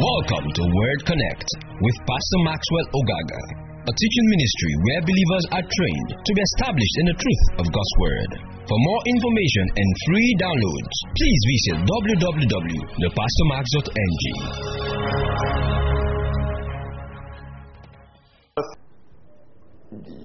Welcome 0.00 0.48
to 0.48 0.64
Word 0.64 1.00
Connect 1.04 1.44
with 1.84 1.96
Pastor 2.08 2.40
Maxwell 2.48 2.88
Ogaga, 2.88 3.42
a 3.84 3.92
teaching 3.92 4.26
ministry 4.32 4.72
where 4.80 5.04
believers 5.04 5.44
are 5.52 5.60
trained 5.60 6.10
to 6.24 6.32
be 6.32 6.40
established 6.40 6.96
in 7.04 7.12
the 7.12 7.20
truth 7.20 7.44
of 7.60 7.68
God's 7.68 7.94
Word. 8.00 8.40
For 8.64 8.80
more 8.80 9.02
information 9.04 9.76
and 9.76 9.88
free 10.08 10.30
downloads, 10.40 10.96
please 11.04 11.40
visit 11.52 11.84
www.thepastormax.ng. 11.84 14.24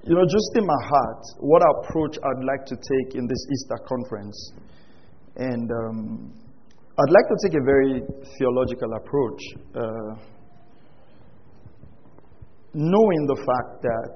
You 0.08 0.16
know, 0.16 0.24
just 0.24 0.56
in 0.56 0.64
my 0.64 0.80
heart, 0.88 1.20
what 1.44 1.60
approach 1.84 2.16
I'd 2.24 2.48
like 2.48 2.64
to 2.72 2.80
take 2.80 3.20
in 3.20 3.28
this 3.28 3.44
Easter 3.52 3.84
conference. 3.84 4.40
And 5.36 5.68
um, 5.68 6.32
I'd 6.98 7.12
like 7.12 7.28
to 7.28 7.36
take 7.44 7.60
a 7.60 7.66
very 7.66 8.02
theological 8.38 8.94
approach, 8.94 9.42
uh, 9.76 10.16
knowing 12.74 13.28
the 13.28 13.36
fact 13.36 13.82
that 13.82 14.16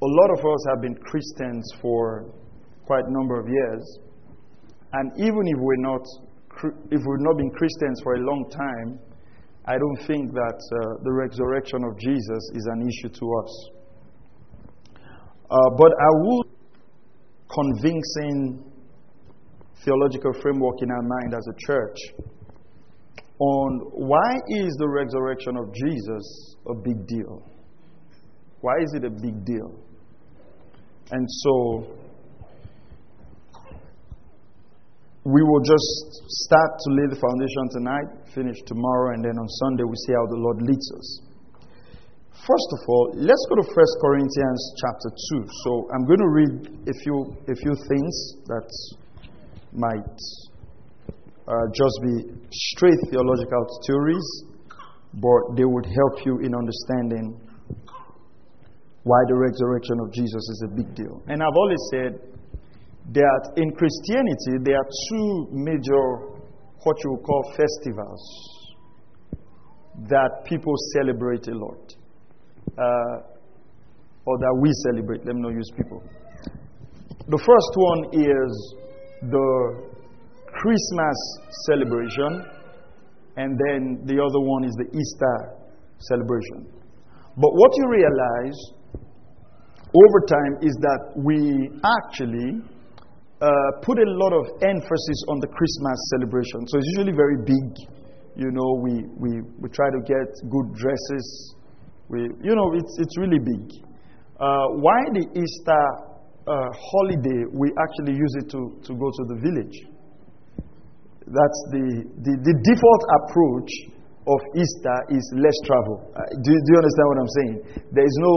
a 0.00 0.06
lot 0.06 0.30
of 0.38 0.46
us 0.46 0.64
have 0.70 0.80
been 0.80 0.94
Christians 0.94 1.68
for 1.80 2.30
quite 2.86 3.02
a 3.04 3.12
number 3.12 3.40
of 3.40 3.48
years, 3.48 3.98
and 4.92 5.10
even 5.18 5.42
if 5.48 5.58
we're 5.58 5.82
not, 5.82 6.06
if 6.92 7.00
we've 7.02 7.26
not 7.26 7.36
been 7.36 7.50
Christians 7.50 8.00
for 8.04 8.14
a 8.14 8.20
long 8.20 8.48
time, 8.50 9.00
I 9.66 9.78
don't 9.78 10.06
think 10.06 10.30
that 10.30 10.54
uh, 10.54 11.02
the 11.02 11.12
resurrection 11.12 11.82
of 11.82 11.98
Jesus 11.98 12.50
is 12.54 12.68
an 12.70 12.88
issue 12.88 13.08
to 13.08 13.26
us. 13.42 13.70
Uh, 15.50 15.70
but 15.76 15.90
I 15.98 16.10
will 16.22 16.44
convincing 17.50 18.71
theological 19.84 20.32
framework 20.40 20.76
in 20.82 20.90
our 20.90 21.02
mind 21.02 21.34
as 21.34 21.46
a 21.48 21.56
church 21.66 21.98
on 23.38 23.80
why 24.06 24.30
is 24.48 24.70
the 24.78 24.88
resurrection 24.88 25.56
of 25.56 25.74
Jesus 25.74 26.56
a 26.68 26.74
big 26.74 27.06
deal? 27.06 27.42
Why 28.60 28.74
is 28.82 28.94
it 28.94 29.04
a 29.04 29.10
big 29.10 29.44
deal? 29.44 29.74
And 31.10 31.26
so 31.28 31.98
we 35.24 35.42
will 35.42 35.62
just 35.62 36.22
start 36.46 36.70
to 36.78 36.88
lay 36.94 37.06
the 37.10 37.18
foundation 37.18 37.64
tonight, 37.74 38.08
finish 38.34 38.58
tomorrow, 38.66 39.14
and 39.14 39.24
then 39.24 39.34
on 39.38 39.48
Sunday 39.66 39.82
we 39.82 39.96
see 40.06 40.14
how 40.14 40.26
the 40.30 40.38
Lord 40.38 40.62
leads 40.62 40.92
us. 40.98 41.22
First 42.46 42.70
of 42.74 42.80
all, 42.88 43.14
let's 43.14 43.44
go 43.50 43.62
to 43.62 43.66
1 43.66 43.74
Corinthians 44.02 44.60
chapter 44.82 45.10
2. 45.38 45.46
So 45.62 45.70
I'm 45.94 46.06
going 46.06 46.18
to 46.18 46.30
read 46.30 46.54
a 46.90 46.94
few, 47.02 47.16
a 47.46 47.54
few 47.54 47.74
things 47.86 48.14
that 48.50 48.66
might 49.72 50.18
uh, 51.48 51.52
just 51.74 51.96
be 52.02 52.32
straight 52.50 52.98
theological 53.10 53.66
theories, 53.86 54.44
but 55.14 55.56
they 55.56 55.64
would 55.64 55.86
help 55.86 56.26
you 56.26 56.38
in 56.38 56.54
understanding 56.54 57.40
why 59.04 59.18
the 59.28 59.34
resurrection 59.34 59.98
of 60.00 60.12
Jesus 60.12 60.42
is 60.48 60.64
a 60.66 60.76
big 60.76 60.94
deal. 60.94 61.22
And 61.26 61.42
I've 61.42 61.56
always 61.56 61.82
said 61.90 62.20
that 63.12 63.52
in 63.56 63.72
Christianity, 63.74 64.62
there 64.62 64.76
are 64.76 64.88
two 65.10 65.48
major, 65.50 66.38
what 66.84 66.96
you 67.02 67.12
would 67.12 67.24
call 67.24 67.52
festivals, 67.56 68.22
that 70.08 70.44
people 70.44 70.74
celebrate 70.94 71.48
a 71.48 71.54
lot. 71.54 71.94
Uh, 72.78 73.32
or 74.24 74.38
that 74.38 74.54
we 74.60 74.70
celebrate. 74.86 75.24
Let 75.26 75.34
me 75.34 75.42
not 75.42 75.52
use 75.52 75.70
people. 75.76 76.02
The 77.28 77.38
first 77.38 77.72
one 77.74 78.00
is 78.14 78.74
the 79.22 79.92
Christmas 80.46 81.16
celebration, 81.66 82.44
and 83.36 83.58
then 83.58 84.02
the 84.04 84.20
other 84.20 84.40
one 84.40 84.64
is 84.64 84.74
the 84.76 84.88
Easter 84.92 85.36
celebration. 85.98 86.66
But 87.36 87.50
what 87.54 87.70
you 87.76 87.88
realize 87.88 88.58
over 89.92 90.18
time 90.26 90.54
is 90.60 90.74
that 90.80 91.00
we 91.16 91.70
actually 91.84 92.60
uh, 93.40 93.48
put 93.82 93.98
a 93.98 94.06
lot 94.06 94.32
of 94.32 94.44
emphasis 94.62 95.18
on 95.28 95.40
the 95.40 95.48
Christmas 95.48 95.98
celebration. 96.14 96.66
So 96.68 96.78
it's 96.78 96.88
usually 96.96 97.16
very 97.16 97.38
big. 97.44 97.68
You 98.36 98.50
know, 98.50 98.80
we, 98.80 99.04
we, 99.16 99.40
we 99.60 99.68
try 99.68 99.90
to 99.90 100.00
get 100.04 100.28
good 100.48 100.74
dresses. 100.74 101.56
We, 102.08 102.28
you 102.42 102.54
know, 102.54 102.72
it's, 102.74 102.96
it's 102.98 103.18
really 103.18 103.38
big. 103.38 103.82
Uh, 104.40 104.80
why 104.80 104.98
the 105.12 105.26
Easter 105.36 106.11
uh, 106.46 106.68
holiday, 106.74 107.46
we 107.52 107.70
actually 107.78 108.18
use 108.18 108.34
it 108.42 108.50
to, 108.50 108.60
to 108.82 108.92
go 108.94 109.08
to 109.10 109.22
the 109.30 109.38
village. 109.42 109.76
That's 111.26 111.60
the, 111.70 111.86
the, 112.22 112.32
the 112.42 112.54
default 112.66 113.02
approach 113.22 113.70
of 114.26 114.40
Easter 114.58 114.98
is 115.10 115.24
less 115.38 115.54
travel. 115.66 116.12
Uh, 116.14 116.22
do, 116.42 116.50
do 116.50 116.68
you 116.70 116.78
understand 116.78 117.06
what 117.10 117.18
I'm 117.18 117.34
saying? 117.38 117.56
There 117.92 118.06
is 118.06 118.16
no, 118.18 118.34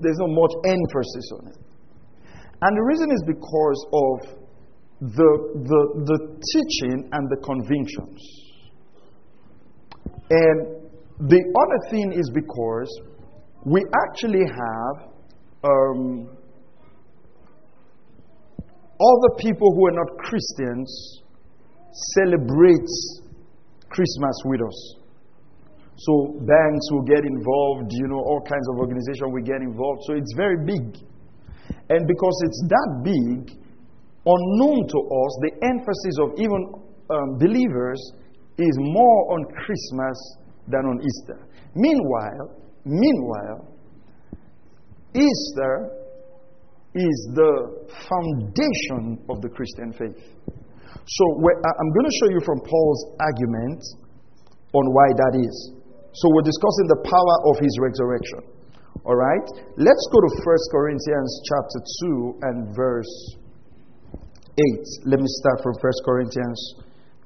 there's 0.00 0.20
no 0.20 0.28
much 0.28 0.52
emphasis 0.64 1.26
on 1.32 1.42
it. 1.48 1.58
And 2.62 2.76
the 2.76 2.84
reason 2.84 3.08
is 3.12 3.22
because 3.26 3.80
of 3.92 4.16
the, 5.00 5.30
the, 5.64 5.80
the 6.08 6.18
teaching 6.52 7.08
and 7.12 7.28
the 7.28 7.36
convictions. 7.44 8.20
And 10.30 10.88
the 11.28 11.40
other 11.40 11.90
thing 11.90 12.12
is 12.12 12.30
because 12.32 12.88
we 13.64 13.84
actually 14.08 14.44
have 14.44 15.10
um, 15.64 16.35
other 19.00 19.30
people 19.38 19.72
who 19.74 19.86
are 19.86 19.96
not 19.96 20.18
Christians 20.18 21.22
celebrate 22.14 22.88
Christmas 23.88 24.36
with 24.44 24.60
us. 24.60 24.96
So 25.96 26.36
banks 26.44 26.86
will 26.92 27.04
get 27.08 27.24
involved, 27.24 27.88
you 27.92 28.08
know, 28.08 28.20
all 28.20 28.42
kinds 28.44 28.68
of 28.68 28.78
organizations 28.78 29.32
will 29.32 29.44
get 29.44 29.62
involved. 29.62 30.02
So 30.06 30.14
it's 30.14 30.34
very 30.36 30.64
big. 30.64 30.96
And 31.88 32.06
because 32.06 32.36
it's 32.44 32.62
that 32.68 33.00
big, 33.02 33.56
unknown 34.26 34.88
to 34.88 34.98
us, 34.98 35.32
the 35.40 35.52
emphasis 35.62 36.16
of 36.20 36.36
even 36.36 36.60
um, 37.08 37.38
believers 37.38 38.00
is 38.58 38.74
more 38.78 39.32
on 39.32 39.44
Christmas 39.44 40.18
than 40.68 40.84
on 40.84 41.00
Easter. 41.00 41.46
Meanwhile, 41.74 42.60
meanwhile, 42.84 43.72
Easter 45.14 46.05
is 46.96 47.18
the 47.36 47.52
foundation 48.08 49.20
of 49.28 49.44
the 49.44 49.52
Christian 49.52 49.92
faith. 49.92 50.16
So 51.06 51.24
I'm 51.38 51.90
going 51.92 52.08
to 52.08 52.16
show 52.18 52.28
you 52.32 52.40
from 52.42 52.58
Paul's 52.64 53.02
argument 53.20 53.84
on 54.72 54.84
why 54.90 55.08
that 55.12 55.38
is. 55.38 55.54
So 56.16 56.32
we're 56.32 56.48
discussing 56.48 56.88
the 56.88 57.00
power 57.04 57.36
of 57.52 57.60
his 57.60 57.76
resurrection. 57.78 58.42
All 59.04 59.14
right? 59.14 59.46
Let's 59.76 60.04
go 60.10 60.18
to 60.18 60.30
1 60.40 60.72
Corinthians 60.72 61.30
chapter 61.46 61.78
2 62.10 62.42
and 62.42 62.56
verse 62.74 63.14
8. 64.56 65.12
Let 65.12 65.20
me 65.20 65.28
start 65.44 65.62
from 65.62 65.76
1 65.78 65.92
Corinthians 66.02 66.58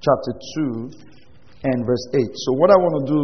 chapter 0.03 0.33
2 0.67 1.71
and 1.71 1.87
verse 1.87 2.05
8. 2.13 2.21
So 2.21 2.53
what 2.59 2.69
I 2.75 2.77
want 2.77 2.95
to 3.01 3.05
do 3.07 3.23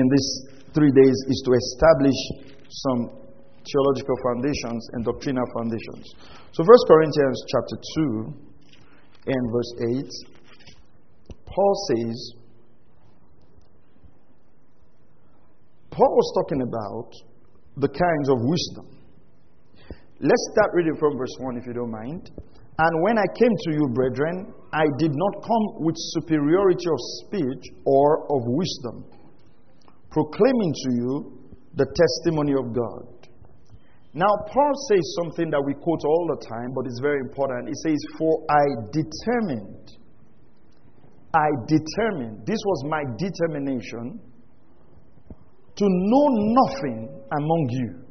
in 0.00 0.08
these 0.08 0.30
3 0.72 0.90
days 0.98 1.18
is 1.28 1.38
to 1.44 1.52
establish 1.52 2.18
some 2.66 3.25
theological 3.72 4.16
foundations 4.22 4.88
and 4.92 5.04
doctrinal 5.04 5.44
foundations. 5.54 6.14
So, 6.52 6.62
1 6.62 6.68
Corinthians 6.88 7.44
chapter 7.50 7.76
2 7.96 8.34
and 9.26 9.52
verse 9.52 9.72
8, 9.98 11.36
Paul 11.46 11.74
says, 11.90 12.32
Paul 15.90 16.12
was 16.12 16.32
talking 16.36 16.62
about 16.62 17.10
the 17.76 17.88
kinds 17.88 18.28
of 18.28 18.36
wisdom. 18.40 18.96
Let's 20.20 20.48
start 20.52 20.70
reading 20.74 20.96
from 20.98 21.16
verse 21.16 21.34
1 21.38 21.56
if 21.58 21.66
you 21.66 21.72
don't 21.72 21.90
mind. 21.90 22.30
And 22.78 23.02
when 23.02 23.16
I 23.16 23.24
came 23.38 23.52
to 23.64 23.72
you, 23.72 23.88
brethren, 23.94 24.52
I 24.72 24.84
did 24.98 25.12
not 25.14 25.42
come 25.42 25.84
with 25.84 25.94
superiority 25.96 26.84
of 26.88 26.98
speech 27.24 27.64
or 27.86 28.24
of 28.24 28.42
wisdom, 28.44 29.04
proclaiming 30.10 30.74
to 30.84 30.90
you 30.92 31.40
the 31.76 31.86
testimony 31.86 32.52
of 32.52 32.74
God. 32.74 33.15
Now, 34.16 34.32
Paul 34.48 34.72
says 34.88 35.04
something 35.20 35.50
that 35.50 35.60
we 35.60 35.74
quote 35.74 36.00
all 36.02 36.26
the 36.32 36.40
time, 36.48 36.72
but 36.72 36.86
it's 36.86 37.00
very 37.02 37.20
important. 37.20 37.68
He 37.68 37.76
says, 37.84 38.00
For 38.16 38.32
I 38.48 38.64
determined, 38.88 39.92
I 41.36 41.48
determined, 41.68 42.46
this 42.46 42.56
was 42.64 42.84
my 42.88 43.04
determination 43.20 44.18
to 45.76 45.84
know 45.84 46.26
nothing 46.32 47.12
among 47.30 47.68
you. 47.68 48.06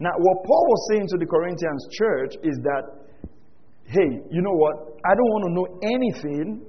Now, 0.00 0.16
what 0.16 0.42
Paul 0.46 0.64
was 0.72 0.88
saying 0.90 1.06
to 1.08 1.18
the 1.18 1.26
Corinthians 1.26 1.86
church 1.92 2.32
is 2.42 2.56
that, 2.64 2.82
hey, 3.84 4.08
you 4.30 4.40
know 4.40 4.56
what? 4.56 4.74
I 5.04 5.12
don't 5.12 5.30
want 5.36 5.44
to 5.44 5.52
know 5.52 5.68
anything 5.92 6.64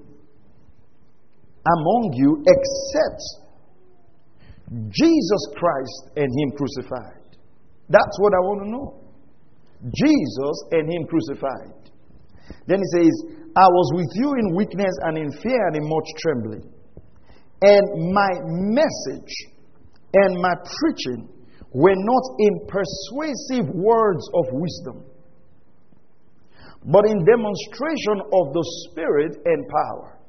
among 1.64 2.12
you 2.16 2.44
except 2.44 3.22
Jesus 4.92 5.48
Christ 5.56 6.12
and 6.18 6.28
Him 6.28 6.52
crucified. 6.58 7.25
That's 7.90 8.18
what 8.20 8.34
I 8.34 8.42
want 8.42 8.60
to 8.66 8.70
know. 8.72 8.88
Jesus 9.94 10.56
and 10.72 10.92
Him 10.92 11.06
crucified. 11.08 11.86
Then 12.68 12.80
he 12.80 12.90
says, 12.98 13.14
I 13.56 13.68
was 13.68 13.92
with 13.96 14.10
you 14.16 14.34
in 14.34 14.56
weakness 14.56 14.94
and 15.04 15.18
in 15.18 15.32
fear 15.32 15.68
and 15.68 15.76
in 15.78 15.84
much 15.88 16.10
trembling. 16.20 16.72
And 17.62 18.14
my 18.14 18.30
message 18.44 19.34
and 20.14 20.42
my 20.42 20.54
preaching 20.80 21.30
were 21.72 21.96
not 21.96 22.24
in 22.40 22.68
persuasive 22.68 23.74
words 23.74 24.28
of 24.34 24.46
wisdom, 24.52 25.06
but 26.86 27.06
in 27.06 27.26
demonstration 27.26 28.22
of 28.22 28.54
the 28.54 28.66
Spirit 28.90 29.38
and 29.46 29.68
power. 29.68 30.20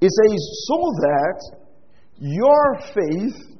It 0.00 0.10
says, 0.10 0.40
so 0.66 0.78
that 1.00 1.38
your 2.18 2.80
faith 2.94 3.59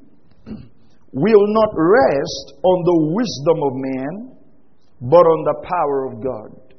will 1.13 1.47
not 1.51 1.71
rest 1.75 2.55
on 2.63 2.79
the 2.87 2.99
wisdom 3.15 3.59
of 3.67 3.73
man, 3.75 4.15
but 5.03 5.25
on 5.27 5.41
the 5.45 5.57
power 5.67 6.07
of 6.07 6.23
God. 6.23 6.71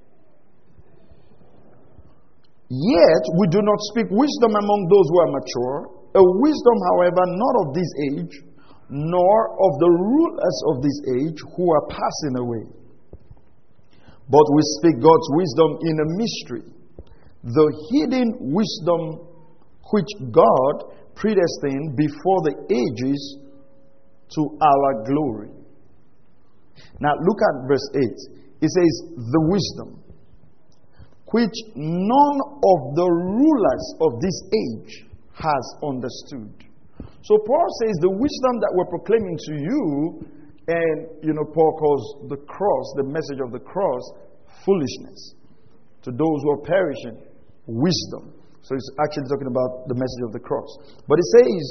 Yet 2.72 3.24
we 3.36 3.48
do 3.51 3.60
not 3.60 3.80
speak 3.92 4.07
wisdom 4.07 4.51
among 4.56 4.88
those 4.88 5.07
who 5.12 5.19
are 5.19 5.31
mature, 5.36 5.78
a 6.16 6.24
wisdom, 6.24 6.78
however, 6.95 7.24
not 7.28 7.56
of 7.68 7.75
this 7.75 7.92
age, 8.16 8.36
nor 8.88 9.51
of 9.51 9.72
the 9.80 9.92
rulers 9.92 10.57
of 10.72 10.81
this 10.83 10.98
age 11.19 11.39
who 11.56 11.72
are 11.72 11.88
passing 11.88 12.36
away. 12.39 12.63
But 14.31 14.48
we 14.56 14.62
speak 14.80 15.04
God's 15.04 15.30
wisdom 15.36 15.69
in 15.83 15.95
a 16.00 16.07
mystery, 16.16 16.63
the 17.44 17.68
hidden 17.92 18.56
wisdom 18.56 19.28
which 19.92 20.12
God 20.31 20.95
predestined 21.16 21.98
before 21.98 22.39
the 22.48 22.56
ages 22.72 23.19
to 24.36 24.42
our 24.62 25.04
glory. 25.06 25.50
Now 27.00 27.13
look 27.19 27.39
at 27.42 27.68
verse 27.68 27.88
8. 27.95 28.01
It 28.62 28.69
says, 28.69 28.94
The 29.16 29.42
wisdom 29.50 30.01
which 31.31 31.56
none 31.75 32.39
of 32.44 32.80
the 32.95 33.07
rulers 33.07 33.86
of 34.04 34.19
this 34.19 34.38
age 34.51 35.07
has 35.33 35.63
understood. 35.83 36.51
So 37.24 37.39
Paul 37.48 37.68
says 37.81 37.95
the 38.01 38.12
wisdom 38.12 38.54
that 38.60 38.72
we're 38.75 38.92
proclaiming 38.92 39.38
to 39.48 39.54
you, 39.56 39.81
and 40.68 40.98
you 41.24 41.33
know, 41.33 41.48
Paul 41.54 41.72
calls 41.80 42.30
the 42.30 42.38
cross, 42.45 42.86
the 42.98 43.07
message 43.07 43.39
of 43.39 43.51
the 43.51 43.63
cross, 43.63 44.04
foolishness. 44.66 45.36
To 46.04 46.12
those 46.12 46.38
who 46.44 46.50
are 46.51 46.63
perishing, 46.66 47.18
wisdom. 47.68 48.33
So 48.62 48.75
he's 48.75 48.92
actually 49.00 49.30
talking 49.30 49.48
about 49.48 49.88
the 49.88 49.95
message 49.95 50.24
of 50.25 50.33
the 50.33 50.42
cross. 50.42 50.69
But 51.07 51.18
he 51.18 51.25
says 51.39 51.63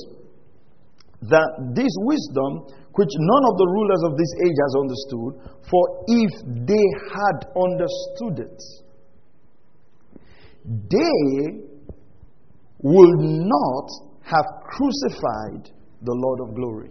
that 1.28 1.74
this 1.76 1.92
wisdom, 2.08 2.64
which 2.96 3.12
none 3.12 3.44
of 3.44 3.54
the 3.60 3.68
rulers 3.68 4.02
of 4.08 4.16
this 4.16 4.32
age 4.40 4.56
has 4.56 4.72
understood, 4.80 5.32
for 5.68 5.84
if 6.08 6.32
they 6.64 6.86
had 7.12 7.38
understood 7.52 8.48
it, 8.48 8.60
they 10.64 11.60
would 12.82 13.20
not 13.20 13.88
have 14.24 14.46
crucified 14.64 15.68
the 16.02 16.16
Lord 16.16 16.40
of 16.48 16.54
glory. 16.54 16.90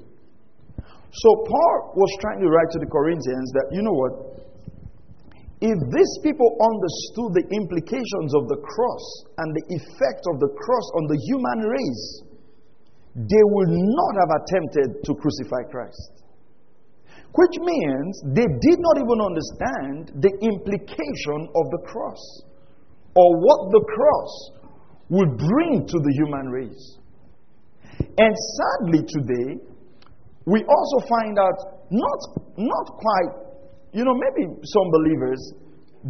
So 1.12 1.30
Paul 1.50 1.94
was 1.98 2.12
trying 2.22 2.40
to 2.42 2.50
write 2.50 2.70
to 2.78 2.80
the 2.80 2.92
Corinthians 2.92 3.50
that, 3.58 3.74
you 3.74 3.82
know 3.82 3.98
what? 3.98 4.14
If 5.60 5.76
these 5.92 6.14
people 6.24 6.56
understood 6.56 7.36
the 7.36 7.46
implications 7.52 8.32
of 8.38 8.48
the 8.48 8.62
cross 8.62 9.06
and 9.42 9.50
the 9.52 9.66
effect 9.76 10.24
of 10.32 10.40
the 10.40 10.54
cross 10.56 10.88
on 10.96 11.10
the 11.10 11.20
human 11.20 11.60
race, 11.68 12.29
they 13.16 13.44
would 13.44 13.70
not 13.70 14.14
have 14.22 14.32
attempted 14.42 15.04
to 15.04 15.16
crucify 15.16 15.70
Christ. 15.72 16.20
Which 17.34 17.56
means 17.62 18.22
they 18.34 18.48
did 18.48 18.80
not 18.80 18.98
even 18.98 19.20
understand 19.22 20.22
the 20.22 20.34
implication 20.42 21.50
of 21.56 21.66
the 21.72 21.82
cross 21.86 22.22
or 23.16 23.38
what 23.38 23.72
the 23.72 23.84
cross 23.86 24.52
would 25.10 25.38
bring 25.38 25.86
to 25.86 25.98
the 26.00 26.14
human 26.18 26.50
race. 26.50 26.98
And 28.18 28.34
sadly, 28.58 29.06
today, 29.06 29.62
we 30.46 30.64
also 30.64 31.08
find 31.08 31.38
out 31.38 31.86
not, 31.92 32.20
not 32.58 32.86
quite, 32.98 33.34
you 33.94 34.06
know, 34.06 34.14
maybe 34.14 34.50
some 34.64 34.88
believers 34.92 35.54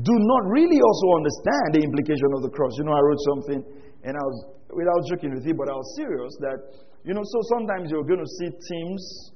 do 0.03 0.13
not 0.13 0.43
really 0.45 0.79
also 0.79 1.07
understand 1.17 1.67
the 1.73 1.81
implication 1.81 2.29
of 2.35 2.43
the 2.43 2.49
cross. 2.49 2.71
You 2.77 2.85
know, 2.85 2.93
I 2.93 3.01
wrote 3.01 3.21
something 3.33 3.63
and 4.03 4.15
I 4.15 4.23
was, 4.23 4.37
without 4.73 5.01
joking 5.09 5.33
with 5.33 5.45
you, 5.45 5.53
but 5.53 5.69
I 5.69 5.73
was 5.73 5.95
serious 5.95 6.33
that, 6.41 6.59
you 7.03 7.13
know, 7.13 7.23
so 7.23 7.39
sometimes 7.57 7.91
you're 7.91 8.03
going 8.03 8.19
to 8.19 8.31
see 8.39 8.49
teams, 8.49 9.31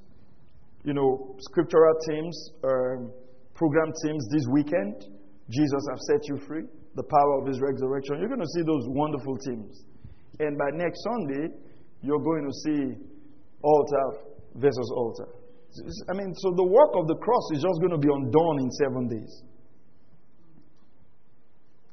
you 0.84 0.94
know, 0.94 1.36
scriptural 1.40 1.96
teams, 2.08 2.52
um, 2.64 3.12
program 3.56 3.92
teams 4.04 4.28
this 4.32 4.46
weekend. 4.52 5.06
Jesus 5.50 5.84
have 5.90 6.00
set 6.00 6.28
you 6.28 6.38
free 6.48 6.64
the 6.96 7.04
power 7.04 7.42
of 7.42 7.48
his 7.48 7.60
resurrection, 7.60 8.20
you're 8.20 8.30
going 8.30 8.42
to 8.42 8.54
see 8.54 8.62
those 8.62 8.86
wonderful 8.94 9.38
teams. 9.38 9.84
And 10.40 10.58
by 10.58 10.70
next 10.74 11.02
Sunday, 11.04 11.54
you're 12.02 12.22
going 12.22 12.46
to 12.46 12.54
see 12.66 12.82
altar 13.62 14.06
versus 14.56 14.92
altar. 14.96 15.28
I 16.10 16.14
mean, 16.14 16.34
so 16.36 16.54
the 16.54 16.66
work 16.66 16.94
of 16.94 17.08
the 17.08 17.16
cross 17.16 17.50
is 17.54 17.64
just 17.64 17.80
going 17.82 17.92
to 17.92 17.98
be 17.98 18.10
undone 18.14 18.58
in 18.62 18.70
seven 18.78 19.10
days. 19.10 19.42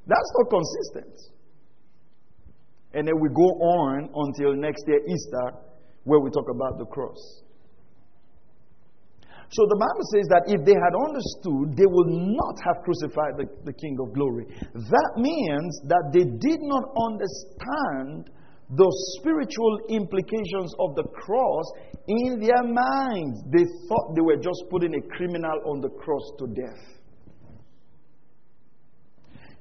That's 0.07 0.31
not 0.37 0.51
consistent. 0.51 1.15
And 2.93 3.07
then 3.07 3.15
we 3.21 3.29
go 3.29 3.49
on 3.61 4.11
until 4.15 4.55
next 4.57 4.85
year, 4.87 5.01
Easter, 5.07 5.59
where 6.05 6.21
we 6.21 6.31
talk 6.31 6.47
about 6.51 6.79
the 6.79 6.87
cross. 6.87 7.43
So 9.51 9.67
the 9.67 9.79
Bible 9.83 10.07
says 10.15 10.27
that 10.31 10.47
if 10.47 10.63
they 10.63 10.79
had 10.79 10.95
understood, 10.95 11.75
they 11.75 11.87
would 11.87 12.13
not 12.39 12.55
have 12.63 12.87
crucified 12.87 13.35
the, 13.35 13.47
the 13.67 13.75
King 13.75 13.99
of 13.99 14.15
glory. 14.15 14.47
That 14.75 15.11
means 15.19 15.75
that 15.91 16.15
they 16.15 16.23
did 16.23 16.63
not 16.63 16.87
understand 16.95 18.31
the 18.71 18.87
spiritual 19.19 19.81
implications 19.91 20.71
of 20.79 20.95
the 20.95 21.03
cross 21.03 21.67
in 22.07 22.39
their 22.39 22.63
minds. 22.63 23.43
They 23.51 23.67
thought 23.89 24.15
they 24.15 24.23
were 24.23 24.39
just 24.39 24.63
putting 24.71 24.95
a 24.95 25.03
criminal 25.17 25.59
on 25.67 25.81
the 25.81 25.91
cross 25.99 26.23
to 26.39 26.47
death. 26.47 27.01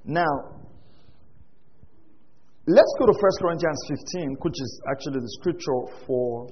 Now, 0.06 0.59
let's 2.70 2.94
go 3.02 3.10
to 3.10 3.16
1 3.18 3.22
Corinthians 3.42 3.82
15, 4.14 4.38
which 4.46 4.58
is 4.62 4.72
actually 4.94 5.26
the 5.26 5.34
scripture 5.42 5.82
for 6.06 6.46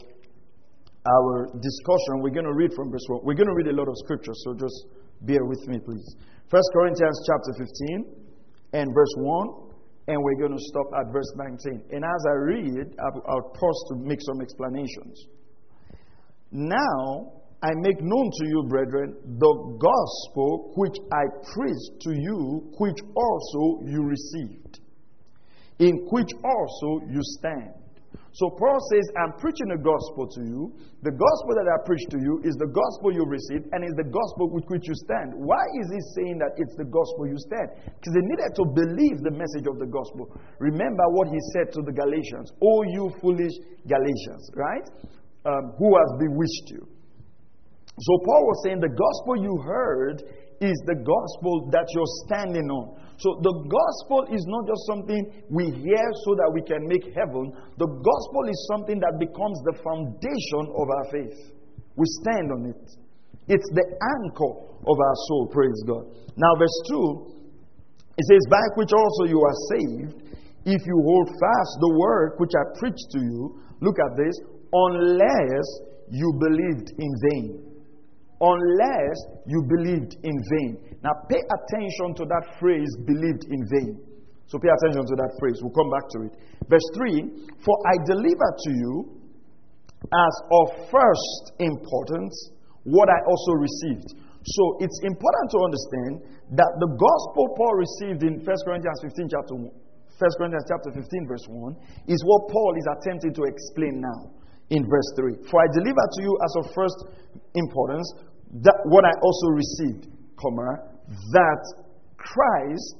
our 1.06 1.46
discussion, 1.62 2.25
we're 2.25 2.34
going 2.34 2.50
to 2.50 2.58
read 2.58 2.74
from 2.74 2.90
verse 2.90 3.06
1. 3.08 3.22
We're 3.24 3.38
going 3.38 3.48
to 3.48 3.54
read 3.54 3.69
a 3.69 3.78
lot 3.78 3.88
of 3.88 3.96
scripture, 4.04 4.34
so 4.34 4.58
just 4.58 4.90
bear 5.22 5.46
with 5.46 5.62
me, 5.68 5.78
please. 5.80 6.04
First 6.50 6.69
Corinthians 6.74 7.22
chapter 7.22 7.52
15 8.74 8.81
and 8.81 8.90
verse 8.94 9.14
1, 9.16 9.69
and 10.09 10.18
we're 10.18 10.42
going 10.42 10.57
to 10.57 10.64
stop 10.74 10.90
at 11.00 11.14
verse 11.14 11.31
19. 11.38 11.86
And 11.94 12.04
as 12.04 12.21
I 12.28 12.36
read, 12.50 12.97
I'll, 12.97 13.24
I'll 13.30 13.50
pause 13.54 13.80
to 13.90 13.95
make 14.02 14.19
some 14.26 14.42
explanations. 14.42 15.28
Now, 16.52 17.38
I 17.62 17.71
make 17.78 18.02
known 18.02 18.30
to 18.31 18.45
you, 18.45 18.66
brethren, 18.69 19.16
the 19.38 19.54
gospel 19.78 20.74
which 20.78 20.97
I 21.14 21.24
preached 21.54 22.02
to 22.02 22.12
you, 22.14 22.74
which 22.80 22.97
also 23.16 23.86
you 23.86 24.02
received, 24.04 24.67
in 25.80 26.07
which 26.10 26.31
also 26.44 27.06
you 27.07 27.22
stand 27.40 27.74
so 28.38 28.54
Paul 28.54 28.78
says, 28.94 29.06
I'm 29.18 29.34
preaching 29.42 29.66
the 29.74 29.81
gospel 29.81 30.30
to 30.30 30.42
you. 30.46 30.69
The 31.02 31.10
gospel 31.10 31.57
that 31.57 31.66
I 31.74 31.81
preach 31.90 32.06
to 32.14 32.22
you 32.22 32.38
is 32.46 32.54
the 32.62 32.69
gospel 32.69 33.10
you 33.10 33.26
received 33.26 33.66
and 33.74 33.81
is 33.81 33.98
the 33.98 34.06
gospel 34.06 34.54
with 34.54 34.62
which 34.69 34.86
you 34.86 34.94
stand. 35.10 35.34
Why 35.34 35.57
is 35.81 35.90
he 35.90 35.98
saying 36.14 36.38
that 36.46 36.54
it's 36.62 36.78
the 36.78 36.86
gospel 36.86 37.26
you 37.26 37.40
stand? 37.50 37.74
Because 37.81 38.14
they 38.14 38.22
needed 38.22 38.54
to 38.62 38.64
believe 38.78 39.26
the 39.26 39.34
message 39.34 39.66
of 39.66 39.81
the 39.81 39.90
gospel. 39.90 40.30
Remember 40.62 41.02
what 41.18 41.34
he 41.34 41.42
said 41.57 41.74
to 41.74 41.81
the 41.81 41.90
Galatians, 41.90 42.54
Oh, 42.62 42.86
you 42.86 43.10
foolish 43.18 43.57
Galatians, 43.90 44.54
right? 44.54 44.86
Um, 45.42 45.74
who 45.81 45.98
has 45.98 46.10
bewitched 46.22 46.78
you? 46.78 46.86
So 46.86 48.12
Paul 48.22 48.54
was 48.54 48.62
saying 48.69 48.86
the 48.86 48.94
gospel 48.94 49.34
you 49.42 49.57
heard 49.66 50.22
is 50.62 50.78
the 50.86 51.02
gospel 51.02 51.74
that 51.74 51.90
you're 51.90 52.14
standing 52.30 52.69
on. 52.69 53.02
So 53.18 53.42
the 53.42 53.56
gospel 53.66 54.30
is 54.30 54.45
not 54.45 54.69
just 54.69 54.86
something 54.86 55.21
we 55.50 55.66
hear 55.74 56.06
so 56.21 56.38
that 56.38 56.50
we 56.54 56.62
can 56.62 56.86
make 56.86 57.02
heaven. 57.18 57.50
The 57.81 57.90
gospel 57.90 58.44
is 58.45 58.59
something 58.69 59.02
that 59.02 59.18
becomes 59.18 59.57
the 59.66 59.76
foundation 59.81 60.64
of 60.78 60.86
our 60.86 61.06
faith. 61.09 61.38
We 61.97 62.06
stand 62.21 62.54
on 62.54 62.69
it. 62.69 62.83
It's 63.50 63.69
the 63.74 63.88
anchor 63.90 64.54
of 64.86 64.95
our 65.02 65.18
soul, 65.30 65.50
praise 65.50 65.81
God. 65.90 66.06
Now, 66.38 66.54
verse 66.62 66.78
2, 66.94 68.21
it 68.21 68.26
says, 68.30 68.44
By 68.54 68.62
which 68.78 68.94
also 68.94 69.24
you 69.26 69.42
are 69.42 69.57
saved, 69.74 70.21
if 70.69 70.81
you 70.86 70.97
hold 71.02 71.28
fast 71.42 71.74
the 71.81 71.94
word 71.97 72.38
which 72.38 72.54
I 72.54 72.78
preached 72.78 73.07
to 73.18 73.19
you. 73.19 73.62
Look 73.81 73.97
at 73.97 74.18
this, 74.18 74.36
unless 74.74 75.66
you 76.12 76.38
believed 76.38 76.92
in 76.97 77.12
vain 77.31 77.68
unless 78.42 79.18
you 79.47 79.64
believed 79.68 80.16
in 80.24 80.36
vain. 80.52 80.78
Now, 81.07 81.23
pay 81.31 81.40
attention 81.40 82.19
to 82.19 82.23
that 82.28 82.59
phrase, 82.59 82.92
believed 83.07 83.47
in 83.47 83.64
vain. 83.71 83.95
So, 84.52 84.59
pay 84.59 84.68
attention 84.68 85.07
to 85.07 85.16
that 85.23 85.31
phrase. 85.40 85.56
We'll 85.64 85.71
come 85.71 85.87
back 85.87 86.04
to 86.11 86.18
it. 86.28 86.33
Verse 86.68 86.83
3 86.99 87.64
For 87.64 87.76
I 87.87 87.95
delivered 88.04 88.56
to 88.68 88.71
you 88.76 88.94
as 90.04 90.35
of 90.52 90.92
first 90.92 91.56
importance 91.64 92.35
what 92.83 93.07
I 93.07 93.23
also 93.23 93.56
received. 93.56 94.19
So, 94.19 94.64
it's 94.83 94.99
important 95.07 95.47
to 95.56 95.59
understand 95.64 96.11
that 96.59 96.71
the 96.76 96.92
gospel 96.92 97.56
Paul 97.56 97.76
received 97.80 98.28
in 98.28 98.44
1 98.44 98.68
Corinthians 98.68 98.99
15, 98.99 99.31
chapter 99.31 99.56
1 99.56 99.71
Corinthians 100.35 100.68
chapter 100.68 100.92
15, 100.92 101.07
verse 101.23 101.47
1, 101.47 102.11
is 102.11 102.19
what 102.28 102.52
Paul 102.52 102.76
is 102.76 102.87
attempting 102.99 103.31
to 103.31 103.47
explain 103.47 104.04
now 104.04 104.35
in 104.76 104.83
verse 104.83 105.07
3. 105.16 105.47
For 105.47 105.64
I 105.64 105.68
deliver 105.71 106.04
to 106.04 106.19
you 106.19 106.35
as 106.44 106.52
of 106.59 106.64
first 106.76 106.99
importance 107.56 108.07
that 108.59 108.76
what 108.92 109.07
I 109.07 109.11
also 109.23 109.47
received, 109.56 110.11
comma, 110.35 110.86
that 111.07 111.64
Christ 112.18 112.95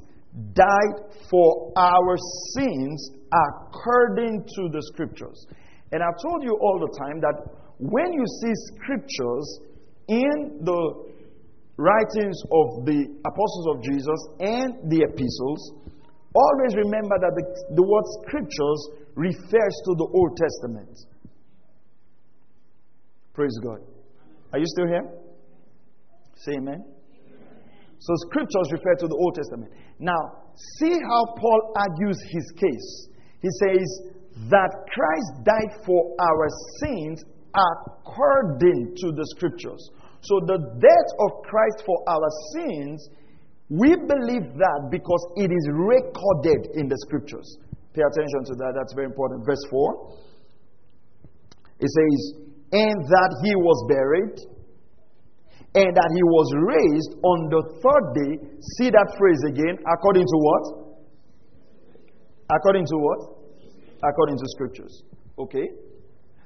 died 0.54 1.12
for 1.30 1.74
our 1.76 2.16
sins 2.56 3.12
according 3.34 4.44
to 4.56 4.70
the 4.72 4.82
scriptures. 4.94 5.48
And 5.92 6.02
I've 6.04 6.22
told 6.22 6.44
you 6.44 6.58
all 6.62 6.80
the 6.80 6.98
time 6.98 7.20
that 7.22 7.36
when 7.80 8.14
you 8.14 8.26
see 8.42 8.54
scriptures 8.76 9.60
in 10.08 10.60
the 10.64 11.08
writings 11.78 12.38
of 12.52 12.86
the 12.86 13.06
apostles 13.26 13.68
of 13.72 13.84
Jesus 13.84 14.20
and 14.40 14.92
the 14.92 15.04
epistles, 15.04 15.74
always 16.34 16.76
remember 16.76 17.16
that 17.20 17.34
the, 17.36 17.76
the 17.76 17.84
word 17.84 18.04
scriptures 18.24 18.90
refers 19.16 19.76
to 19.86 19.96
the 19.96 20.08
Old 20.14 20.38
Testament. 20.38 20.98
Praise 23.34 23.58
God. 23.64 23.80
Are 24.54 24.60
you 24.60 24.66
still 24.66 24.88
here? 24.88 25.08
Say 26.38 26.54
amen. 26.54 26.97
So 28.00 28.14
scriptures 28.30 28.72
refer 28.72 28.96
to 28.96 29.08
the 29.08 29.16
Old 29.16 29.36
Testament. 29.36 29.72
Now, 30.00 30.54
see 30.80 30.94
how 30.94 31.34
Paul 31.38 31.74
argues 31.76 32.18
his 32.30 32.52
case. 32.56 33.10
He 33.42 33.50
says 33.64 33.88
that 34.50 34.72
Christ 34.94 35.44
died 35.44 35.86
for 35.86 36.16
our 36.20 36.48
sins 36.80 37.24
according 37.54 38.96
to 39.02 39.12
the 39.12 39.26
scriptures. 39.36 39.90
So 40.22 40.40
the 40.46 40.58
death 40.78 41.10
of 41.20 41.44
Christ 41.44 41.84
for 41.86 41.98
our 42.08 42.30
sins, 42.54 43.10
we 43.70 43.96
believe 43.96 44.54
that 44.58 44.90
because 44.92 45.24
it 45.38 45.50
is 45.52 45.66
recorded 45.72 46.76
in 46.76 46.88
the 46.88 46.98
scriptures. 47.08 47.58
Pay 47.94 48.02
attention 48.02 48.46
to 48.46 48.56
that, 48.62 48.74
that's 48.78 48.94
very 48.94 49.08
important. 49.08 49.46
Verse 49.46 49.64
4 49.70 50.28
it 51.80 51.90
says, 51.90 52.42
And 52.74 52.98
that 53.06 53.32
he 53.44 53.54
was 53.56 53.86
buried, 53.88 54.36
and 55.78 55.94
that 55.94 56.10
he 56.10 56.24
was 56.26 56.48
raised 56.66 57.12
on 57.22 57.38
the 57.54 57.62
third 57.86 58.06
day. 58.18 58.32
See 58.82 58.90
that 58.90 59.08
phrase 59.14 59.42
again, 59.46 59.78
according 59.86 60.26
to 60.26 60.38
what? 60.42 60.64
According 62.50 62.86
to 62.90 62.98
what? 62.98 63.20
According 64.02 64.38
to 64.42 64.46
scriptures. 64.58 64.94
Okay? 65.38 65.68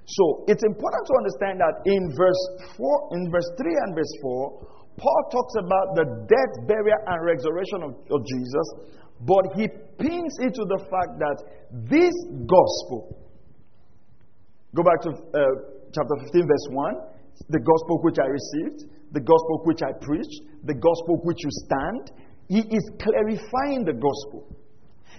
So 0.03 0.43
it's 0.51 0.63
important 0.67 1.03
to 1.07 1.13
understand 1.15 1.63
that 1.63 1.75
in 1.87 2.01
verse 2.11 2.43
4, 2.75 3.15
in 3.15 3.31
verse 3.31 3.49
3 3.55 3.71
and 3.87 3.95
verse 3.95 4.13
4, 4.19 4.99
Paul 4.99 5.21
talks 5.31 5.55
about 5.63 5.87
the 5.95 6.05
death, 6.27 6.53
burial, 6.67 6.99
and 7.07 7.23
resurrection 7.23 7.79
of, 7.87 7.91
of 8.11 8.19
Jesus, 8.27 8.67
but 9.23 9.55
he 9.55 9.71
pins 9.95 10.33
into 10.43 10.67
the 10.67 10.83
fact 10.91 11.15
that 11.23 11.37
this 11.87 12.11
gospel, 12.43 13.15
go 14.75 14.83
back 14.83 14.99
to 15.07 15.15
uh, 15.15 15.39
chapter 15.95 16.15
15, 16.27 16.43
verse 16.43 16.67
1, 16.75 16.95
the 17.47 17.61
gospel 17.63 18.03
which 18.03 18.19
I 18.19 18.27
received, 18.27 18.91
the 19.11 19.19
gospel 19.19 19.61
which 19.63 19.81
I 19.83 19.91
preach, 19.99 20.31
the 20.63 20.75
gospel 20.75 21.19
which 21.23 21.43
you 21.43 21.51
stand, 21.67 22.11
he 22.47 22.59
is 22.67 22.83
clarifying 22.99 23.83
the 23.83 23.95
gospel. 23.95 24.47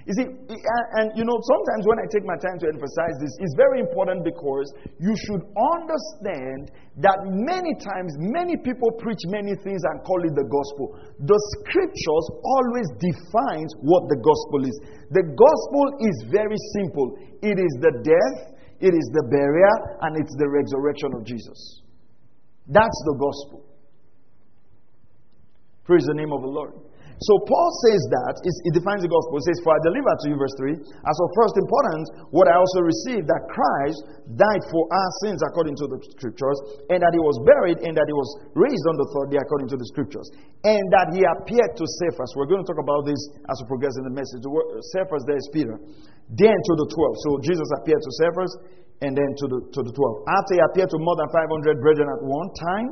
You 0.02 0.14
see, 0.18 0.26
and 0.26 1.14
you 1.14 1.22
know, 1.22 1.38
sometimes 1.46 1.87
when 1.87 2.02
I 2.02 2.06
take 2.11 2.26
my 2.26 2.34
time 2.34 2.58
to 2.58 2.66
emphasize 2.66 3.14
this, 3.22 3.30
it's 3.38 3.54
very 3.54 3.78
important 3.78 4.26
because 4.26 4.66
you 4.99 5.14
should 5.14 5.46
understand 5.54 6.75
that 6.99 7.22
many 7.22 7.78
times 7.78 8.11
many 8.18 8.58
people 8.58 8.90
preach 8.99 9.22
many 9.30 9.54
things 9.62 9.78
and 9.78 10.02
call 10.02 10.18
it 10.26 10.34
the 10.34 10.49
gospel. 10.50 10.99
The 11.22 11.38
scriptures 11.54 12.26
always 12.42 12.88
defines 12.99 13.70
what 13.78 14.11
the 14.11 14.18
gospel 14.18 14.66
is. 14.66 14.76
The 15.14 15.22
gospel 15.22 15.84
is 16.02 16.16
very 16.34 16.58
simple. 16.75 17.14
It 17.38 17.62
is 17.62 17.72
the 17.78 17.94
death, 18.02 18.58
it 18.82 18.90
is 18.90 19.06
the 19.14 19.22
burial, 19.30 19.78
and 20.02 20.18
it's 20.18 20.34
the 20.34 20.50
resurrection 20.50 21.14
of 21.14 21.22
Jesus. 21.22 21.82
That's 22.66 23.00
the 23.06 23.14
gospel. 23.14 23.62
Praise 25.84 26.06
the 26.06 26.14
name 26.14 26.30
of 26.30 26.42
the 26.42 26.52
Lord. 26.52 26.78
So 27.22 27.38
Paul 27.46 27.70
says 27.86 28.02
that, 28.18 28.34
he 28.42 28.70
defines 28.74 29.06
the 29.06 29.10
gospel. 29.10 29.38
He 29.38 29.46
says, 29.46 29.62
For 29.62 29.70
I 29.70 29.80
deliver 29.86 30.10
to 30.10 30.26
you, 30.26 30.34
verse 30.34 30.54
3, 30.58 30.74
as 30.74 31.16
of 31.22 31.26
first 31.38 31.54
importance, 31.54 32.06
what 32.34 32.50
I 32.50 32.58
also 32.58 32.82
received, 32.82 33.30
that 33.30 33.46
Christ 33.46 34.26
died 34.34 34.62
for 34.74 34.90
our 34.90 35.10
sins 35.22 35.38
according 35.46 35.78
to 35.78 35.86
the 35.86 36.02
scriptures, 36.18 36.58
and 36.90 36.98
that 36.98 37.14
he 37.14 37.22
was 37.22 37.38
buried, 37.46 37.78
and 37.86 37.94
that 37.94 38.10
he 38.10 38.16
was 38.16 38.26
raised 38.58 38.86
on 38.90 38.98
the 38.98 39.06
third 39.14 39.28
day 39.30 39.38
according 39.38 39.70
to 39.70 39.78
the 39.78 39.86
scriptures, 39.94 40.26
and 40.66 40.82
that 40.90 41.14
he 41.14 41.22
appeared 41.22 41.78
to 41.78 41.84
Cephas. 42.02 42.34
We're 42.34 42.50
going 42.50 42.66
to 42.66 42.68
talk 42.74 42.82
about 42.82 43.06
this 43.06 43.20
as 43.46 43.62
we 43.62 43.70
progress 43.70 43.94
in 44.02 44.04
the 44.10 44.14
message. 44.14 44.42
The 44.42 44.50
word, 44.50 44.66
uh, 44.74 44.82
Cephas 44.90 45.22
there 45.22 45.38
is 45.38 45.46
Peter. 45.54 45.78
Then 46.26 46.58
to 46.58 46.72
the 46.74 46.88
twelve. 46.90 47.14
So 47.22 47.38
Jesus 47.46 47.68
appeared 47.78 48.02
to 48.02 48.12
Cephas, 48.18 48.52
and 48.98 49.14
then 49.14 49.30
to 49.30 49.46
the, 49.46 49.58
to 49.62 49.80
the 49.86 49.94
twelve. 49.94 50.26
After 50.26 50.58
he 50.58 50.60
appeared 50.62 50.90
to 50.90 50.98
more 50.98 51.14
than 51.22 51.30
500 51.30 51.78
brethren 51.78 52.10
at 52.10 52.20
one 52.22 52.50
time, 52.58 52.86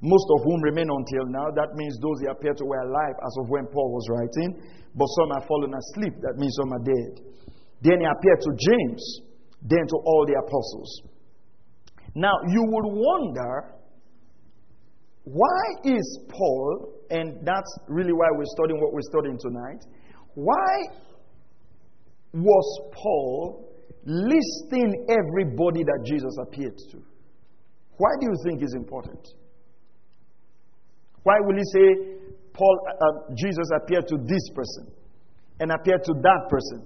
most 0.00 0.26
of 0.36 0.44
whom 0.44 0.60
remain 0.62 0.88
until 0.88 1.26
now. 1.28 1.52
That 1.54 1.76
means 1.76 1.98
those 2.00 2.20
he 2.20 2.26
appeared 2.26 2.56
to 2.58 2.64
were 2.64 2.80
alive 2.80 3.16
as 3.20 3.34
of 3.40 3.48
when 3.48 3.66
Paul 3.66 3.92
was 3.92 4.06
writing, 4.08 4.60
but 4.94 5.06
some 5.06 5.30
have 5.36 5.46
fallen 5.46 5.72
asleep. 5.74 6.14
That 6.22 6.36
means 6.36 6.56
some 6.56 6.72
are 6.72 6.84
dead. 6.84 7.12
Then 7.82 8.00
he 8.00 8.06
appeared 8.06 8.40
to 8.40 8.52
James, 8.56 9.02
then 9.62 9.84
to 9.86 9.96
all 10.04 10.24
the 10.26 10.36
apostles. 10.40 11.02
Now, 12.14 12.32
you 12.48 12.64
would 12.64 12.88
wonder 12.88 13.74
why 15.24 15.60
is 15.84 16.20
Paul, 16.28 16.94
and 17.10 17.38
that's 17.44 17.72
really 17.88 18.12
why 18.12 18.26
we're 18.32 18.52
studying 18.56 18.80
what 18.80 18.92
we're 18.92 19.08
studying 19.12 19.38
tonight, 19.38 19.84
why 20.34 20.96
was 22.32 22.80
Paul 22.92 23.68
listing 24.04 25.06
everybody 25.08 25.84
that 25.84 26.00
Jesus 26.04 26.34
appeared 26.42 26.76
to? 26.92 26.98
Why 27.98 28.10
do 28.20 28.26
you 28.26 28.36
think 28.44 28.62
is 28.62 28.74
important? 28.74 29.28
Why 31.22 31.34
will 31.40 31.56
he 31.56 31.64
say, 31.72 31.86
Paul, 32.52 32.80
uh, 32.86 32.90
uh, 32.90 33.34
Jesus 33.36 33.68
appeared 33.76 34.08
to 34.08 34.16
this 34.26 34.48
person, 34.54 34.90
and 35.60 35.70
appeared 35.70 36.04
to 36.04 36.14
that 36.14 36.48
person, 36.48 36.82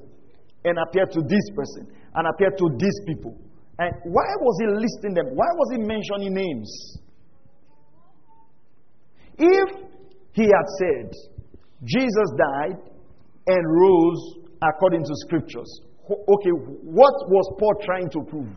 and 0.65 0.79
appeared 0.89 1.13
to 1.13 1.21
this 1.21 1.47
person, 1.55 1.87
and 2.15 2.27
appeared 2.29 2.59
to 2.59 2.69
these 2.79 2.99
people? 3.07 3.37
And 3.79 3.93
why 4.05 4.29
was 4.41 4.57
he 4.61 4.67
listing 4.81 5.15
them? 5.15 5.35
Why 5.35 5.47
was 5.55 5.69
he 5.73 5.79
mentioning 5.79 6.35
names? 6.35 6.99
If 9.37 9.69
he 10.33 10.45
had 10.45 10.67
said, 10.79 11.13
Jesus 11.83 12.29
died 12.39 12.79
and 13.47 13.63
rose 13.67 14.39
according 14.63 15.03
to 15.05 15.11
scriptures, 15.27 15.81
okay, 16.09 16.51
what 16.83 17.15
was 17.29 17.57
Paul 17.59 17.75
trying 17.85 18.11
to 18.11 18.21
prove? 18.31 18.49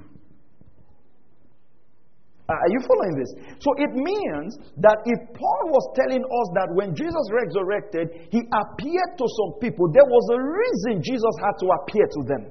Uh, 2.48 2.56
are 2.56 2.72
you 2.72 2.80
following 2.88 3.16
this? 3.20 3.32
So 3.60 3.75
it 3.75 3.92
means 3.92 4.56
that 4.80 5.04
if 5.04 5.20
Paul 5.36 5.63
was 5.68 5.84
telling 6.00 6.24
us 6.24 6.48
that 6.56 6.72
when 6.80 6.96
Jesus 6.96 7.25
resurrected, 7.36 8.32
he 8.32 8.39
appeared 8.39 9.12
to 9.20 9.25
some 9.27 9.60
people, 9.60 9.92
there 9.92 10.08
was 10.08 10.25
a 10.32 10.39
reason 10.39 11.04
Jesus 11.04 11.36
had 11.44 11.60
to 11.60 11.68
appear 11.84 12.08
to 12.08 12.22
them. 12.24 12.44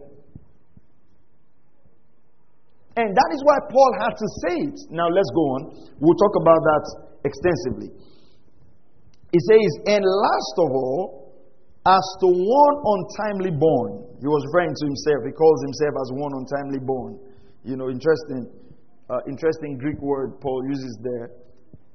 And 2.97 3.13
that 3.13 3.31
is 3.33 3.41
why 3.45 3.57
Paul 3.73 3.93
had 4.05 4.15
to 4.21 4.29
say 4.45 4.57
it. 4.69 4.79
Now 4.93 5.09
let's 5.09 5.33
go 5.33 5.45
on. 5.57 5.61
We'll 6.01 6.21
talk 6.21 6.35
about 6.45 6.61
that 6.61 6.85
extensively. 7.25 7.89
He 9.33 9.41
says, 9.49 9.71
and 9.97 10.05
last 10.05 10.55
of 10.61 10.71
all, 10.77 11.27
as 11.87 12.07
to 12.21 12.29
one 12.29 12.77
untimely 12.85 13.55
born. 13.55 14.05
He 14.19 14.27
was 14.27 14.43
referring 14.51 14.75
to 14.75 14.85
himself. 14.91 15.23
He 15.25 15.33
calls 15.33 15.61
himself 15.63 15.95
as 16.03 16.09
one 16.19 16.33
untimely 16.35 16.83
born. 16.83 17.17
You 17.65 17.77
know, 17.77 17.89
interesting 17.89 18.51
uh, 19.09 19.19
interesting 19.29 19.79
Greek 19.79 20.01
word 20.01 20.41
Paul 20.41 20.63
uses 20.69 20.99
there, 21.03 21.31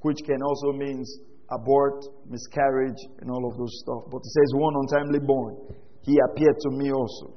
which 0.02 0.18
can 0.26 0.42
also 0.42 0.72
means 0.72 1.20
abort, 1.52 2.06
miscarriage, 2.30 3.02
and 3.20 3.30
all 3.30 3.52
of 3.52 3.58
those 3.58 3.76
stuff. 3.84 4.04
But 4.10 4.20
it 4.20 4.32
says, 4.32 4.50
one 4.56 4.74
untimely 4.76 5.20
born. 5.20 5.58
He 6.04 6.18
appeared 6.32 6.56
to 6.62 6.70
me 6.72 6.92
also. 6.92 7.36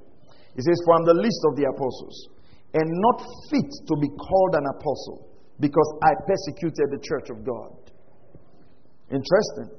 He 0.54 0.62
says, 0.62 0.78
from 0.86 1.04
the 1.04 1.14
list 1.14 1.40
of 1.50 1.56
the 1.56 1.66
apostles, 1.66 2.28
and 2.74 2.86
not 2.86 3.18
fit 3.50 3.70
to 3.86 3.94
be 4.00 4.08
called 4.08 4.54
an 4.54 4.66
apostle, 4.78 5.28
because 5.60 5.88
I 6.02 6.14
persecuted 6.26 6.90
the 6.90 7.02
church 7.02 7.30
of 7.30 7.44
God. 7.44 7.90
Interesting. 9.10 9.70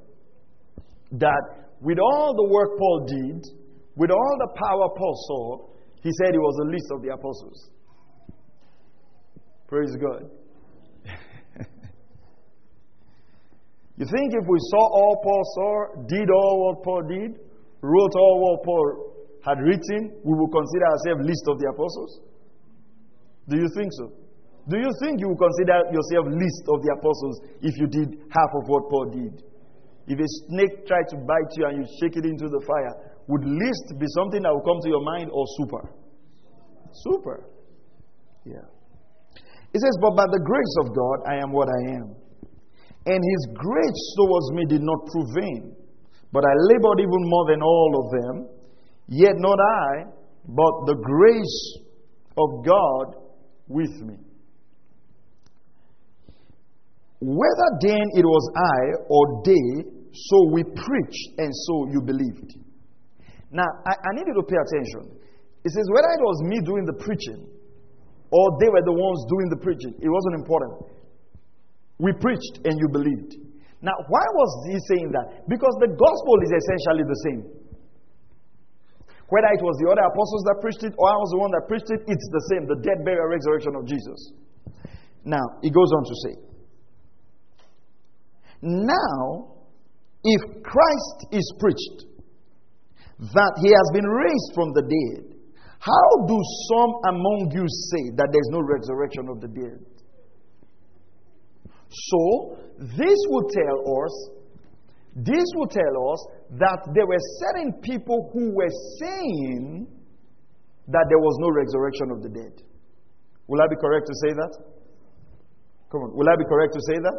That 1.12 1.72
with 1.82 2.00
all 2.00 2.36
the 2.36 2.48
work 2.52 2.78
Paul 2.78 3.06
did, 3.08 3.44
with 3.96 4.12
all 4.12 4.36
the 4.40 4.52
power 4.60 4.88
Paul 4.98 5.16
saw, 5.28 5.76
he 6.04 6.12
said 6.20 6.32
he 6.32 6.40
was 6.40 6.56
the 6.60 6.72
least 6.72 6.88
of 6.92 7.02
the 7.02 7.14
apostles. 7.14 7.72
Praise 9.68 9.96
God. 9.98 10.30
you 13.98 14.06
think 14.06 14.34
if 14.34 14.46
we 14.48 14.60
saw 14.60 14.84
all 14.94 15.22
Paul 15.24 15.44
saw, 15.56 16.06
did 16.08 16.30
all 16.30 16.66
what 16.66 16.84
Paul 16.84 17.02
did, 17.10 17.40
wrote 17.82 18.16
all 18.16 18.40
what 18.42 18.64
Paul 18.64 19.14
had 19.44 19.60
written, 19.60 20.12
we 20.24 20.34
would 20.34 20.52
consider 20.52 20.86
ourselves 20.86 21.28
least 21.28 21.46
of 21.48 21.60
the 21.60 21.70
apostles? 21.70 22.22
Do 23.48 23.58
you 23.58 23.70
think 23.76 23.92
so? 23.94 24.12
Do 24.68 24.78
you 24.78 24.90
think 25.02 25.22
you 25.22 25.30
would 25.30 25.38
consider 25.38 25.78
yourself 25.94 26.26
least 26.34 26.66
of 26.74 26.82
the 26.82 26.90
apostles 26.98 27.42
if 27.62 27.78
you 27.78 27.86
did 27.86 28.18
half 28.34 28.52
of 28.58 28.68
what 28.68 28.90
Paul 28.90 29.14
did? 29.14 29.44
If 30.08 30.18
a 30.18 30.30
snake 30.50 30.88
tried 30.88 31.08
to 31.10 31.18
bite 31.18 31.54
you 31.58 31.66
and 31.66 31.78
you 31.82 31.86
shake 32.02 32.18
it 32.18 32.26
into 32.26 32.50
the 32.50 32.62
fire, 32.66 33.14
would 33.28 33.46
least 33.46 33.94
be 33.98 34.06
something 34.18 34.42
that 34.42 34.54
will 34.54 34.66
come 34.66 34.82
to 34.82 34.90
your 34.90 35.04
mind 35.04 35.30
or 35.32 35.46
super? 35.58 35.90
Super. 36.94 37.46
Yeah. 38.46 38.66
It 39.76 39.82
says, 39.84 39.98
But 40.00 40.16
by 40.16 40.24
the 40.32 40.40
grace 40.40 40.76
of 40.80 40.96
God, 40.96 41.18
I 41.28 41.36
am 41.44 41.52
what 41.52 41.68
I 41.68 42.00
am. 42.00 42.16
And 43.12 43.20
his 43.20 43.44
grace 43.52 44.04
towards 44.16 44.48
me 44.56 44.64
did 44.72 44.80
not 44.82 45.06
prove 45.12 45.28
vain. 45.36 45.76
But 46.32 46.48
I 46.48 46.54
labored 46.72 47.00
even 47.04 47.24
more 47.28 47.46
than 47.52 47.62
all 47.62 47.92
of 48.00 48.06
them. 48.16 48.48
Yet 49.08 49.36
not 49.36 49.60
I, 49.60 50.16
but 50.48 50.74
the 50.88 50.96
grace 50.96 51.60
of 52.38 52.64
God 52.64 53.20
with 53.68 53.92
me. 54.00 54.16
Whether 57.20 57.70
then 57.82 58.06
it 58.16 58.24
was 58.24 58.46
I 58.56 58.80
or 59.12 59.44
they, 59.44 59.92
so 60.14 60.38
we 60.54 60.64
preached 60.64 61.28
and 61.38 61.52
so 61.52 61.92
you 61.92 62.02
believed. 62.02 62.56
Now, 63.52 63.68
I, 63.86 63.92
I 63.92 64.10
need 64.16 64.24
you 64.28 64.40
to 64.40 64.48
pay 64.48 64.56
attention. 64.56 65.20
It 65.66 65.72
says, 65.72 65.86
whether 65.92 66.08
it 66.08 66.24
was 66.24 66.44
me 66.48 66.60
doing 66.64 66.86
the 66.86 66.94
preaching 67.04 67.55
or 68.32 68.58
they 68.60 68.70
were 68.70 68.84
the 68.86 68.94
ones 68.96 69.26
doing 69.30 69.48
the 69.50 69.60
preaching, 69.62 69.94
it 70.02 70.10
wasn't 70.10 70.36
important. 70.42 70.74
We 72.00 72.12
preached 72.14 72.66
and 72.66 72.76
you 72.80 72.88
believed. 72.92 73.38
Now, 73.82 73.96
why 74.10 74.26
was 74.34 74.52
he 74.68 74.78
saying 74.92 75.14
that? 75.14 75.48
Because 75.48 75.76
the 75.80 75.94
gospel 75.94 76.36
is 76.42 76.52
essentially 76.52 77.06
the 77.06 77.20
same. 77.30 77.42
Whether 79.30 79.50
it 79.58 79.64
was 79.64 79.78
the 79.82 79.90
other 79.90 80.06
apostles 80.06 80.44
that 80.46 80.62
preached 80.62 80.84
it 80.84 80.94
or 80.98 81.06
I 81.10 81.18
was 81.18 81.30
the 81.34 81.42
one 81.42 81.52
that 81.54 81.66
preached 81.68 81.90
it, 81.90 82.02
it's 82.06 82.28
the 82.30 82.44
same 82.54 82.68
the 82.68 82.78
death, 82.82 83.02
burial, 83.06 83.26
resurrection 83.30 83.74
of 83.74 83.86
Jesus. 83.86 84.34
Now, 85.26 85.42
he 85.62 85.70
goes 85.70 85.90
on 85.94 86.04
to 86.06 86.16
say, 86.26 86.34
Now, 88.62 89.56
if 90.24 90.42
Christ 90.64 91.18
is 91.32 91.46
preached 91.60 92.06
that 93.18 93.54
he 93.62 93.70
has 93.70 93.88
been 93.94 94.06
raised 94.06 94.52
from 94.54 94.74
the 94.74 94.84
dead, 94.84 95.35
how 95.86 96.10
do 96.26 96.38
some 96.66 96.92
among 97.14 97.54
you 97.54 97.66
say 97.94 98.10
that 98.18 98.30
there's 98.34 98.50
no 98.50 98.62
resurrection 98.66 99.30
of 99.30 99.38
the 99.40 99.48
dead? 99.54 99.78
So, 102.10 102.58
this 102.98 103.20
will 103.30 103.46
tell 103.54 103.78
us, 103.86 104.14
this 105.14 105.46
will 105.54 105.70
tell 105.70 105.96
us 106.10 106.20
that 106.58 106.90
there 106.98 107.06
were 107.06 107.22
certain 107.38 107.72
people 107.86 108.34
who 108.34 108.56
were 108.58 108.74
saying 109.00 109.86
that 110.88 111.06
there 111.10 111.22
was 111.22 111.38
no 111.40 111.50
resurrection 111.54 112.10
of 112.12 112.24
the 112.26 112.30
dead. 112.30 112.66
Will 113.46 113.62
I 113.62 113.68
be 113.70 113.78
correct 113.78 114.10
to 114.10 114.16
say 114.26 114.34
that? 114.34 114.54
Come 115.94 116.02
on, 116.02 116.18
will 116.18 116.28
I 116.28 116.36
be 116.36 116.50
correct 116.50 116.74
to 116.74 116.82
say 116.90 116.98
that? 116.98 117.18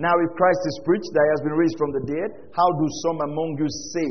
Now, 0.00 0.16
if 0.24 0.32
Christ 0.40 0.64
is 0.64 0.80
preached 0.88 1.12
that 1.12 1.24
he 1.28 1.30
has 1.36 1.42
been 1.44 1.56
raised 1.60 1.76
from 1.76 1.92
the 1.92 2.04
dead, 2.08 2.30
how 2.56 2.64
do 2.64 2.86
some 3.04 3.20
among 3.20 3.60
you 3.60 3.68
say? 3.92 4.08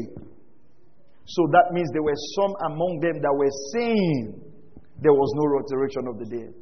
So 1.32 1.48
that 1.52 1.72
means 1.72 1.88
there 1.94 2.04
were 2.04 2.22
some 2.36 2.52
among 2.68 3.00
them 3.00 3.22
that 3.24 3.32
were 3.32 3.56
saying 3.72 4.36
there 5.00 5.14
was 5.14 5.32
no 5.40 5.46
resurrection 5.48 6.04
of 6.12 6.20
the 6.20 6.28
dead. 6.28 6.54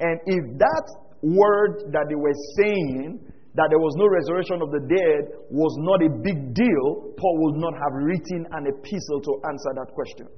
And 0.00 0.16
if 0.24 0.58
that 0.58 0.86
word 1.20 1.92
that 1.92 2.08
they 2.08 2.16
were 2.16 2.36
saying, 2.56 3.20
that 3.54 3.66
there 3.68 3.82
was 3.82 3.94
no 3.98 4.06
resurrection 4.08 4.62
of 4.62 4.70
the 4.70 4.80
dead, 4.80 5.22
was 5.50 5.74
not 5.82 6.00
a 6.00 6.10
big 6.22 6.54
deal, 6.54 7.12
Paul 7.18 7.34
would 7.44 7.58
not 7.60 7.74
have 7.74 7.92
written 7.92 8.46
an 8.52 8.64
epistle 8.64 9.20
to 9.28 9.32
answer 9.50 9.72
that 9.74 9.92
question. 9.92 10.28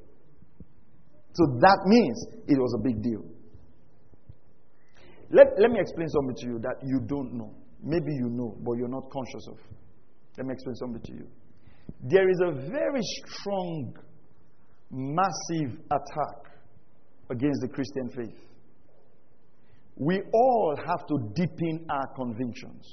So 1.34 1.44
that 1.60 1.78
means 1.86 2.26
it 2.48 2.58
was 2.58 2.74
a 2.74 2.82
big 2.82 3.02
deal. 3.02 3.22
Let, 5.30 5.46
let 5.60 5.70
me 5.70 5.78
explain 5.78 6.08
something 6.08 6.36
to 6.36 6.46
you 6.46 6.58
that 6.60 6.76
you 6.82 7.00
don't 7.06 7.34
know. 7.34 7.54
Maybe 7.82 8.12
you 8.12 8.28
know, 8.28 8.56
but 8.60 8.74
you're 8.76 8.88
not 8.88 9.10
conscious 9.10 9.46
of. 9.48 9.58
Let 10.36 10.46
me 10.46 10.52
explain 10.54 10.74
something 10.76 11.02
to 11.02 11.12
you. 11.12 11.28
There 12.00 12.28
is 12.28 12.40
a 12.44 12.52
very 12.70 13.00
strong, 13.02 13.94
massive 14.90 15.78
attack 15.90 16.52
against 17.30 17.60
the 17.62 17.68
Christian 17.68 18.10
faith 18.10 18.52
we 19.96 20.20
all 20.32 20.74
have 20.86 21.06
to 21.06 21.18
deepen 21.34 21.86
our 21.90 22.06
convictions. 22.14 22.86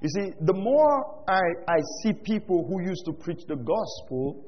You 0.00 0.08
see, 0.08 0.32
the 0.40 0.52
more 0.52 1.24
I, 1.28 1.40
I 1.66 1.78
see 2.02 2.12
people 2.12 2.66
who 2.68 2.82
used 2.82 3.04
to 3.06 3.12
preach 3.12 3.40
the 3.48 3.56
gospel 3.56 4.44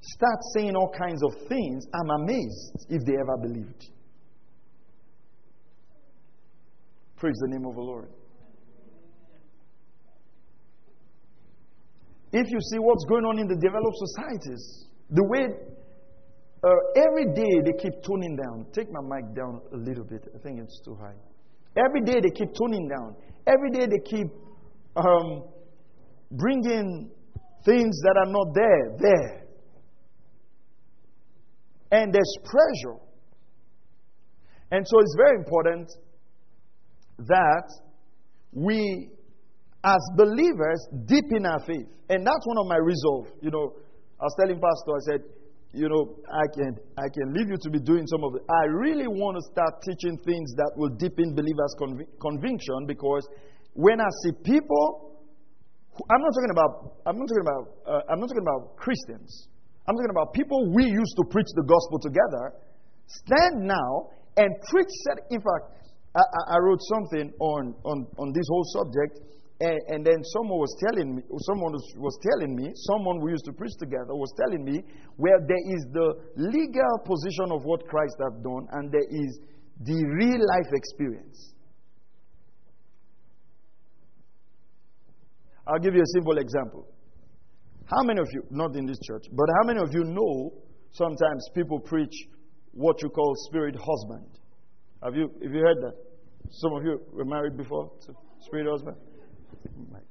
start 0.00 0.38
saying 0.54 0.76
all 0.76 0.92
kinds 0.96 1.22
of 1.22 1.48
things, 1.48 1.86
I'm 1.94 2.22
amazed 2.22 2.86
if 2.88 3.04
they 3.04 3.14
ever 3.14 3.36
believed. 3.42 3.88
Praise 7.16 7.36
the 7.40 7.48
name 7.48 7.66
of 7.66 7.74
the 7.74 7.80
Lord. 7.80 8.08
If 12.36 12.50
you 12.50 12.58
see 12.72 12.78
what's 12.80 13.04
going 13.04 13.24
on 13.24 13.38
in 13.38 13.46
the 13.46 13.54
developed 13.54 13.96
societies, 13.96 14.88
the 15.08 15.22
way 15.22 15.46
uh, 16.64 16.68
every 16.96 17.26
day 17.26 17.62
they 17.64 17.78
keep 17.80 18.02
tuning 18.02 18.34
down. 18.34 18.66
Take 18.72 18.88
my 18.90 19.00
mic 19.00 19.36
down 19.36 19.60
a 19.72 19.76
little 19.76 20.02
bit. 20.02 20.26
I 20.34 20.38
think 20.38 20.58
it's 20.58 20.80
too 20.84 20.96
high. 21.00 21.14
Every 21.76 22.00
day 22.00 22.20
they 22.20 22.30
keep 22.30 22.52
tuning 22.54 22.88
down. 22.88 23.14
Every 23.46 23.70
day 23.70 23.86
they 23.86 24.00
keep 24.04 24.26
um, 24.96 25.44
bringing 26.32 27.10
things 27.64 28.00
that 28.02 28.16
are 28.18 28.32
not 28.32 28.52
there, 28.52 28.96
there. 28.98 29.46
And 31.92 32.12
there's 32.12 32.36
pressure. 32.42 32.98
And 34.72 34.84
so 34.88 35.00
it's 35.00 35.14
very 35.16 35.36
important 35.36 35.88
that 37.18 37.70
we, 38.52 39.10
as 39.84 40.00
believers, 40.16 40.80
deepen 41.04 41.44
our 41.44 41.60
faith. 41.60 41.86
And 42.08 42.26
that's 42.26 42.44
one 42.48 42.58
of 42.58 42.66
my 42.66 42.80
resolve. 42.80 43.28
You 43.44 43.52
know, 43.52 43.76
I 44.16 44.24
was 44.24 44.34
telling 44.40 44.56
Pastor, 44.56 44.90
I 44.96 45.02
said, 45.12 45.20
you 45.76 45.88
know, 45.92 46.16
I 46.24 46.46
can, 46.56 46.72
I 46.96 47.08
can 47.12 47.34
leave 47.34 47.50
you 47.52 47.58
to 47.60 47.70
be 47.70 47.80
doing 47.80 48.06
some 48.06 48.24
of 48.24 48.34
it. 48.36 48.42
I 48.48 48.64
really 48.72 49.06
want 49.06 49.36
to 49.36 49.42
start 49.52 49.82
teaching 49.84 50.16
things 50.24 50.54
that 50.56 50.72
will 50.76 50.88
deepen 50.96 51.34
believers' 51.34 51.74
conv- 51.76 52.08
conviction 52.16 52.86
because 52.86 53.28
when 53.74 54.00
I 54.00 54.08
see 54.22 54.32
people, 54.40 55.18
I'm 56.08 56.22
not 56.22 56.32
talking 56.32 56.54
about, 56.54 56.72
I'm 57.04 57.18
not 57.18 57.26
talking 57.28 57.46
about, 57.46 57.64
uh, 57.84 58.02
I'm 58.08 58.20
not 58.20 58.28
talking 58.30 58.46
about 58.46 58.76
Christians. 58.78 59.48
I'm 59.84 59.94
talking 59.98 60.14
about 60.14 60.32
people 60.32 60.72
we 60.72 60.86
used 60.86 61.14
to 61.20 61.24
preach 61.28 61.50
the 61.58 61.66
gospel 61.66 61.98
together. 62.00 62.56
Stand 63.06 63.68
now 63.68 64.14
and 64.38 64.48
preach. 64.70 64.88
Said, 65.10 65.28
In 65.28 65.42
fact, 65.42 65.76
I, 66.16 66.54
I 66.54 66.58
wrote 66.62 66.80
something 66.88 67.34
on, 67.38 67.74
on, 67.84 68.06
on 68.16 68.32
this 68.32 68.46
whole 68.48 68.64
subject 68.78 69.20
and, 69.60 69.78
and, 69.86 70.04
then 70.04 70.18
someone 70.34 70.58
was 70.58 70.74
telling 70.82 71.14
me, 71.14 71.22
someone 71.46 71.72
was, 71.96 72.18
telling 72.26 72.56
me, 72.56 72.72
someone 72.90 73.22
we 73.22 73.30
used 73.30 73.44
to 73.44 73.52
preach 73.52 73.74
together 73.78 74.10
was 74.10 74.32
telling 74.34 74.64
me 74.64 74.82
where 75.16 75.38
there 75.46 75.64
is 75.78 75.86
the 75.92 76.10
legal 76.34 76.98
position 77.06 77.52
of 77.52 77.62
what 77.62 77.86
Christ 77.86 78.16
has 78.18 78.34
done 78.42 78.66
and 78.72 78.90
there 78.90 79.06
is 79.08 79.38
the 79.86 79.94
real 79.94 80.42
life 80.42 80.70
experience. 80.72 81.54
I'll 85.66 85.78
give 85.78 85.94
you 85.94 86.02
a 86.02 86.12
simple 86.18 86.38
example. 86.38 86.88
How 87.86 88.02
many 88.02 88.20
of 88.20 88.28
you, 88.32 88.42
not 88.50 88.74
in 88.74 88.86
this 88.86 88.98
church, 89.06 89.26
but 89.30 89.46
how 89.60 89.66
many 89.68 89.80
of 89.80 89.94
you 89.94 90.02
know 90.02 90.52
sometimes 90.90 91.48
people 91.54 91.78
preach 91.78 92.14
what 92.72 93.00
you 93.02 93.08
call 93.08 93.32
spirit 93.46 93.76
husband? 93.76 94.26
Have 95.04 95.14
you, 95.14 95.30
have 95.42 95.52
you 95.52 95.60
heard 95.60 95.78
that? 95.80 95.94
Some 96.50 96.72
of 96.72 96.82
you 96.82 97.00
were 97.12 97.24
married 97.24 97.56
before? 97.56 97.92
Spirit 98.40 98.66
husband? 98.68 98.96
Take 99.62 99.76
my 99.76 99.98
mic 99.98 100.06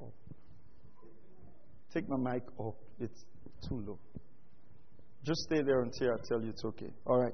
off. 0.00 0.12
Take 1.92 2.08
my 2.08 2.32
mic 2.32 2.42
off. 2.58 2.74
It's 3.00 3.24
too 3.68 3.82
low. 3.86 3.98
Just 5.24 5.40
stay 5.42 5.62
there 5.62 5.80
until 5.82 6.08
I 6.12 6.16
tell 6.28 6.40
you 6.40 6.50
it's 6.50 6.64
okay. 6.64 6.90
All 7.06 7.20
right. 7.20 7.32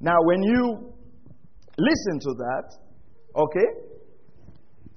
Now, 0.00 0.16
when 0.24 0.42
you 0.42 0.92
listen 1.78 2.18
to 2.20 2.34
that, 2.34 2.76
okay, 3.36 3.68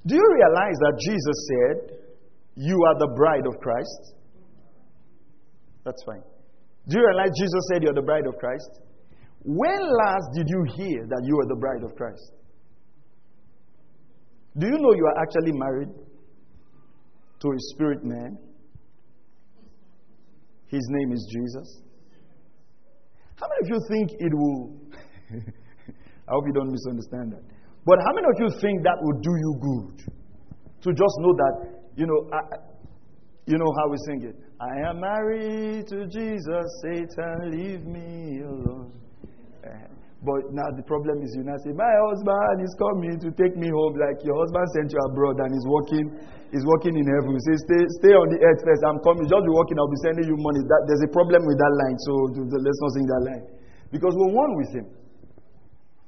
do 0.06 0.16
you 0.16 0.28
realize 0.34 0.78
that 0.80 1.00
Jesus 1.00 1.48
said, 1.50 1.98
You 2.56 2.76
are 2.88 3.00
the 3.00 3.14
bride 3.16 3.46
of 3.48 3.60
Christ? 3.62 4.16
That's 5.86 6.04
fine. 6.06 6.24
Do 6.88 6.98
you 7.00 7.06
realize 7.06 7.30
Jesus 7.38 7.62
said 7.72 7.84
you're 7.84 7.94
the 7.94 8.02
bride 8.02 8.28
of 8.28 8.36
Christ? 8.38 8.82
When 9.44 9.80
last 9.80 10.28
did 10.36 10.48
you 10.50 10.66
hear 10.76 11.06
that 11.08 11.22
you 11.24 11.40
are 11.40 11.48
the 11.48 11.56
bride 11.56 11.84
of 11.84 11.96
Christ? 11.96 12.34
Do 14.58 14.68
you 14.68 14.78
know 14.78 14.94
you 14.94 15.06
are 15.06 15.22
actually 15.22 15.52
married 15.54 15.90
to 17.42 17.48
a 17.48 17.60
spirit 17.74 18.04
man? 18.04 18.38
His 20.68 20.82
name 20.90 21.12
is 21.12 21.28
Jesus. 21.32 21.82
How 23.36 23.48
many 23.48 23.60
of 23.64 23.70
you 23.70 23.80
think 23.90 24.12
it 24.20 24.34
will? 24.34 24.78
I 26.28 26.32
hope 26.32 26.46
you 26.48 26.54
don't 26.54 26.72
misunderstand 26.72 27.34
that. 27.34 27.44
But 27.86 28.00
how 28.00 28.14
many 28.14 28.28
of 28.28 28.40
you 28.40 28.60
think 28.62 28.82
that 28.84 28.98
will 29.02 29.20
do 29.20 29.30
you 29.30 29.54
good? 29.62 30.14
To 30.84 30.90
just 30.90 31.16
know 31.20 31.34
that, 31.34 31.56
you 31.96 32.08
know, 32.08 32.30
I, 32.34 32.40
you 33.46 33.58
know 33.58 33.72
how 33.78 33.90
we 33.90 33.98
sing 34.08 34.24
it. 34.24 34.36
I 34.60 34.90
am 34.90 35.02
married 35.02 35.88
to 35.88 36.08
Jesus, 36.08 36.66
Satan, 36.82 37.52
leave 37.52 37.86
me 37.86 38.42
alone. 38.42 38.92
But 40.26 40.50
now 40.50 40.66
the 40.74 40.82
problem 40.82 41.22
is 41.22 41.38
you 41.38 41.46
now 41.46 41.54
say, 41.62 41.70
My 41.70 41.94
husband 42.10 42.66
is 42.66 42.74
coming 42.82 43.22
to 43.22 43.30
take 43.38 43.54
me 43.54 43.70
home, 43.70 43.94
like 44.02 44.26
your 44.26 44.34
husband 44.42 44.66
sent 44.74 44.90
you 44.90 44.98
abroad 45.06 45.38
and 45.38 45.54
he's 45.54 45.70
working, 45.70 46.06
he's 46.50 46.66
working 46.66 46.98
in 46.98 47.06
heaven. 47.06 47.38
Say, 47.46 47.54
stay, 47.62 47.82
stay 48.02 48.14
on 48.18 48.34
the 48.34 48.42
earth 48.42 48.66
first. 48.66 48.82
I'm 48.90 48.98
coming. 49.06 49.30
Just 49.30 49.46
be 49.46 49.54
working, 49.54 49.78
I'll 49.78 49.94
be 49.94 50.02
sending 50.02 50.26
you 50.26 50.34
money. 50.42 50.66
That, 50.66 50.82
there's 50.90 51.06
a 51.06 51.12
problem 51.14 51.46
with 51.46 51.62
that 51.62 51.74
line, 51.78 51.98
so 52.02 52.14
let's 52.42 52.82
not 52.82 52.92
sing 52.98 53.06
that 53.06 53.22
line. 53.22 53.46
Because 53.94 54.18
we're 54.18 54.34
one 54.34 54.52
with 54.58 54.72
him. 54.74 54.86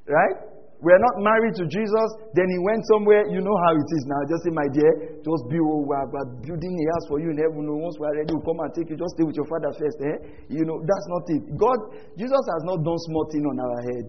Right? 0.09 0.56
We 0.77 0.93
are 0.93 1.01
not 1.01 1.17
married 1.25 1.57
to 1.57 1.65
Jesus, 1.65 2.09
then 2.37 2.45
he 2.53 2.59
went 2.61 2.85
somewhere. 2.93 3.25
You 3.33 3.41
know 3.41 3.57
how 3.65 3.73
it 3.73 3.89
is 3.97 4.05
now. 4.05 4.21
Just 4.29 4.45
say, 4.45 4.53
my 4.53 4.69
dear, 4.69 5.17
just 5.25 5.49
be 5.49 5.57
oh, 5.57 5.81
we're, 5.81 6.05
we're 6.05 6.29
building 6.45 6.69
a 6.77 6.85
house 6.93 7.09
for 7.09 7.17
you 7.17 7.33
in 7.33 7.37
heaven. 7.41 7.65
Once 7.65 7.97
we're 7.97 8.13
ready, 8.13 8.29
we'll 8.29 8.45
come 8.45 8.61
and 8.61 8.69
take 8.77 8.85
you. 8.93 8.97
Just 8.97 9.17
stay 9.17 9.25
with 9.25 9.33
your 9.33 9.49
father 9.49 9.73
first. 9.73 9.97
Eh? 10.05 10.53
You 10.53 10.69
know, 10.69 10.77
that's 10.85 11.07
not 11.09 11.25
it. 11.33 11.49
God, 11.57 11.81
Jesus 12.13 12.45
has 12.45 12.61
not 12.69 12.85
done 12.85 12.99
small 13.09 13.25
thing 13.33 13.41
on 13.49 13.57
our 13.57 13.79
head. 13.89 14.07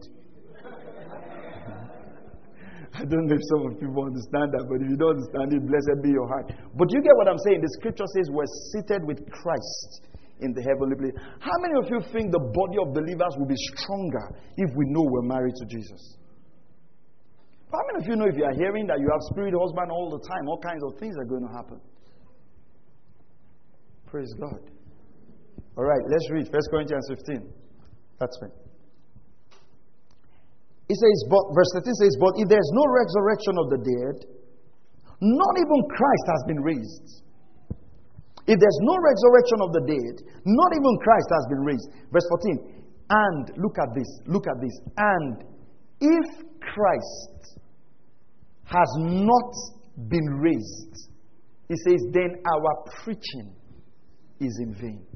I 3.01 3.09
don't 3.09 3.25
know 3.25 3.41
if 3.41 3.45
some 3.49 3.65
of 3.65 3.81
people 3.81 4.05
understand 4.05 4.53
that, 4.53 4.69
but 4.69 4.85
if 4.85 4.93
you 4.93 5.01
don't 5.01 5.17
understand 5.25 5.57
it, 5.57 5.65
blessed 5.65 6.05
be 6.05 6.13
your 6.13 6.29
heart. 6.29 6.53
But 6.53 6.93
you 6.93 7.01
get 7.01 7.17
what 7.17 7.33
I'm 7.33 7.41
saying? 7.49 7.65
The 7.65 7.73
scripture 7.81 8.05
says 8.13 8.29
we're 8.29 8.45
seated 8.77 9.09
with 9.09 9.25
Christ 9.33 10.05
in 10.45 10.53
the 10.53 10.61
heavenly 10.61 11.01
place. 11.01 11.17
How 11.41 11.57
many 11.65 11.81
of 11.81 11.89
you 11.89 12.05
think 12.13 12.29
the 12.29 12.45
body 12.45 12.77
of 12.77 12.93
believers 12.93 13.41
will 13.41 13.49
be 13.49 13.57
stronger 13.73 14.37
if 14.61 14.69
we 14.77 14.85
know 14.93 15.09
we're 15.09 15.25
married 15.25 15.57
to 15.65 15.67
Jesus? 15.67 16.19
How 17.69 17.85
many 17.93 18.05
of 18.05 18.09
you 18.09 18.17
know 18.17 18.25
if 18.25 18.37
you 18.37 18.45
are 18.45 18.57
hearing 18.57 18.87
that 18.89 18.99
you 18.99 19.09
have 19.13 19.21
spirit 19.29 19.53
husband 19.53 19.93
all 19.93 20.09
the 20.09 20.23
time, 20.25 20.49
all 20.49 20.61
kinds 20.61 20.81
of 20.85 20.97
things 20.99 21.15
are 21.21 21.29
going 21.29 21.45
to 21.45 21.53
happen? 21.53 21.81
Praise 24.09 24.33
God. 24.41 24.61
All 25.77 25.85
right, 25.85 26.01
let's 26.09 26.29
read 26.33 26.49
1 26.49 26.53
Corinthians 26.73 27.07
15. 27.13 27.45
That's 28.19 28.37
right. 28.41 28.57
It 30.89 30.97
says, 30.97 31.19
but, 31.29 31.45
verse 31.53 31.69
13 31.77 31.93
says, 31.93 32.17
But 32.17 32.33
if 32.41 32.49
there's 32.49 32.73
no 32.73 32.85
resurrection 32.89 33.55
of 33.61 33.67
the 33.69 33.81
dead, 33.85 34.17
not 35.21 35.55
even 35.61 35.79
Christ 35.93 36.27
has 36.33 36.43
been 36.49 36.63
raised. 36.65 37.09
If 38.49 38.57
there's 38.57 38.81
no 38.81 38.97
resurrection 38.97 39.59
of 39.61 39.71
the 39.77 39.85
dead, 39.85 40.15
not 40.49 40.71
even 40.73 40.93
Christ 41.05 41.29
has 41.37 41.45
been 41.53 41.63
raised. 41.69 41.89
Verse 42.09 42.25
14. 42.33 42.81
And, 43.13 43.53
look 43.61 43.77
at 43.77 43.93
this, 43.93 44.09
look 44.25 44.49
at 44.49 44.57
this. 44.57 44.73
And 44.97 45.45
if 46.01 46.29
Christ 46.65 47.58
has 48.69 48.89
not 48.99 49.55
been 50.09 50.27
raised, 50.41 51.09
he 51.69 51.75
says, 51.77 52.01
then 52.13 52.43
our 52.47 52.85
preaching 53.03 53.55
is 54.41 54.59
in 54.63 54.75
vain. 54.75 55.07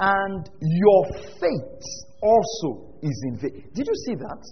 And 0.00 0.50
your 0.60 1.04
faith 1.40 1.82
also 2.20 2.94
is 3.00 3.24
in 3.28 3.38
vain. 3.38 3.70
Did 3.74 3.86
you 3.86 3.94
see 4.06 4.14
that? 4.16 4.42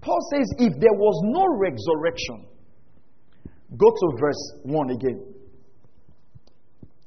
Paul 0.00 0.18
says, 0.32 0.46
if 0.58 0.72
there 0.80 0.94
was 0.94 1.20
no 1.24 1.44
resurrection, 1.58 2.46
go 3.76 3.90
to 3.90 4.16
verse 4.20 4.52
1 4.62 4.90
again. 4.90 5.27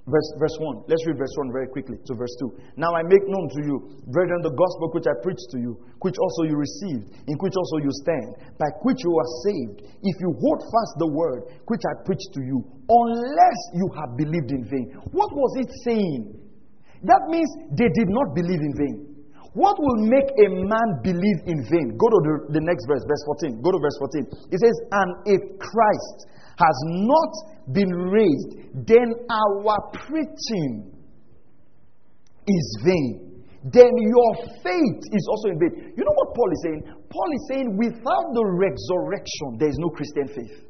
Verse, 0.10 0.30
verse 0.42 0.58
1. 0.58 0.90
Let's 0.90 1.06
read 1.06 1.18
verse 1.22 1.34
1 1.38 1.54
very 1.54 1.70
quickly 1.70 1.94
to 2.10 2.18
verse 2.18 2.34
2. 2.42 2.74
Now 2.74 2.90
I 2.98 3.06
make 3.06 3.22
known 3.30 3.46
to 3.54 3.62
you, 3.62 4.02
brethren, 4.10 4.42
the 4.42 4.50
gospel 4.58 4.90
which 4.98 5.06
I 5.06 5.14
preached 5.22 5.46
to 5.54 5.62
you, 5.62 5.78
which 6.02 6.18
also 6.18 6.50
you 6.50 6.58
received, 6.58 7.06
in 7.30 7.38
which 7.38 7.54
also 7.54 7.78
you 7.86 7.94
stand, 8.02 8.58
by 8.58 8.66
which 8.82 8.98
you 9.06 9.14
are 9.14 9.32
saved, 9.46 9.86
if 10.02 10.16
you 10.18 10.34
hold 10.42 10.60
fast 10.74 10.94
the 10.98 11.06
word 11.06 11.54
which 11.70 11.86
I 11.86 11.94
preached 12.02 12.34
to 12.34 12.42
you, 12.42 12.66
unless 12.90 13.60
you 13.78 13.88
have 13.94 14.18
believed 14.18 14.50
in 14.50 14.66
vain. 14.66 14.90
What 15.14 15.30
was 15.30 15.54
it 15.62 15.70
saying? 15.86 16.34
That 17.06 17.30
means 17.30 17.50
they 17.78 17.90
did 17.94 18.10
not 18.10 18.34
believe 18.34 18.62
in 18.62 18.74
vain. 18.74 18.98
What 19.54 19.78
will 19.78 20.02
make 20.08 20.34
a 20.34 20.48
man 20.50 20.88
believe 21.04 21.40
in 21.46 21.62
vain? 21.70 21.94
Go 22.00 22.08
to 22.10 22.20
the, 22.26 22.58
the 22.58 22.64
next 22.64 22.88
verse, 22.88 23.04
verse 23.06 23.22
14. 23.38 23.62
Go 23.62 23.70
to 23.70 23.80
verse 23.84 23.98
14. 24.00 24.50
It 24.50 24.60
says, 24.64 24.76
And 24.96 25.10
if 25.28 25.42
Christ 25.60 26.18
has 26.62 26.78
not 26.86 27.34
been 27.74 27.90
raised, 27.90 28.86
then 28.88 29.10
our 29.30 29.92
preaching 30.06 30.92
is 32.48 32.66
vain. 32.86 33.32
Then 33.64 33.94
your 33.94 34.32
faith 34.66 35.02
is 35.14 35.24
also 35.30 35.50
in 35.54 35.60
vain. 35.60 35.94
You 35.94 36.04
know 36.04 36.16
what 36.18 36.34
Paul 36.34 36.50
is 36.50 36.62
saying? 36.66 36.82
Paul 37.10 37.30
is 37.34 37.44
saying, 37.50 37.78
without 37.78 38.34
the 38.34 38.46
resurrection, 38.58 39.58
there 39.60 39.70
is 39.70 39.78
no 39.78 39.90
Christian 39.90 40.28
faith. 40.28 40.66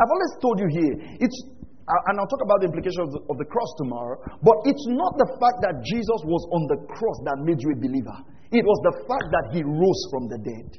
I've 0.00 0.10
always 0.10 0.34
told 0.42 0.58
you 0.58 0.68
here, 0.70 0.94
it's 1.20 1.38
and 1.82 2.14
I'll 2.18 2.30
talk 2.30 2.42
about 2.46 2.62
the 2.62 2.70
implications 2.70 3.10
of 3.10 3.10
the, 3.10 3.20
of 3.26 3.36
the, 3.38 3.44
cross 3.44 3.70
tomorrow. 3.76 4.16
But 4.42 4.54
it's 4.70 4.86
not 4.86 5.18
the 5.18 5.26
fact 5.38 5.58
that 5.66 5.82
Jesus 5.82 6.20
was 6.24 6.42
on 6.54 6.62
the 6.70 6.78
cross 6.86 7.18
that 7.26 7.42
made 7.42 7.58
you 7.58 7.74
a 7.74 7.78
believer. 7.78 8.16
It 8.54 8.62
was 8.62 8.78
the 8.86 8.94
fact 9.02 9.26
that 9.34 9.44
he 9.50 9.66
rose 9.66 10.02
from 10.10 10.30
the 10.30 10.38
dead. 10.38 10.78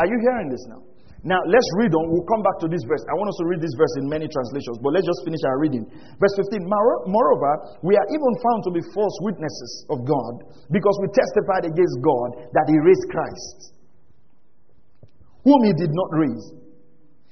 Are 0.00 0.08
you 0.08 0.16
hearing 0.24 0.48
this 0.48 0.64
now? 0.68 0.89
Now, 1.20 1.36
let's 1.44 1.68
read 1.76 1.92
on. 1.92 2.08
We'll 2.08 2.24
come 2.24 2.40
back 2.40 2.56
to 2.64 2.68
this 2.72 2.80
verse. 2.88 3.04
I 3.04 3.12
want 3.12 3.28
us 3.28 3.38
to 3.44 3.46
read 3.46 3.60
this 3.60 3.76
verse 3.76 3.92
in 4.00 4.08
many 4.08 4.24
translations, 4.24 4.80
but 4.80 4.96
let's 4.96 5.04
just 5.04 5.20
finish 5.20 5.44
our 5.44 5.60
reading. 5.60 5.84
Verse 6.16 6.32
15 6.40 6.64
Moreover, 6.64 7.52
we 7.84 7.92
are 7.92 8.08
even 8.08 8.32
found 8.40 8.64
to 8.64 8.72
be 8.72 8.80
false 8.96 9.16
witnesses 9.20 9.84
of 9.92 10.08
God 10.08 10.48
because 10.72 10.96
we 11.04 11.12
testified 11.12 11.68
against 11.68 11.96
God 12.00 12.48
that 12.56 12.66
He 12.72 12.76
raised 12.80 13.04
Christ, 13.12 13.56
whom 15.44 15.60
He 15.68 15.76
did 15.76 15.92
not 15.92 16.08
raise. 16.16 16.60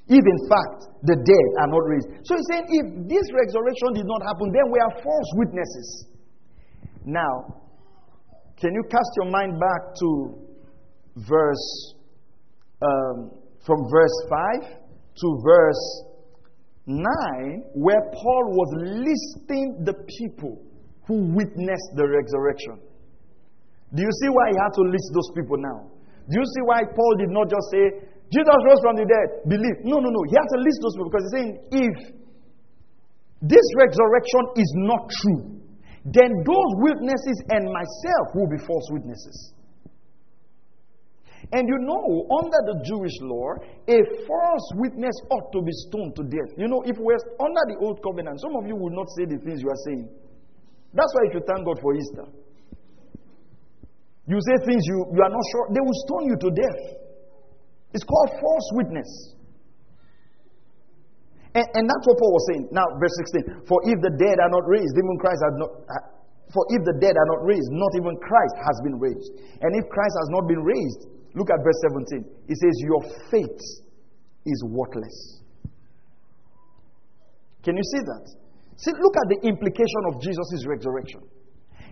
If 0.09 0.21
in 0.25 0.39
fact 0.49 0.89
the 1.05 1.17
dead 1.17 1.49
are 1.61 1.69
not 1.69 1.85
raised. 1.85 2.09
So 2.25 2.33
he's 2.33 2.49
saying 2.49 2.65
if 2.65 2.85
this 3.09 3.25
resurrection 3.29 3.93
did 3.93 4.05
not 4.09 4.21
happen, 4.25 4.49
then 4.51 4.65
we 4.73 4.77
are 4.81 4.93
false 5.01 5.29
witnesses. 5.37 6.05
Now, 7.05 7.61
can 8.57 8.73
you 8.73 8.83
cast 8.89 9.11
your 9.21 9.31
mind 9.31 9.59
back 9.59 9.95
to 10.01 10.09
verse 11.15 11.95
um, 12.81 13.31
from 13.69 13.85
verse 13.85 14.17
5 14.65 14.81
to 15.21 15.27
verse 15.45 15.85
9, 16.89 17.77
where 17.77 18.01
Paul 18.09 18.43
was 18.49 18.69
listing 19.05 19.85
the 19.85 19.93
people 19.93 20.57
who 21.05 21.29
witnessed 21.37 21.93
the 21.93 22.09
resurrection. 22.09 22.81
Do 23.93 24.01
you 24.01 24.13
see 24.25 24.29
why 24.33 24.49
he 24.49 24.57
had 24.57 24.73
to 24.73 24.83
list 24.89 25.13
those 25.13 25.29
people 25.37 25.61
now? 25.61 25.85
Do 26.25 26.33
you 26.33 26.45
see 26.45 26.63
why 26.65 26.81
Paul 26.81 27.13
did 27.21 27.29
not 27.29 27.45
just 27.49 27.69
say, 27.69 28.09
Jesus 28.33 28.57
rose 28.65 28.81
from 28.81 28.97
the 28.97 29.05
dead, 29.05 29.45
believe? 29.45 29.85
No, 29.85 30.01
no, 30.01 30.09
no. 30.09 30.21
He 30.29 30.33
had 30.33 30.49
to 30.49 30.59
list 30.61 30.77
those 30.81 30.93
people 30.97 31.09
because 31.13 31.25
he's 31.29 31.35
saying, 31.37 31.51
if 31.69 31.95
this 33.41 33.67
resurrection 33.77 34.43
is 34.57 34.69
not 34.81 35.09
true, 35.09 35.61
then 36.09 36.29
those 36.41 36.71
witnesses 36.81 37.37
and 37.53 37.69
myself 37.69 38.25
will 38.33 38.49
be 38.49 38.57
false 38.65 38.85
witnesses. 38.93 39.53
And 41.51 41.65
you 41.67 41.77
know, 41.81 42.29
under 42.29 42.61
the 42.69 42.77
Jewish 42.85 43.17
law, 43.25 43.57
a 43.89 43.97
false 44.29 44.67
witness 44.77 45.17
ought 45.33 45.49
to 45.51 45.61
be 45.65 45.73
stoned 45.89 46.15
to 46.17 46.23
death. 46.23 46.53
You 46.57 46.69
know, 46.69 46.85
if 46.85 46.97
we're 47.01 47.17
under 47.41 47.63
the 47.73 47.77
old 47.81 48.01
covenant, 48.05 48.37
some 48.37 48.53
of 48.53 48.69
you 48.69 48.77
would 48.77 48.93
not 48.93 49.09
say 49.17 49.25
the 49.25 49.41
things 49.41 49.61
you 49.61 49.69
are 49.69 49.83
saying. 49.89 50.09
That's 50.93 51.09
why 51.13 51.33
you 51.33 51.41
thank 51.41 51.65
God 51.65 51.81
for 51.81 51.97
Easter. 51.97 52.25
You 54.29 54.37
say 54.45 54.61
things 54.61 54.85
you, 54.85 55.09
you 55.09 55.21
are 55.25 55.33
not 55.33 55.45
sure, 55.49 55.65
they 55.73 55.81
will 55.81 55.99
stone 56.05 56.29
you 56.29 56.37
to 56.37 56.49
death. 56.53 56.81
It's 57.97 58.05
called 58.05 58.29
false 58.37 58.67
witness. 58.77 59.09
And, 61.57 61.65
and 61.73 61.83
that's 61.89 62.05
what 62.05 62.17
Paul 62.21 62.33
was 62.37 62.45
saying. 62.53 62.69
Now, 62.69 62.85
verse 63.01 63.15
16. 63.33 63.65
For 63.65 63.81
if 63.89 63.97
the 64.05 64.13
dead 64.21 64.37
are 64.37 64.53
not 64.53 64.69
raised, 64.69 64.93
even 64.93 65.17
Christ 65.17 65.41
has 65.41 65.55
not. 65.57 65.71
For 66.53 66.61
if 66.77 66.81
the 66.85 66.97
dead 67.01 67.17
are 67.17 67.29
not 67.33 67.41
raised, 67.41 67.69
not 67.73 67.93
even 67.97 68.13
Christ 68.21 68.55
has 68.61 68.77
been 68.85 68.97
raised. 69.01 69.33
And 69.65 69.73
if 69.77 69.89
Christ 69.89 70.13
has 70.21 70.29
not 70.29 70.45
been 70.45 70.61
raised, 70.61 71.09
Look 71.39 71.47
at 71.49 71.63
verse 71.63 71.79
17. 72.11 72.51
It 72.51 72.57
says, 72.59 72.75
Your 72.83 73.01
faith 73.31 73.63
is 74.45 74.59
worthless. 74.67 75.39
Can 77.63 77.75
you 77.75 77.83
see 77.95 78.03
that? 78.03 78.25
See, 78.75 78.91
look 78.91 79.15
at 79.15 79.27
the 79.31 79.47
implication 79.47 80.03
of 80.11 80.21
Jesus' 80.21 80.67
resurrection. 80.67 81.19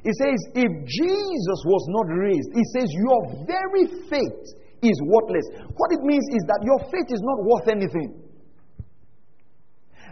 It 0.04 0.16
says, 0.16 0.40
if 0.56 0.72
Jesus 0.88 1.60
was 1.68 1.84
not 1.92 2.08
raised, 2.16 2.50
it 2.56 2.68
says, 2.72 2.88
your 2.96 3.44
very 3.44 3.86
faith 4.08 4.44
is 4.80 4.96
worthless. 5.04 5.44
What 5.76 5.92
it 5.92 6.00
means 6.04 6.24
is 6.32 6.44
that 6.48 6.64
your 6.64 6.80
faith 6.88 7.12
is 7.12 7.20
not 7.20 7.44
worth 7.44 7.68
anything. 7.68 8.24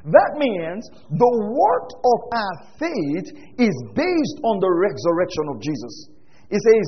That 0.04 0.32
means 0.36 0.84
the 1.16 1.34
worth 1.56 1.92
of 2.04 2.20
our 2.34 2.56
faith 2.78 3.28
is 3.58 3.76
based 3.96 4.38
on 4.44 4.60
the 4.60 4.70
resurrection 4.70 5.46
of 5.48 5.62
Jesus. 5.62 6.10
It 6.52 6.60
says, 6.60 6.88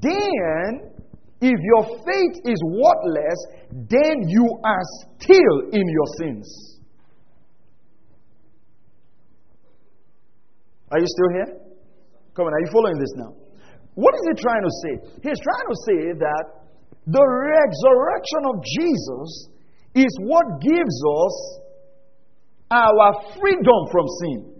then 0.00 0.97
if 1.40 1.58
your 1.62 1.84
faith 2.02 2.42
is 2.44 2.58
worthless, 2.66 3.38
then 3.70 4.26
you 4.26 4.46
are 4.64 4.82
still 5.20 5.70
in 5.72 5.86
your 5.88 6.06
sins. 6.18 6.78
Are 10.90 10.98
you 10.98 11.06
still 11.06 11.30
here? 11.34 11.60
Come 12.34 12.46
on, 12.46 12.54
are 12.54 12.60
you 12.60 12.70
following 12.72 12.98
this 12.98 13.12
now? 13.16 13.34
What 13.94 14.14
is 14.14 14.22
he 14.30 14.42
trying 14.42 14.62
to 14.62 14.72
say? 14.82 14.92
He's 15.22 15.40
trying 15.42 15.68
to 15.68 15.76
say 15.86 16.00
that 16.18 16.44
the 17.06 17.24
resurrection 17.24 18.42
of 18.46 18.62
Jesus 18.62 19.50
is 19.94 20.12
what 20.22 20.60
gives 20.60 20.96
us 21.02 21.36
our 22.70 23.10
freedom 23.40 23.80
from 23.90 24.06
sin. 24.22 24.58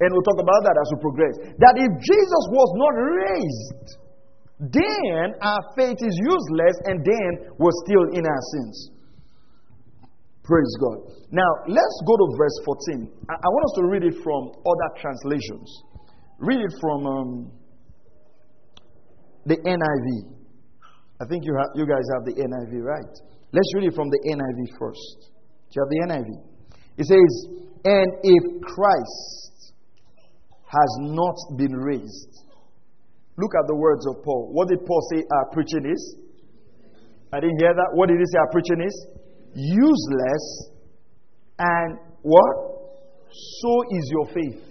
And 0.00 0.08
we'll 0.12 0.22
talk 0.22 0.40
about 0.40 0.62
that 0.64 0.76
as 0.80 0.88
we 0.94 0.98
progress. 1.00 1.34
That 1.60 1.76
if 1.76 1.90
Jesus 2.00 2.44
was 2.48 2.70
not 2.78 2.94
raised, 2.96 4.00
then 4.60 5.32
our 5.40 5.62
faith 5.74 5.96
is 6.00 6.14
useless 6.20 6.76
and 6.84 7.00
then 7.00 7.52
we're 7.56 7.76
still 7.86 8.04
in 8.12 8.26
our 8.26 8.42
sins. 8.52 8.90
Praise 10.44 10.76
God. 10.80 10.98
Now, 11.32 11.48
let's 11.68 12.02
go 12.06 12.16
to 12.16 12.36
verse 12.36 12.58
14. 12.64 13.08
I, 13.30 13.34
I 13.34 13.48
want 13.48 13.64
us 13.64 13.74
to 13.80 13.86
read 13.86 14.04
it 14.04 14.22
from 14.22 14.52
other 14.66 15.00
translations. 15.00 15.82
Read 16.38 16.60
it 16.60 16.74
from 16.80 17.06
um, 17.06 17.52
the 19.46 19.56
NIV. 19.56 20.36
I 21.20 21.24
think 21.28 21.44
you, 21.44 21.56
you 21.74 21.86
guys 21.86 22.04
have 22.12 22.24
the 22.24 22.34
NIV, 22.34 22.82
right? 22.82 23.14
Let's 23.52 23.74
read 23.74 23.86
it 23.86 23.94
from 23.94 24.10
the 24.10 24.18
NIV 24.28 24.78
first. 24.78 25.30
Do 25.70 25.80
you 25.80 25.82
have 25.82 25.88
the 25.88 26.14
NIV? 26.14 26.28
It 26.98 27.06
says, 27.06 27.32
And 27.84 28.12
if 28.22 28.62
Christ 28.62 29.74
has 30.66 30.96
not 31.00 31.36
been 31.56 31.72
raised, 31.72 32.44
look 33.40 33.52
at 33.56 33.66
the 33.66 33.74
words 33.74 34.06
of 34.06 34.22
Paul. 34.22 34.52
What 34.52 34.68
did 34.68 34.84
Paul 34.84 35.00
say 35.12 35.24
our 35.24 35.46
preaching 35.50 35.88
is? 35.90 36.16
I 37.32 37.40
didn't 37.40 37.58
hear 37.58 37.74
that. 37.74 37.90
What 37.94 38.08
did 38.08 38.18
he 38.18 38.26
say 38.28 38.38
our 38.38 38.50
preaching 38.52 38.80
is? 38.84 38.94
Useless 39.54 40.44
and 41.58 41.98
what? 42.22 42.54
So 43.30 43.72
is 43.90 44.04
your 44.12 44.26
faith. 44.34 44.70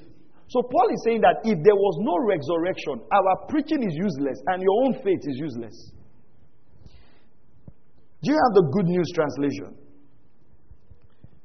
So 0.49 0.63
Paul 0.63 0.87
is 0.91 1.01
saying 1.05 1.21
that 1.21 1.45
if 1.45 1.61
there 1.63 1.77
was 1.77 1.95
no 2.01 2.17
resurrection, 2.25 3.05
our 3.13 3.45
preaching 3.47 3.85
is 3.85 3.93
useless 3.93 4.41
and 4.47 4.61
your 4.61 4.75
own 4.83 4.93
faith 5.05 5.21
is 5.21 5.37
useless. 5.37 5.75
Do 8.21 8.31
you 8.33 8.37
have 8.37 8.53
the 8.57 8.65
good 8.73 8.87
news 8.87 9.07
translation? 9.13 9.77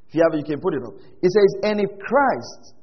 If 0.09 0.15
you 0.17 0.23
have 0.25 0.35
it, 0.35 0.49
you 0.49 0.57
can 0.57 0.61
put 0.61 0.75
it 0.75 0.83
up. 0.83 0.95
It 1.23 1.31
says, 1.31 1.71
And 1.71 1.81
if 1.81 1.91
Christ 2.01 2.75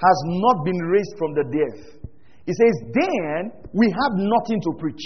has 0.00 0.18
not 0.42 0.64
been 0.64 0.78
raised 0.78 1.14
from 1.18 1.34
the 1.34 1.44
dead, 1.44 2.10
it 2.46 2.54
says, 2.54 2.74
then 2.94 3.50
we 3.74 3.90
have 3.90 4.14
nothing 4.14 4.62
to 4.62 4.70
preach. 4.78 5.02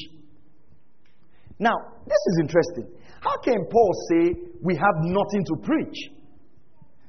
Now, 1.58 1.76
this 2.04 2.22
is 2.32 2.36
interesting. 2.40 2.86
How 3.20 3.36
can 3.44 3.64
Paul 3.68 3.92
say 4.12 4.36
we 4.60 4.76
have 4.76 4.96
nothing 5.04 5.44
to 5.44 5.54
preach? 5.64 5.98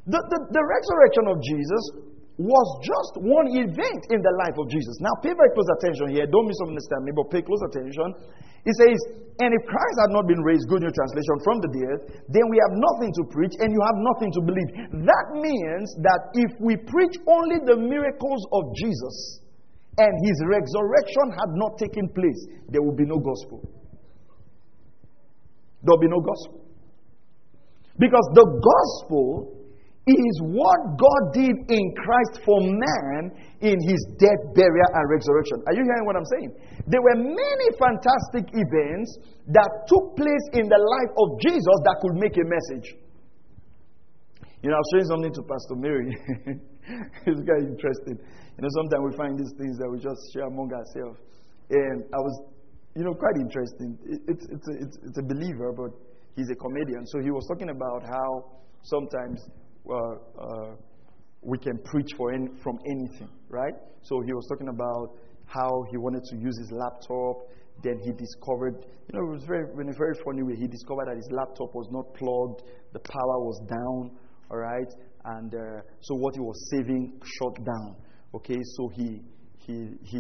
The, 0.08 0.20
the, 0.20 0.39
the 0.52 0.63
resurrection 0.63 1.26
of 1.32 1.38
Jesus 1.44 1.84
was 2.39 2.67
just 2.82 3.22
one 3.22 3.48
event 3.54 4.02
in 4.10 4.20
the 4.24 4.34
life 4.44 4.58
of 4.58 4.65
Jesus. 4.72 4.98
Now, 5.04 5.13
pay 5.22 5.36
very 5.36 5.52
close 5.54 5.67
attention 5.80 6.15
here. 6.15 6.26
Don't 6.26 6.48
misunderstand 6.48 7.06
me, 7.06 7.12
but 7.15 7.30
pay 7.30 7.44
close 7.44 7.62
attention. 7.70 8.08
He 8.63 8.74
says, 8.76 8.98
And 9.39 9.52
if 9.52 9.62
Christ 9.67 9.98
had 10.04 10.12
not 10.15 10.26
been 10.26 10.41
raised, 10.41 10.67
good 10.67 10.82
new 10.82 10.91
translation, 10.91 11.36
from 11.44 11.60
the 11.60 11.70
dead, 11.70 11.98
then 12.32 12.46
we 12.50 12.58
have 12.65 12.74
nothing 12.76 13.12
to 13.20 13.24
preach 13.30 13.56
and 13.60 13.70
you 13.70 13.82
have 13.84 14.00
nothing 14.00 14.32
to 14.36 14.41
believe. 14.41 14.70
That 15.06 15.28
means 15.38 15.88
that 16.02 16.22
if 16.34 16.52
we 16.60 16.80
preach 16.82 17.15
only 17.30 17.62
the 17.67 17.78
miracles 17.78 18.41
of 18.56 18.74
Jesus 18.80 19.41
and 19.98 20.14
his 20.26 20.38
resurrection 20.48 21.32
had 21.32 21.52
not 21.56 21.78
taken 21.78 22.08
place, 22.10 22.48
there 22.70 22.82
will 22.82 22.96
be 22.96 23.06
no 23.06 23.18
gospel. 23.18 23.60
There 25.84 25.92
will 25.92 26.00
be 26.00 26.08
no 26.08 26.22
gospel. 26.22 26.62
Because 27.98 28.28
the 28.34 28.48
gospel 28.48 29.62
is 30.08 30.36
what 30.42 30.98
God 30.98 31.22
did 31.34 31.54
in 31.70 31.86
Christ 31.94 32.42
for 32.46 32.58
man 32.62 33.30
in 33.62 33.78
his 33.86 34.02
death, 34.18 34.42
burial, 34.56 34.90
and 34.98 35.06
resurrection. 35.10 35.62
Are 35.68 35.76
you 35.78 35.86
hearing 35.86 36.06
what 36.06 36.16
I'm 36.16 36.30
saying? 36.40 36.50
There 36.88 37.02
were 37.02 37.22
many 37.22 37.68
fantastic 37.78 38.50
events 38.50 39.20
that 39.54 39.70
took 39.86 40.18
place 40.18 40.46
in 40.58 40.66
the 40.66 40.82
life 40.82 41.14
of 41.22 41.38
Jesus 41.46 41.78
that 41.86 42.02
could 42.02 42.18
make 42.18 42.34
a 42.38 42.46
message. 42.50 42.98
You 44.64 44.70
know, 44.70 44.78
I 44.78 44.82
was 44.82 44.90
showing 44.94 45.10
something 45.10 45.34
to 45.34 45.44
Pastor 45.46 45.76
Mary. 45.78 46.10
it's 47.26 47.42
very 47.46 47.66
interesting. 47.66 48.18
You 48.58 48.64
know, 48.64 48.70
sometimes 48.76 49.02
we 49.12 49.18
find 49.18 49.40
these 49.40 49.54
things 49.58 49.78
that 49.78 49.90
we 49.90 49.98
just 50.00 50.22
share 50.34 50.48
among 50.48 50.72
ourselves. 50.74 51.20
And 51.70 52.04
I 52.14 52.20
was, 52.20 52.36
you 52.96 53.04
know, 53.04 53.14
quite 53.14 53.38
interesting. 53.40 53.98
It's, 54.28 54.46
it's, 54.50 54.68
a, 54.68 54.74
it's, 54.84 54.98
it's 55.08 55.18
a 55.18 55.24
believer, 55.24 55.72
but 55.72 55.92
he's 56.36 56.50
a 56.52 56.56
comedian. 56.56 57.06
So 57.08 57.20
he 57.22 57.32
was 57.32 57.48
talking 57.48 57.70
about 57.70 58.04
how 58.04 58.60
sometimes 58.84 59.40
uh, 59.90 59.96
uh, 59.96 60.76
we 61.42 61.58
can 61.58 61.80
preach 61.86 62.12
for 62.18 62.34
any, 62.34 62.48
from 62.62 62.78
anything, 62.86 63.30
right? 63.50 63.74
So 64.04 64.22
he 64.26 64.34
was 64.34 64.46
talking 64.52 64.68
about 64.68 65.16
how 65.46 65.70
he 65.90 65.98
wanted 65.98 66.24
to 66.32 66.36
use 66.38 66.58
his 66.60 66.72
laptop. 66.72 67.48
Then 67.84 67.98
he 68.04 68.12
discovered, 68.12 68.86
you 69.08 69.14
know, 69.18 69.26
it 69.28 69.32
was 69.32 69.44
very, 69.48 69.66
in 69.80 69.90
a 69.90 69.98
very 69.98 70.16
funny 70.24 70.44
way. 70.44 70.56
He 70.56 70.68
discovered 70.68 71.08
that 71.08 71.16
his 71.16 71.30
laptop 71.32 71.74
was 71.74 71.88
not 71.90 72.14
plugged, 72.14 72.62
the 72.94 73.00
power 73.00 73.38
was 73.42 73.60
down, 73.66 74.18
all 74.52 74.58
right, 74.58 74.92
and 75.26 75.56
uh, 75.56 75.82
so 76.02 76.16
what 76.16 76.36
he 76.36 76.42
was 76.42 76.58
saving 76.70 77.20
shut 77.40 77.56
down. 77.66 77.96
Okay, 78.34 78.58
so 78.76 78.89
he 78.89 79.22
he 79.58 79.98
he 80.04 80.20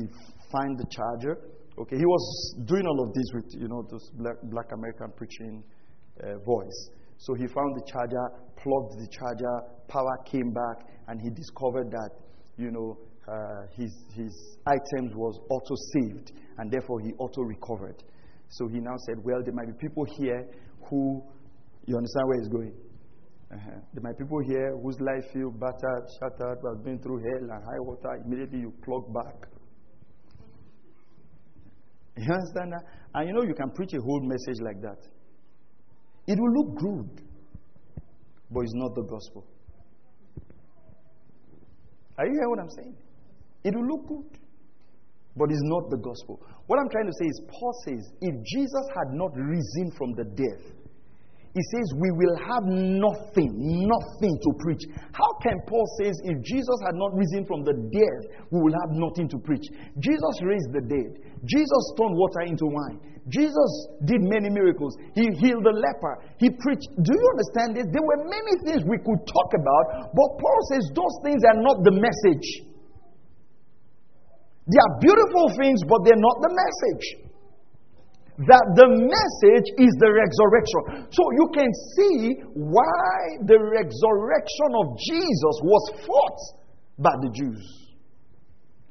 find 0.51 0.77
the 0.77 0.85
charger. 0.91 1.37
Okay, 1.77 1.97
he 1.97 2.05
was 2.05 2.55
doing 2.65 2.85
all 2.85 3.07
of 3.07 3.13
this 3.13 3.25
with 3.33 3.61
you 3.61 3.67
know 3.67 3.87
this 3.91 4.09
black 4.15 4.35
black 4.43 4.71
American 4.73 5.11
preaching 5.15 5.63
uh, 6.23 6.37
voice. 6.39 6.89
So 7.21 7.35
he 7.35 7.45
found 7.47 7.75
the 7.75 7.85
charger, 7.85 8.25
plugged 8.57 8.97
the 8.97 9.07
charger, 9.11 9.55
power 9.87 10.17
came 10.25 10.51
back, 10.51 10.89
and 11.07 11.21
he 11.21 11.29
discovered 11.29 11.91
that, 11.91 12.09
you 12.57 12.71
know, 12.71 12.97
uh, 13.27 13.67
his, 13.77 13.93
his 14.15 14.57
items 14.65 15.13
was 15.15 15.39
auto 15.49 15.75
saved, 15.93 16.31
and 16.57 16.71
therefore 16.71 16.99
he 16.99 17.13
auto 17.19 17.43
recovered. 17.43 18.01
So 18.49 18.67
he 18.67 18.79
now 18.79 18.95
said, 19.05 19.23
Well, 19.23 19.43
there 19.43 19.53
might 19.53 19.67
be 19.67 19.73
people 19.79 20.03
here 20.17 20.47
who, 20.89 21.21
you 21.85 21.95
understand 21.95 22.27
where 22.27 22.39
he's 22.39 22.49
going? 22.49 22.73
Uh-huh. 23.53 23.79
There 23.93 24.13
people 24.13 24.39
here 24.47 24.77
whose 24.81 24.97
life 25.01 25.25
feel 25.33 25.51
battered, 25.51 26.07
shattered, 26.19 26.59
who 26.61 26.69
have 26.73 26.85
been 26.85 26.99
through 26.99 27.19
hell 27.19 27.51
and 27.51 27.63
high 27.63 27.79
water. 27.79 28.21
Immediately 28.25 28.59
you 28.59 28.73
plug 28.83 29.13
back. 29.13 29.49
You 32.15 32.31
understand 32.31 32.71
that? 32.71 32.83
And 33.15 33.27
you 33.27 33.33
know, 33.33 33.43
you 33.43 33.53
can 33.53 33.71
preach 33.71 33.93
a 33.93 34.01
whole 34.01 34.21
message 34.21 34.61
like 34.61 34.81
that. 34.81 34.99
It 36.27 36.39
will 36.39 36.53
look 36.53 36.77
good, 36.77 37.21
but 38.51 38.61
it's 38.61 38.73
not 38.75 38.95
the 38.95 39.03
gospel. 39.03 39.45
Are 42.17 42.25
you 42.25 42.31
hearing 42.31 42.49
what 42.51 42.59
I'm 42.59 42.69
saying? 42.69 42.95
It 43.63 43.75
will 43.75 43.87
look 43.87 44.07
good, 44.07 44.39
but 45.35 45.49
it's 45.49 45.63
not 45.63 45.89
the 45.89 45.97
gospel. 45.97 46.39
What 46.67 46.79
I'm 46.79 46.89
trying 46.89 47.07
to 47.07 47.13
say 47.19 47.25
is, 47.25 47.41
Paul 47.49 47.73
says, 47.85 48.11
if 48.21 48.35
Jesus 48.45 48.85
had 48.95 49.13
not 49.13 49.35
risen 49.35 49.91
from 49.97 50.13
the 50.13 50.23
dead, 50.23 50.80
he 51.51 51.63
says 51.75 51.91
we 51.99 52.11
will 52.15 52.37
have 52.47 52.63
nothing, 52.63 53.51
nothing 53.83 54.33
to 54.39 54.49
preach. 54.55 54.83
How 55.11 55.31
can 55.43 55.59
Paul 55.67 55.83
says 55.99 56.15
if 56.23 56.39
Jesus 56.47 56.79
had 56.87 56.95
not 56.95 57.11
risen 57.11 57.43
from 57.43 57.67
the 57.67 57.75
dead, 57.91 58.19
we 58.51 58.63
will 58.63 58.77
have 58.87 58.95
nothing 58.95 59.27
to 59.35 59.37
preach? 59.37 59.67
Jesus 59.99 60.35
raised 60.47 60.71
the 60.71 60.79
dead. 60.87 61.11
Jesus 61.43 61.83
turned 61.99 62.15
water 62.15 62.47
into 62.47 62.71
wine. 62.71 63.03
Jesus 63.27 63.71
did 64.07 64.23
many 64.23 64.49
miracles. 64.49 64.95
He 65.13 65.27
healed 65.43 65.67
the 65.67 65.75
leper. 65.75 66.23
He 66.39 66.49
preached. 66.55 66.87
Do 66.95 67.11
you 67.11 67.27
understand 67.35 67.75
this? 67.75 67.85
There 67.91 68.01
were 68.01 68.23
many 68.31 68.55
things 68.63 68.87
we 68.87 68.97
could 69.03 69.21
talk 69.27 69.51
about, 69.51 70.15
but 70.15 70.29
Paul 70.39 70.59
says 70.71 70.87
those 70.95 71.15
things 71.27 71.43
are 71.43 71.59
not 71.59 71.83
the 71.83 71.91
message. 71.99 72.47
They 74.71 74.79
are 74.79 74.93
beautiful 75.03 75.51
things, 75.59 75.83
but 75.83 75.99
they're 76.07 76.15
not 76.15 76.37
the 76.39 76.53
message 76.55 77.30
that 78.47 78.65
the 78.73 78.87
message 78.89 79.67
is 79.77 79.91
the 80.01 80.09
resurrection. 80.09 81.09
So 81.13 81.23
you 81.37 81.47
can 81.53 81.69
see 81.97 82.17
why 82.57 83.45
the 83.45 83.59
resurrection 83.59 84.69
of 84.81 84.97
Jesus 84.97 85.55
was 85.61 85.83
fought 86.07 86.39
by 86.97 87.13
the 87.21 87.29
Jews. 87.35 87.61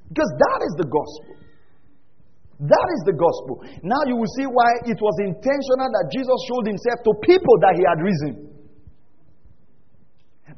Because 0.06 0.30
that 0.30 0.60
is 0.66 0.74
the 0.78 0.88
gospel. 0.90 1.34
That 2.60 2.88
is 2.92 3.02
the 3.08 3.16
gospel. 3.16 3.64
Now 3.80 4.04
you 4.04 4.20
will 4.20 4.28
see 4.36 4.44
why 4.44 4.68
it 4.84 5.00
was 5.00 5.16
intentional 5.24 5.88
that 5.88 6.06
Jesus 6.12 6.38
showed 6.44 6.66
himself 6.68 6.98
to 7.08 7.12
people 7.24 7.56
that 7.64 7.74
he 7.78 7.82
had 7.88 7.98
risen. 8.04 8.32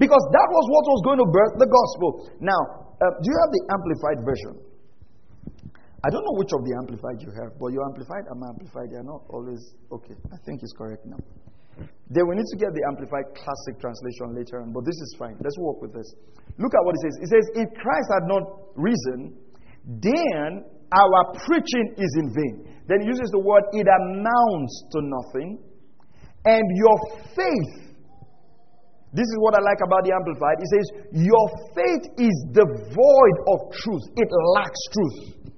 Because 0.00 0.24
that 0.34 0.48
was 0.50 0.64
what 0.66 0.84
was 0.90 1.00
going 1.06 1.20
to 1.22 1.28
birth 1.30 1.54
the 1.62 1.70
gospel. 1.70 2.26
Now, 2.42 2.58
uh, 2.98 3.12
do 3.22 3.26
you 3.30 3.38
have 3.38 3.52
the 3.54 3.62
amplified 3.70 4.18
version? 4.26 4.71
I 6.02 6.10
don't 6.10 6.24
know 6.26 6.34
which 6.34 6.50
of 6.50 6.66
the 6.66 6.74
amplified 6.82 7.22
you 7.22 7.30
have, 7.38 7.54
but 7.62 7.70
your 7.70 7.86
amplified 7.86 8.26
and 8.26 8.36
my 8.42 8.50
amplified, 8.50 8.90
they 8.90 8.98
are 8.98 9.06
not 9.06 9.22
always 9.30 9.62
okay. 9.94 10.18
I 10.34 10.38
think 10.42 10.58
it's 10.62 10.74
correct 10.74 11.06
now. 11.06 11.22
Then 12.10 12.26
we 12.26 12.34
need 12.34 12.50
to 12.50 12.58
get 12.58 12.74
the 12.74 12.84
amplified 12.90 13.30
classic 13.38 13.78
translation 13.78 14.34
later 14.34 14.60
on, 14.60 14.74
but 14.74 14.84
this 14.84 14.98
is 14.98 15.14
fine. 15.16 15.38
Let's 15.38 15.56
work 15.62 15.80
with 15.80 15.94
this. 15.94 16.04
Look 16.58 16.74
at 16.74 16.82
what 16.84 16.98
it 16.98 17.00
says. 17.06 17.14
It 17.22 17.28
says, 17.30 17.44
If 17.54 17.68
Christ 17.78 18.08
had 18.18 18.26
not 18.26 18.44
risen, 18.74 19.38
then 20.02 20.66
our 20.90 21.22
preaching 21.46 21.94
is 21.96 22.12
in 22.18 22.34
vain. 22.34 22.54
Then 22.90 23.00
he 23.00 23.06
uses 23.06 23.30
the 23.30 23.40
word, 23.40 23.62
it 23.72 23.86
amounts 23.86 24.74
to 24.92 24.98
nothing. 25.06 25.62
And 26.44 26.64
your 26.74 26.96
faith, 27.38 27.94
this 29.14 29.28
is 29.30 29.36
what 29.38 29.54
I 29.54 29.62
like 29.62 29.78
about 29.86 30.02
the 30.02 30.12
Amplified. 30.12 30.58
It 30.58 30.68
says, 30.68 30.86
Your 31.14 31.46
faith 31.78 32.04
is 32.18 32.34
devoid 32.50 33.36
of 33.54 33.70
truth, 33.70 34.04
it 34.18 34.28
lacks 34.58 34.82
truth. 34.90 35.51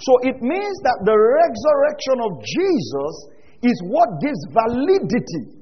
So 0.00 0.12
it 0.22 0.38
means 0.38 0.76
that 0.86 0.98
the 1.02 1.16
resurrection 1.16 2.16
of 2.22 2.32
Jesus 2.42 3.14
is 3.62 3.76
what 3.90 4.08
gives 4.22 4.38
validity 4.54 5.58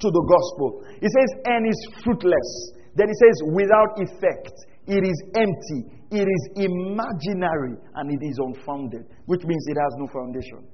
to 0.00 0.08
the 0.08 0.24
gospel. 0.28 0.84
It 1.00 1.08
says, 1.08 1.30
and 1.48 1.64
is 1.64 1.80
fruitless. 2.04 2.50
Then 2.96 3.08
it 3.08 3.16
says, 3.16 3.36
without 3.52 3.96
effect. 3.96 4.52
It 4.86 5.04
is 5.04 5.18
empty. 5.36 5.86
It 6.10 6.26
is 6.26 6.42
imaginary 6.66 7.78
and 7.94 8.06
it 8.10 8.20
is 8.24 8.36
unfounded, 8.42 9.06
which 9.26 9.44
means 9.44 9.64
it 9.68 9.78
has 9.78 9.92
no 9.96 10.08
foundation. 10.10 10.66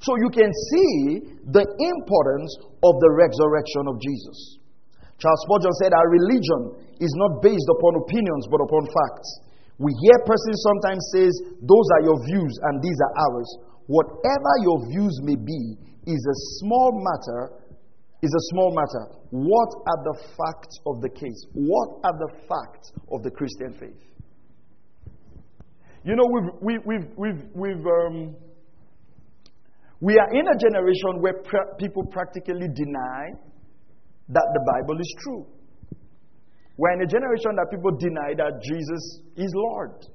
So 0.00 0.16
you 0.16 0.30
can 0.30 0.48
see 0.72 1.20
the 1.52 1.64
importance 1.64 2.50
of 2.80 2.94
the 3.00 3.10
resurrection 3.12 3.84
of 3.88 4.00
Jesus. 4.00 4.58
Charles 5.18 5.40
Spurgeon 5.48 5.72
said, 5.80 5.92
Our 5.92 6.08
religion 6.08 6.62
is 7.00 7.12
not 7.16 7.40
based 7.42 7.68
upon 7.68 8.04
opinions 8.04 8.44
but 8.50 8.60
upon 8.60 8.84
facts. 8.84 9.28
We 9.78 9.92
hear 10.00 10.18
persons 10.24 10.58
sometimes 10.64 11.02
says, 11.12 11.32
Those 11.60 11.86
are 11.98 12.02
your 12.04 12.18
views 12.24 12.54
and 12.62 12.82
these 12.82 12.96
are 12.96 13.14
ours. 13.28 13.48
Whatever 13.86 14.52
your 14.64 14.88
views 14.88 15.20
may 15.22 15.36
be 15.36 15.76
is 16.06 16.22
a 16.26 16.36
small 16.60 16.96
matter 16.96 17.66
is 18.22 18.32
a 18.32 18.44
small 18.52 18.74
matter. 18.74 19.04
What 19.30 19.70
are 19.86 20.00
the 20.04 20.16
facts 20.36 20.78
of 20.86 21.00
the 21.02 21.10
case? 21.10 21.46
What 21.52 22.00
are 22.04 22.16
the 22.18 22.32
facts 22.48 22.92
of 23.12 23.22
the 23.22 23.30
Christian 23.30 23.74
faith? 23.78 24.02
You 26.04 26.16
know, 26.16 26.24
we've, 26.32 26.50
we, 26.62 26.78
we've, 26.86 27.08
we've, 27.16 27.42
we've, 27.54 27.86
um, 27.86 28.36
we 30.00 30.14
are 30.18 30.30
in 30.32 30.46
a 30.48 30.56
generation 30.58 31.20
where 31.20 31.34
people 31.78 32.04
practically 32.06 32.68
deny 32.74 33.32
that 34.28 34.46
the 34.54 34.72
Bible 34.72 35.00
is 35.00 35.14
true. 35.20 35.46
We're 36.76 36.92
in 36.92 37.02
a 37.02 37.06
generation 37.06 37.56
that 37.56 37.70
people 37.70 37.90
deny 37.96 38.34
that 38.36 38.60
Jesus 38.62 39.02
is 39.36 39.50
Lord. 39.54 40.06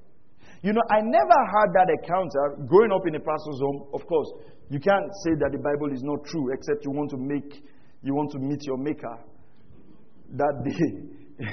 You 0.62 0.74
know, 0.74 0.82
I 0.92 1.02
never 1.02 1.40
had 1.58 1.74
that 1.74 1.90
encounter 1.90 2.62
growing 2.70 2.92
up 2.92 3.08
in 3.08 3.16
a 3.16 3.20
pastor's 3.20 3.60
home. 3.62 3.90
Of 3.94 4.06
course, 4.06 4.30
you 4.70 4.80
can't 4.80 5.10
say 5.26 5.34
that 5.42 5.52
the 5.52 5.58
Bible 5.58 5.92
is 5.92 6.04
not 6.04 6.24
true 6.26 6.54
except 6.54 6.86
you 6.86 6.92
want 6.92 7.10
to 7.12 7.18
make 7.18 7.66
you 8.04 8.14
want 8.14 8.32
to 8.32 8.40
meet 8.40 8.62
your 8.66 8.78
maker 8.78 9.18
that 10.34 10.56
day. 10.66 11.46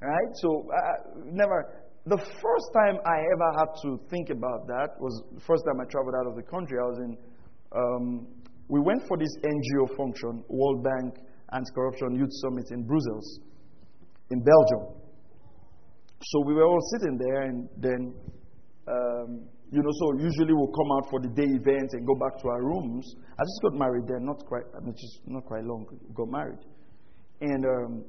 right? 0.00 0.30
So, 0.34 0.66
uh, 0.70 1.20
never. 1.24 1.80
The 2.06 2.18
first 2.18 2.68
time 2.74 2.98
I 3.06 3.16
ever 3.32 3.48
had 3.58 3.70
to 3.82 3.98
think 4.10 4.28
about 4.28 4.66
that 4.66 5.00
was 5.00 5.22
the 5.32 5.40
first 5.40 5.64
time 5.64 5.80
I 5.80 5.88
traveled 5.88 6.14
out 6.20 6.26
of 6.28 6.36
the 6.36 6.42
country. 6.42 6.76
I 6.78 6.84
was 6.84 6.98
in, 6.98 7.16
um, 7.72 8.26
we 8.68 8.80
went 8.80 9.08
for 9.08 9.16
this 9.16 9.34
NGO 9.40 9.96
function, 9.96 10.44
World 10.48 10.84
Bank 10.84 11.16
Anti 11.52 11.72
Corruption 11.74 12.14
Youth 12.14 12.32
Summit 12.44 12.66
in 12.72 12.84
Brussels, 12.84 13.40
in 14.30 14.42
Belgium. 14.42 14.96
So 16.22 16.40
we 16.46 16.54
were 16.54 16.64
all 16.64 16.80
sitting 16.92 17.18
there, 17.18 17.42
and 17.42 17.68
then 17.76 18.14
um, 18.88 19.48
you 19.74 19.82
know, 19.82 19.90
so 19.90 20.22
usually 20.22 20.54
we'll 20.54 20.70
come 20.70 20.90
out 20.94 21.10
for 21.10 21.20
the 21.20 21.32
day 21.34 21.50
event 21.50 21.90
and 21.92 22.06
go 22.06 22.14
back 22.14 22.38
to 22.42 22.48
our 22.48 22.62
rooms. 22.62 23.02
I 23.34 23.42
just 23.42 23.60
got 23.62 23.74
married 23.74 24.06
there, 24.06 24.20
not 24.20 24.38
quite, 24.46 24.62
I 24.76 24.78
mean, 24.84 24.94
just 24.94 25.18
not 25.26 25.44
quite 25.44 25.64
long, 25.64 25.86
got 26.14 26.28
married. 26.28 26.62
And 27.40 27.64
um, 27.64 28.04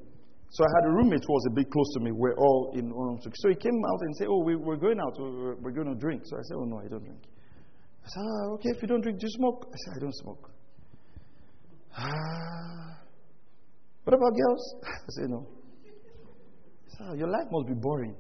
so 0.52 0.64
I 0.64 0.70
had 0.78 0.86
a 0.86 0.94
roommate 0.94 1.24
who 1.26 1.34
was 1.34 1.46
a 1.50 1.56
bit 1.56 1.72
close 1.72 1.90
to 1.98 2.00
me. 2.02 2.12
We're 2.14 2.38
all 2.38 2.72
in 2.76 2.94
one 2.94 3.18
room. 3.18 3.20
So 3.24 3.50
he 3.50 3.56
came 3.56 3.82
out 3.82 4.00
and 4.02 4.16
said, 4.16 4.28
Oh, 4.30 4.44
we, 4.44 4.54
are 4.54 4.78
going 4.78 5.00
out, 5.00 5.18
we're, 5.18 5.56
we're, 5.56 5.72
going 5.72 5.90
to 5.90 6.00
drink. 6.00 6.22
So 6.26 6.38
I 6.38 6.44
said, 6.44 6.58
Oh, 6.60 6.66
no, 6.66 6.78
I 6.78 6.88
don't 6.88 7.04
drink. 7.04 7.24
I 8.04 8.08
said, 8.14 8.22
ah, 8.22 8.54
Okay, 8.54 8.70
if 8.76 8.82
you 8.82 8.88
don't 8.88 9.02
drink, 9.02 9.20
do 9.20 9.26
you 9.26 9.34
smoke? 9.34 9.66
I 9.66 9.78
said, 9.86 9.94
I 9.98 10.00
don't 10.02 10.16
smoke. 10.16 10.52
Ah, 11.98 13.00
what 14.04 14.14
about 14.14 14.34
girls? 14.38 14.76
I 14.86 15.10
said, 15.18 15.30
No. 15.30 15.48
Oh, 17.02 17.14
Your 17.14 17.28
life 17.30 17.48
must 17.52 17.68
be 17.68 17.74
boring. 17.74 18.16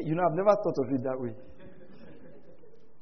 You 0.00 0.14
know, 0.14 0.22
I've 0.22 0.36
never 0.36 0.54
thought 0.62 0.78
of 0.84 0.92
it 0.92 1.02
that 1.02 1.20
way. 1.20 1.34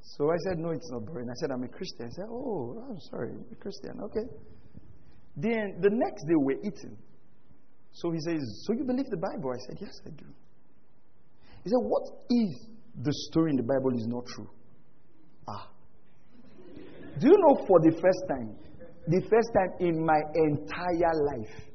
So 0.03 0.31
I 0.31 0.37
said, 0.49 0.59
No, 0.59 0.71
it's 0.71 0.91
not 0.91 1.05
boring. 1.07 1.29
I 1.29 1.35
said, 1.35 1.51
I'm 1.51 1.63
a 1.63 1.69
Christian. 1.69 2.07
I 2.07 2.11
said, 2.11 2.27
Oh, 2.31 2.83
I'm 2.89 3.01
sorry, 3.11 3.33
a 3.53 3.55
Christian. 3.57 4.01
Okay. 4.05 4.27
Then 5.37 5.79
the 5.81 5.91
next 5.91 6.25
day 6.25 6.35
we're 6.35 6.59
eating. 6.59 6.97
So 7.93 8.11
he 8.11 8.19
says, 8.21 8.41
So 8.67 8.73
you 8.73 8.85
believe 8.85 9.07
the 9.11 9.17
Bible? 9.17 9.53
I 9.53 9.61
said, 9.69 9.79
Yes, 9.81 10.01
I 10.07 10.11
do. 10.11 10.27
He 11.63 11.71
said, 11.71 11.83
What 11.83 12.03
if 12.31 12.57
the 13.05 13.13
story 13.31 13.51
in 13.51 13.57
the 13.57 13.63
Bible 13.63 13.93
is 13.97 14.07
not 14.07 14.27
true? 14.27 14.49
Ah. 15.49 15.71
Do 17.21 17.27
you 17.27 17.37
know 17.37 17.65
for 17.67 17.81
the 17.81 17.93
first 18.01 18.23
time, 18.29 18.57
the 19.07 19.21
first 19.29 19.51
time 19.55 19.89
in 19.89 20.05
my 20.05 20.21
entire 20.35 21.15
life, 21.37 21.69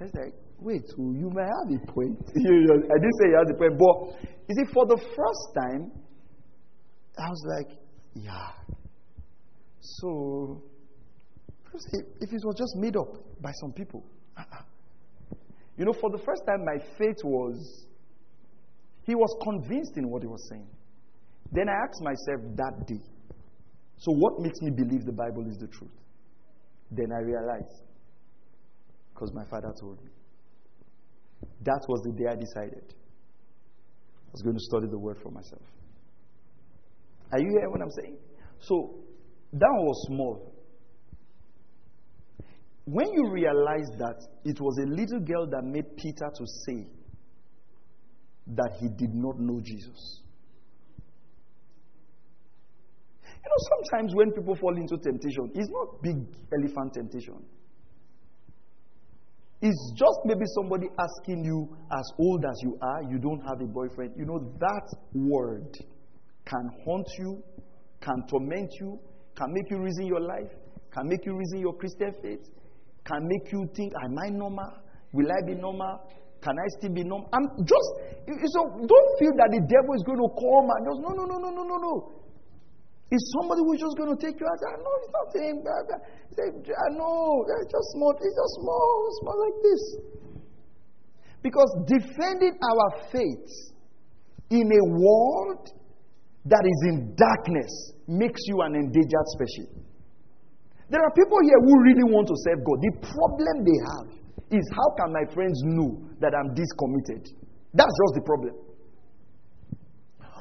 I 0.00 0.04
like, 0.04 0.34
wait, 0.60 0.84
you 0.96 1.30
may 1.34 1.42
have 1.42 1.82
a 1.82 1.92
point. 1.92 2.18
I 2.28 2.96
didn't 2.98 3.16
say 3.18 3.28
he 3.28 3.36
has 3.36 3.50
a 3.50 3.58
point, 3.58 3.78
but 3.78 4.30
you 4.48 4.54
see, 4.56 4.72
for 4.72 4.86
the 4.86 4.96
first 4.96 5.44
time, 5.56 5.90
I 7.18 7.28
was 7.28 7.42
like, 7.56 7.78
yeah. 8.14 8.50
So, 9.80 10.62
if 12.20 12.32
it 12.32 12.42
was 12.44 12.56
just 12.56 12.76
made 12.76 12.96
up 12.96 13.14
by 13.40 13.52
some 13.60 13.72
people, 13.72 14.04
uh-uh. 14.36 14.62
you 15.76 15.84
know, 15.84 15.94
for 16.00 16.10
the 16.10 16.18
first 16.18 16.42
time, 16.46 16.64
my 16.64 16.82
faith 16.98 17.18
was, 17.24 17.86
he 19.04 19.14
was 19.14 19.34
convinced 19.42 19.96
in 19.96 20.08
what 20.08 20.22
he 20.22 20.28
was 20.28 20.46
saying. 20.50 20.68
Then 21.52 21.68
I 21.68 21.72
asked 21.72 22.02
myself 22.02 22.56
that 22.56 22.86
day, 22.86 23.02
so 23.96 24.12
what 24.12 24.40
makes 24.40 24.60
me 24.60 24.70
believe 24.70 25.04
the 25.04 25.12
Bible 25.12 25.46
is 25.48 25.58
the 25.58 25.66
truth? 25.66 25.90
Then 26.90 27.12
I 27.12 27.20
realized, 27.20 27.82
because 29.12 29.32
my 29.34 29.44
father 29.44 29.72
told 29.78 30.02
me. 30.02 30.10
That 31.62 31.80
was 31.88 32.02
the 32.04 32.12
day 32.12 32.26
I 32.30 32.36
decided 32.36 32.94
I 34.30 34.32
was 34.32 34.42
going 34.42 34.56
to 34.56 34.62
study 34.62 34.86
the 34.88 34.98
word 34.98 35.18
for 35.22 35.30
myself. 35.30 35.62
Are 37.32 37.38
you 37.38 37.48
hearing 37.48 37.70
what 37.70 37.82
I'm 37.82 37.90
saying? 37.90 38.16
So, 38.60 39.00
that 39.52 39.72
was 39.72 40.06
small. 40.06 40.52
When 42.84 43.12
you 43.12 43.30
realize 43.30 43.88
that 43.98 44.16
it 44.44 44.60
was 44.60 44.78
a 44.78 44.86
little 44.86 45.20
girl 45.20 45.46
that 45.50 45.62
made 45.64 45.96
Peter 45.96 46.30
to 46.34 46.46
say 46.66 46.86
that 48.48 48.76
he 48.80 48.88
did 48.88 49.14
not 49.14 49.38
know 49.38 49.60
Jesus. 49.60 50.22
You 53.42 53.48
know, 53.48 53.60
sometimes 53.76 54.14
when 54.14 54.32
people 54.32 54.56
fall 54.56 54.76
into 54.76 54.96
temptation, 54.98 55.50
it's 55.54 55.70
not 55.70 56.02
big 56.02 56.16
elephant 56.52 56.94
temptation. 56.94 57.44
It's 59.62 59.92
just 59.94 60.20
maybe 60.24 60.46
somebody 60.56 60.86
asking 60.98 61.44
you, 61.44 61.68
as 61.92 62.12
old 62.18 62.44
as 62.44 62.56
you 62.62 62.78
are, 62.80 63.02
you 63.10 63.18
don't 63.18 63.40
have 63.40 63.60
a 63.60 63.66
boyfriend. 63.66 64.14
You 64.16 64.24
know, 64.24 64.38
that 64.58 64.88
word 65.12 65.76
can 66.46 66.70
haunt 66.84 67.06
you, 67.18 67.42
can 68.00 68.26
torment 68.26 68.70
you, 68.80 68.98
can 69.36 69.52
make 69.52 69.70
you 69.70 69.78
reason 69.78 70.06
your 70.06 70.20
life, 70.20 70.50
can 70.92 71.08
make 71.08 71.26
you 71.26 71.36
reason 71.36 71.60
your 71.60 71.74
Christian 71.74 72.12
faith, 72.22 72.48
can 73.04 73.20
make 73.28 73.52
you 73.52 73.68
think, 73.76 73.92
Am 74.02 74.16
I 74.18 74.30
normal? 74.30 74.72
Will 75.12 75.28
I 75.28 75.46
be 75.46 75.54
normal? 75.54 76.08
Can 76.40 76.56
I 76.56 76.66
still 76.78 76.94
be 76.94 77.04
normal? 77.04 77.28
I'm 77.34 77.44
just, 77.64 77.88
so 78.24 78.60
don't 78.64 79.10
feel 79.20 79.32
that 79.36 79.50
the 79.52 79.60
devil 79.60 79.92
is 79.92 80.02
going 80.08 80.24
to 80.24 80.30
come 80.40 80.66
and 80.72 80.82
just, 80.88 81.00
no, 81.04 81.12
no, 81.12 81.24
no, 81.28 81.36
no, 81.36 81.50
no, 81.52 81.62
no, 81.68 81.76
no. 81.76 82.19
Is 83.10 83.22
somebody 83.34 83.62
who's 83.66 83.80
just 83.82 83.96
going 83.98 84.14
to 84.14 84.20
take 84.22 84.38
you 84.38 84.46
out? 84.46 84.60
I 84.70 84.78
know 84.78 84.94
it's 85.02 85.10
not 85.10 85.28
him. 85.34 85.56
I 85.66 86.88
know 86.94 87.42
it's 87.58 87.72
just 87.72 87.88
small. 87.98 88.14
It's 88.14 88.36
just 88.38 88.54
small, 88.62 88.94
small 89.18 89.38
like 89.42 89.58
this. 89.66 89.82
Because 91.42 91.70
defending 91.86 92.54
our 92.54 93.02
faith 93.10 93.50
in 94.50 94.70
a 94.70 94.84
world 94.94 95.72
that 96.46 96.62
is 96.62 96.80
in 96.88 97.14
darkness 97.16 97.92
makes 98.06 98.40
you 98.46 98.60
an 98.62 98.74
endangered 98.74 99.28
species. 99.34 99.68
There 100.88 101.02
are 101.02 101.12
people 101.12 101.38
here 101.42 101.60
who 101.66 101.82
really 101.82 102.04
want 102.04 102.28
to 102.28 102.34
serve 102.46 102.62
God. 102.62 102.78
The 102.82 102.94
problem 103.10 103.64
they 103.66 103.78
have 103.90 104.08
is 104.50 104.64
how 104.74 104.94
can 104.98 105.12
my 105.12 105.24
friends 105.34 105.62
know 105.64 105.98
that 106.20 106.34
I'm 106.34 106.54
discommitted? 106.54 107.30
That's 107.74 107.94
just 108.06 108.14
the 108.14 108.22
problem. 108.22 108.54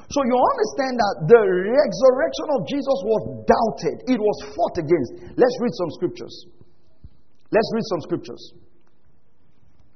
So 0.10 0.26
you 0.26 0.34
understand 0.34 0.98
that 0.98 1.16
the 1.30 1.42
resurrection 1.70 2.48
of 2.58 2.66
Jesus 2.66 2.98
was 3.06 3.46
doubted, 3.46 4.10
it 4.10 4.18
was 4.18 4.38
fought 4.58 4.82
against. 4.82 5.38
Let's 5.38 5.58
read 5.62 5.74
some 5.78 5.92
scriptures. 6.02 6.34
Let's 7.54 7.70
read 7.74 7.86
some 7.86 8.02
scriptures. 8.02 8.44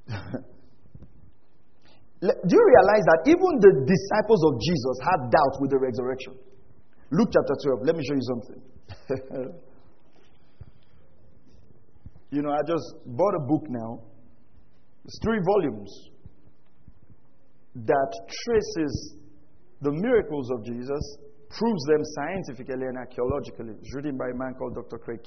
Do 2.22 2.52
you 2.56 2.64
realize 2.64 3.04
that 3.10 3.26
even 3.26 3.58
the 3.58 3.84
disciples 3.84 4.40
of 4.46 4.60
Jesus 4.62 4.96
had 5.02 5.34
doubt 5.34 5.60
with 5.60 5.70
the 5.70 5.78
resurrection? 5.78 6.38
Luke 7.10 7.30
chapter 7.34 7.54
12. 7.74 7.82
Let 7.82 7.96
me 7.96 8.04
show 8.06 8.14
you 8.14 8.22
something. 8.22 8.62
you 12.30 12.42
know, 12.42 12.50
I 12.50 12.62
just 12.66 12.94
bought 13.04 13.34
a 13.34 13.40
book 13.40 13.66
now. 13.68 14.00
It's 15.04 15.18
three 15.22 15.40
volumes 15.44 16.10
that 17.74 18.10
traces 18.46 19.16
the 19.80 19.92
miracles 19.92 20.50
of 20.50 20.64
Jesus, 20.64 21.18
proves 21.50 21.84
them 21.86 22.02
scientifically 22.16 22.86
and 22.86 22.98
archaeologically. 22.98 23.74
It's 23.80 23.94
written 23.94 24.16
by 24.16 24.30
a 24.30 24.36
man 24.36 24.54
called 24.54 24.74
Dr. 24.74 24.98
Craig. 24.98 25.20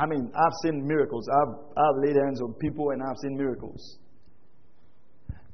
I 0.00 0.06
mean, 0.06 0.30
I've 0.34 0.56
seen 0.64 0.86
miracles. 0.86 1.28
I've, 1.28 1.54
I've 1.76 1.98
laid 2.02 2.16
hands 2.16 2.42
on 2.42 2.54
people 2.54 2.90
and 2.90 3.02
I've 3.02 3.18
seen 3.22 3.36
miracles. 3.36 3.98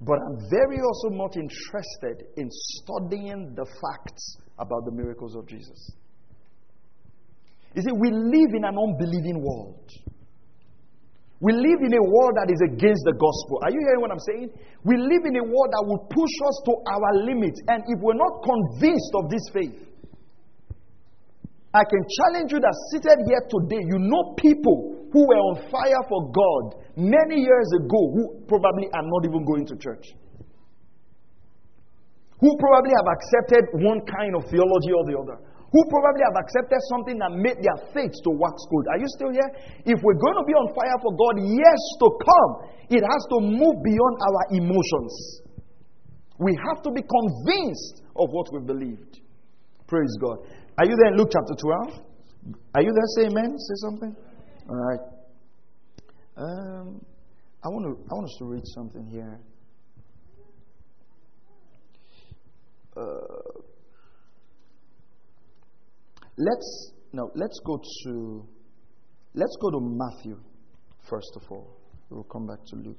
But 0.01 0.17
I'm 0.17 0.39
very 0.51 0.81
also 0.81 1.11
much 1.11 1.37
interested 1.37 2.27
in 2.37 2.49
studying 2.51 3.53
the 3.55 3.67
facts 3.67 4.39
about 4.59 4.87
the 4.87 4.93
miracles 4.93 5.37
of 5.37 5.47
Jesus. 5.47 5.93
You 7.75 7.83
see, 7.83 7.93
we 7.93 8.11
live 8.11 8.55
in 8.55 8.65
an 8.65 8.77
unbelieving 8.77 9.43
world. 9.43 9.89
We 11.41 11.57
live 11.57 11.81
in 11.81 11.97
a 11.97 12.05
world 12.05 12.37
that 12.37 12.53
is 12.53 12.61
against 12.69 13.01
the 13.09 13.17
gospel. 13.17 13.65
Are 13.65 13.73
you 13.73 13.81
hearing 13.81 14.05
what 14.05 14.13
I'm 14.13 14.25
saying? 14.29 14.53
We 14.85 15.01
live 15.01 15.25
in 15.25 15.41
a 15.41 15.45
world 15.49 15.73
that 15.73 15.85
will 15.89 16.05
push 16.13 16.35
us 16.45 16.57
to 16.69 16.73
our 16.85 17.11
limits. 17.25 17.57
And 17.65 17.81
if 17.89 17.97
we're 18.05 18.21
not 18.21 18.45
convinced 18.45 19.13
of 19.17 19.33
this 19.33 19.45
faith, 19.49 19.81
I 21.73 21.81
can 21.89 22.05
challenge 22.05 22.53
you 22.53 22.61
that 22.61 22.77
seated 22.93 23.25
here 23.25 23.41
today, 23.49 23.81
you 23.89 24.05
know 24.05 24.37
people 24.37 25.09
who 25.09 25.21
were 25.25 25.41
on 25.49 25.65
fire 25.73 26.05
for 26.13 26.29
God 26.29 26.77
many 27.01 27.41
years 27.41 27.69
ago 27.73 28.01
who 28.13 28.45
probably 28.45 28.93
are 28.93 29.07
not 29.09 29.25
even 29.25 29.41
going 29.49 29.65
to 29.73 29.77
church. 29.81 30.13
Who 32.37 32.51
probably 32.61 32.93
have 33.01 33.09
accepted 33.17 33.65
one 33.81 34.05
kind 34.05 34.37
of 34.37 34.45
theology 34.53 34.93
or 34.93 35.05
the 35.09 35.17
other 35.17 35.37
who 35.71 35.81
probably 35.87 36.23
have 36.27 36.39
accepted 36.43 36.81
something 36.91 37.17
that 37.23 37.31
made 37.31 37.63
their 37.63 37.79
faith 37.95 38.11
to 38.27 38.31
wax 38.35 38.59
good. 38.71 38.85
Are 38.91 38.99
you 38.99 39.07
still 39.15 39.31
here? 39.31 39.51
If 39.87 40.03
we're 40.03 40.19
going 40.19 40.39
to 40.43 40.47
be 40.47 40.55
on 40.55 40.75
fire 40.75 40.99
for 40.99 41.15
God, 41.15 41.35
years 41.47 41.85
to 42.03 42.07
come, 42.19 42.53
it 42.91 43.03
has 43.07 43.23
to 43.31 43.39
move 43.39 43.77
beyond 43.87 44.15
our 44.19 44.43
emotions. 44.59 45.15
We 46.43 46.59
have 46.67 46.83
to 46.83 46.91
be 46.91 47.03
convinced 47.07 48.03
of 48.19 48.35
what 48.35 48.51
we 48.53 48.67
believed. 48.67 49.21
Praise 49.87 50.11
God. 50.21 50.39
Are 50.79 50.87
you 50.87 50.97
there 50.97 51.13
in 51.13 51.19
Luke 51.19 51.31
chapter 51.31 51.55
12? 51.55 52.03
Are 52.75 52.83
you 52.83 52.91
there? 52.91 53.09
Say 53.17 53.27
amen. 53.31 53.59
Say 53.59 53.75
something. 53.87 54.17
All 54.69 54.77
right. 54.77 55.01
Um, 56.37 57.05
I 57.63 57.69
want 57.69 57.85
to. 57.85 58.03
I 58.11 58.15
want 58.15 58.25
us 58.25 58.37
to 58.39 58.45
read 58.47 58.63
something 58.75 59.07
here. 59.07 59.39
Uh, 62.97 63.61
Let's 66.41 66.93
now 67.13 67.29
let's 67.35 67.61
go 67.67 67.77
to 67.77 68.49
let's 69.35 69.57
go 69.61 69.71
to 69.73 69.81
Matthew 69.83 70.41
first 71.11 71.33
of 71.37 71.43
all. 71.51 71.77
We'll 72.09 72.25
come 72.25 72.47
back 72.47 72.65
to 72.69 72.77
Luke. 72.77 72.97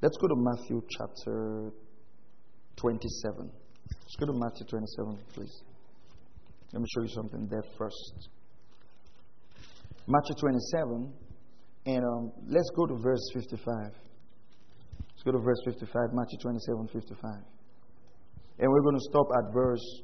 Let's 0.00 0.16
go 0.18 0.28
to 0.28 0.36
Matthew 0.36 0.80
chapter 0.88 1.72
27. 2.76 3.50
Let's 3.90 4.16
go 4.20 4.26
to 4.26 4.32
Matthew 4.34 4.66
27, 4.70 5.18
please. 5.34 5.62
Let 6.72 6.80
me 6.80 6.86
show 6.94 7.02
you 7.02 7.08
something 7.08 7.48
there 7.50 7.64
first. 7.76 8.28
Matthew 10.06 10.36
27, 10.38 11.12
and 11.86 12.04
um, 12.04 12.32
let's 12.46 12.70
go 12.76 12.86
to 12.86 12.94
verse 13.02 13.30
55. 13.34 13.66
Let's 13.74 15.22
go 15.24 15.32
to 15.32 15.38
verse 15.38 15.58
55, 15.64 15.90
Matthew 16.12 16.38
27, 16.40 16.88
55. 16.92 17.30
And 18.58 18.70
we're 18.70 18.82
going 18.82 18.94
to 18.94 19.06
stop 19.10 19.26
at 19.42 19.52
verse 19.52 20.02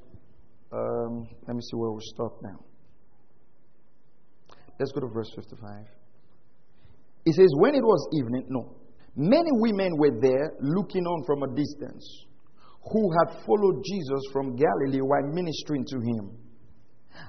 um, 0.72 1.28
let 1.46 1.56
me 1.56 1.62
see 1.62 1.76
where 1.76 1.90
we 1.90 2.00
stop 2.14 2.38
now. 2.42 2.58
Let's 4.78 4.92
go 4.92 5.00
to 5.00 5.08
verse 5.08 5.30
55. 5.36 5.86
It 7.26 7.34
says, 7.34 7.48
When 7.58 7.74
it 7.74 7.82
was 7.82 8.08
evening, 8.14 8.46
no, 8.48 8.76
many 9.14 9.50
women 9.52 9.92
were 9.98 10.18
there 10.20 10.52
looking 10.60 11.04
on 11.04 11.24
from 11.26 11.42
a 11.42 11.54
distance 11.54 12.26
who 12.92 13.10
had 13.18 13.44
followed 13.44 13.84
Jesus 13.84 14.22
from 14.32 14.56
Galilee 14.56 15.02
while 15.02 15.26
ministering 15.34 15.84
to 15.84 15.98
him. 16.00 16.32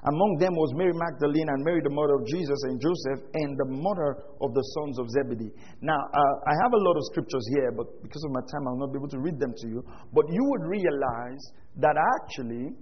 Among 0.04 0.38
them 0.40 0.54
was 0.56 0.72
Mary 0.74 0.94
Magdalene 0.94 1.48
and 1.50 1.60
Mary, 1.62 1.82
the 1.84 1.92
mother 1.92 2.14
of 2.16 2.24
Jesus, 2.26 2.56
and 2.64 2.80
Joseph, 2.80 3.28
and 3.34 3.58
the 3.58 3.68
mother 3.68 4.24
of 4.40 4.54
the 4.54 4.64
sons 4.78 4.98
of 4.98 5.10
Zebedee. 5.10 5.52
Now, 5.82 5.98
uh, 5.98 6.34
I 6.48 6.54
have 6.64 6.72
a 6.72 6.80
lot 6.80 6.96
of 6.96 7.04
scriptures 7.12 7.44
here, 7.58 7.70
but 7.76 7.86
because 8.00 8.24
of 8.24 8.30
my 8.32 8.40
time, 8.48 8.64
I'll 8.66 8.80
not 8.80 8.92
be 8.94 8.98
able 8.98 9.12
to 9.12 9.20
read 9.20 9.38
them 9.38 9.52
to 9.52 9.66
you. 9.68 9.84
But 10.14 10.24
you 10.30 10.42
would 10.42 10.64
realize 10.64 11.42
that 11.76 11.98
actually, 11.98 12.72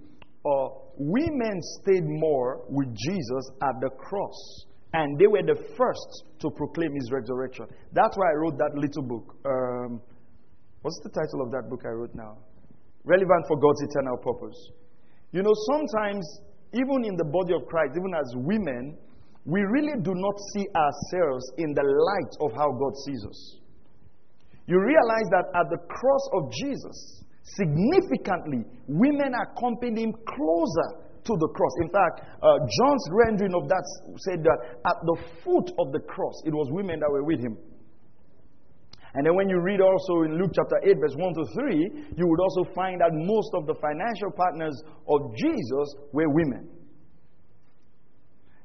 uh, 0.45 0.67
women 0.97 1.61
stayed 1.81 2.05
more 2.05 2.65
with 2.69 2.87
Jesus 2.95 3.45
at 3.61 3.75
the 3.81 3.89
cross. 3.97 4.65
And 4.93 5.17
they 5.17 5.27
were 5.27 5.43
the 5.43 5.55
first 5.77 6.25
to 6.39 6.49
proclaim 6.51 6.93
his 6.95 7.11
resurrection. 7.11 7.65
That's 7.93 8.17
why 8.17 8.27
I 8.31 8.35
wrote 8.35 8.57
that 8.57 8.75
little 8.75 9.03
book. 9.03 9.35
Um, 9.45 10.01
what's 10.81 10.99
the 11.03 11.09
title 11.09 11.41
of 11.45 11.51
that 11.51 11.69
book 11.69 11.81
I 11.85 11.95
wrote 11.95 12.13
now? 12.13 12.37
Relevant 13.05 13.45
for 13.47 13.57
God's 13.57 13.81
eternal 13.83 14.17
purpose. 14.17 14.59
You 15.31 15.43
know, 15.43 15.53
sometimes, 15.71 16.27
even 16.73 17.05
in 17.05 17.15
the 17.15 17.23
body 17.23 17.53
of 17.55 17.65
Christ, 17.67 17.95
even 17.95 18.11
as 18.13 18.35
women, 18.35 18.97
we 19.45 19.61
really 19.61 19.95
do 20.03 20.11
not 20.13 20.35
see 20.53 20.67
ourselves 20.75 21.45
in 21.57 21.73
the 21.73 21.83
light 21.87 22.33
of 22.41 22.51
how 22.51 22.69
God 22.71 22.93
sees 23.05 23.25
us. 23.25 23.57
You 24.67 24.77
realize 24.79 25.27
that 25.31 25.45
at 25.55 25.69
the 25.71 25.79
cross 25.87 26.25
of 26.33 26.51
Jesus, 26.51 27.23
Significantly, 27.43 28.63
women 28.87 29.33
accompanied 29.33 29.97
him 29.97 30.13
closer 30.13 31.01
to 31.25 31.33
the 31.37 31.49
cross. 31.53 31.73
In 31.81 31.89
fact, 31.89 32.21
uh, 32.41 32.57
John's 32.65 33.05
rendering 33.11 33.53
of 33.53 33.67
that 33.69 33.83
said 34.29 34.43
that 34.43 34.81
at 34.85 34.97
the 35.05 35.17
foot 35.43 35.69
of 35.77 35.91
the 35.91 35.99
cross, 35.99 36.33
it 36.45 36.53
was 36.53 36.69
women 36.71 36.99
that 36.99 37.09
were 37.09 37.23
with 37.23 37.39
him. 37.39 37.57
And 39.13 39.25
then 39.25 39.35
when 39.35 39.49
you 39.49 39.59
read 39.59 39.81
also 39.81 40.23
in 40.23 40.39
Luke 40.39 40.51
chapter 40.55 40.79
8, 40.83 40.97
verse 40.99 41.15
1 41.17 41.33
to 41.33 41.45
3, 41.53 42.15
you 42.15 42.25
would 42.25 42.39
also 42.39 42.63
find 42.73 43.01
that 43.01 43.11
most 43.11 43.51
of 43.53 43.67
the 43.67 43.75
financial 43.75 44.31
partners 44.31 44.81
of 45.09 45.35
Jesus 45.35 45.95
were 46.13 46.29
women. 46.29 46.69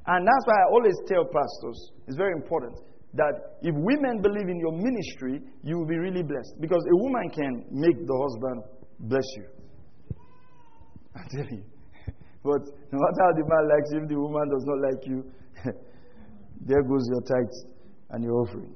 And 0.06 0.22
that's 0.22 0.46
why 0.46 0.54
I 0.54 0.70
always 0.70 0.94
tell 1.08 1.24
pastors, 1.24 1.90
it's 2.06 2.16
very 2.16 2.32
important 2.32 2.78
that 3.16 3.58
if 3.62 3.74
women 3.74 4.20
believe 4.22 4.48
in 4.48 4.58
your 4.60 4.72
ministry, 4.72 5.40
you 5.62 5.78
will 5.78 5.86
be 5.86 5.96
really 5.96 6.22
blessed. 6.22 6.60
Because 6.60 6.84
a 6.84 6.96
woman 6.96 7.30
can 7.30 7.64
make 7.70 7.96
the 7.96 8.16
husband 8.16 8.62
bless 9.00 9.24
you. 9.36 9.46
I 11.16 11.22
tell 11.30 11.48
you. 11.50 11.64
But 12.46 12.62
no 12.92 12.98
matter 13.02 13.20
how 13.26 13.32
the 13.34 13.42
man 13.42 13.64
likes 13.66 13.90
you, 13.90 14.02
if 14.02 14.08
the 14.08 14.20
woman 14.20 14.46
does 14.48 14.64
not 14.70 14.78
like 14.86 15.02
you, 15.02 15.18
there 16.68 16.82
goes 16.82 17.02
your 17.10 17.22
tithes 17.22 17.66
and 18.10 18.22
your 18.22 18.34
offering. 18.34 18.72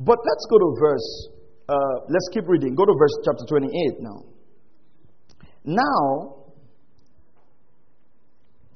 But 0.00 0.18
let's 0.18 0.46
go 0.50 0.58
to 0.58 0.74
verse, 0.80 1.28
uh, 1.68 1.96
let's 2.08 2.28
keep 2.32 2.48
reading. 2.48 2.74
Go 2.74 2.84
to 2.84 2.94
verse 2.98 3.16
chapter 3.24 3.44
28 3.48 3.70
now. 4.00 4.24
Now, 5.64 6.44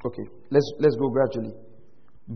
okay, 0.06 0.22
let's, 0.50 0.72
let's 0.78 0.94
go 0.94 1.08
gradually. 1.08 1.54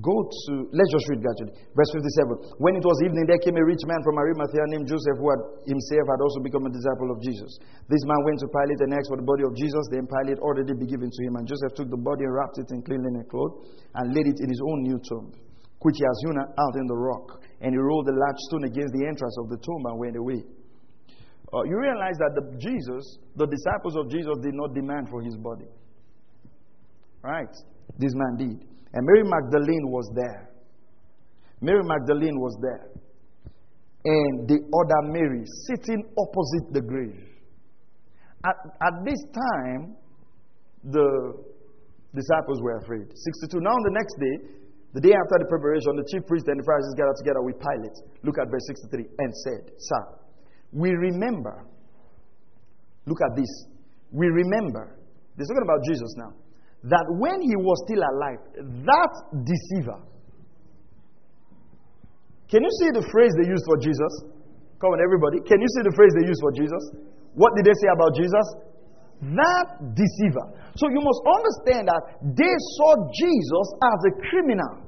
Go 0.01 0.25
to, 0.25 0.53
let's 0.73 0.89
just 0.89 1.05
read 1.13 1.21
gradually. 1.21 1.53
Verse 1.77 1.93
57. 1.93 2.57
When 2.65 2.81
it 2.81 2.85
was 2.85 2.97
evening, 3.05 3.29
there 3.29 3.37
came 3.45 3.61
a 3.61 3.65
rich 3.65 3.85
man 3.85 4.01
from 4.01 4.17
Arimathea 4.17 4.65
named 4.73 4.89
Joseph, 4.89 5.21
who 5.21 5.29
had 5.29 5.69
himself 5.69 6.09
had 6.09 6.17
also 6.17 6.41
become 6.41 6.65
a 6.65 6.73
disciple 6.73 7.13
of 7.13 7.21
Jesus. 7.21 7.61
This 7.93 8.01
man 8.09 8.17
went 8.25 8.41
to 8.41 8.49
Pilate 8.49 8.81
and 8.89 8.97
asked 8.97 9.13
for 9.13 9.21
the 9.21 9.29
body 9.29 9.45
of 9.45 9.53
Jesus. 9.53 9.85
Then 9.93 10.09
Pilate 10.09 10.41
ordered 10.41 10.73
it 10.73 10.81
be 10.81 10.89
given 10.89 11.13
to 11.13 11.21
him. 11.29 11.37
And 11.37 11.45
Joseph 11.45 11.77
took 11.77 11.93
the 11.93 12.01
body 12.01 12.25
and 12.25 12.33
wrapped 12.33 12.57
it 12.57 12.73
in 12.73 12.81
clean 12.89 13.05
linen 13.05 13.29
cloth 13.29 13.69
and 14.01 14.17
laid 14.17 14.33
it 14.33 14.41
in 14.41 14.49
his 14.49 14.65
own 14.65 14.81
new 14.81 14.97
tomb, 14.97 15.29
which 15.85 16.01
he 16.01 16.05
has 16.09 16.19
hewn 16.25 16.41
out 16.41 16.75
in 16.81 16.89
the 16.89 16.97
rock. 16.97 17.45
And 17.61 17.77
he 17.77 17.79
rolled 17.79 18.09
a 18.09 18.17
large 18.17 18.41
stone 18.49 18.65
against 18.65 18.97
the 18.97 19.05
entrance 19.05 19.37
of 19.45 19.53
the 19.53 19.61
tomb 19.61 19.85
and 19.93 20.01
went 20.01 20.17
away. 20.17 20.41
Uh, 21.53 21.69
you 21.69 21.77
realize 21.77 22.17
that 22.17 22.33
the 22.33 22.49
Jesus, 22.57 23.21
the 23.37 23.45
disciples 23.45 24.01
of 24.01 24.09
Jesus, 24.09 24.41
did 24.41 24.57
not 24.57 24.73
demand 24.73 25.13
for 25.13 25.21
his 25.21 25.37
body. 25.37 25.69
Right? 27.21 27.53
This 28.01 28.17
man 28.17 28.41
did. 28.41 28.72
And 28.95 29.07
Mary 29.07 29.25
Magdalene 29.25 29.89
was 29.89 30.11
there. 30.15 30.51
Mary 31.61 31.83
Magdalene 31.83 32.39
was 32.39 32.57
there. 32.61 32.91
And 34.05 34.49
the 34.49 34.59
other 34.59 35.13
Mary 35.13 35.45
sitting 35.69 36.03
opposite 36.19 36.75
the 36.75 36.83
grave. 36.83 37.23
At, 38.45 38.57
at 38.83 38.95
this 39.07 39.23
time, 39.33 39.97
the 40.85 41.09
disciples 42.13 42.61
were 42.61 42.77
afraid. 42.79 43.07
62. 43.07 43.61
Now, 43.61 43.71
on 43.71 43.83
the 43.87 43.95
next 43.95 44.15
day, 44.19 44.35
the 44.93 45.01
day 45.01 45.15
after 45.15 45.39
the 45.39 45.49
preparation, 45.49 45.97
the 45.97 46.05
chief 46.11 46.27
priest 46.27 46.45
and 46.49 46.59
the 46.61 46.67
Pharisees 46.67 46.95
gathered 46.99 47.17
together 47.17 47.41
with 47.41 47.57
Pilate. 47.63 47.97
Look 48.27 48.37
at 48.37 48.51
verse 48.51 48.67
63 48.67 49.07
and 49.19 49.31
said, 49.47 49.73
Sir, 49.79 50.05
we 50.73 50.91
remember. 50.91 51.65
Look 53.07 53.23
at 53.23 53.39
this. 53.39 53.49
We 54.11 54.27
remember. 54.27 54.99
They're 55.39 55.47
talking 55.47 55.65
about 55.65 55.81
Jesus 55.87 56.13
now 56.19 56.42
that 56.85 57.07
when 57.19 57.39
he 57.43 57.55
was 57.55 57.79
still 57.87 58.03
alive, 58.03 58.41
that 58.87 59.13
deceiver. 59.47 60.03
Can 62.51 62.61
you 62.63 62.73
see 62.83 62.91
the 62.93 63.07
phrase 63.09 63.33
they 63.39 63.49
used 63.49 63.65
for 63.65 63.79
Jesus? 63.79 64.13
Come 64.83 64.93
on, 64.93 65.01
everybody. 65.01 65.39
Can 65.47 65.63
you 65.63 65.71
see 65.79 65.83
the 65.87 65.95
phrase 65.95 66.11
they 66.19 66.27
used 66.27 66.43
for 66.43 66.53
Jesus? 66.53 66.83
What 67.39 67.55
did 67.55 67.65
they 67.65 67.77
say 67.79 67.89
about 67.95 68.13
Jesus? 68.19 68.47
That 69.23 69.95
deceiver. 69.95 70.47
So 70.75 70.91
you 70.91 70.99
must 70.99 71.23
understand 71.23 71.87
that 71.87 72.03
they 72.35 72.55
saw 72.77 72.91
Jesus 73.15 73.67
as 73.79 73.99
a 74.11 74.13
criminal. 74.27 74.83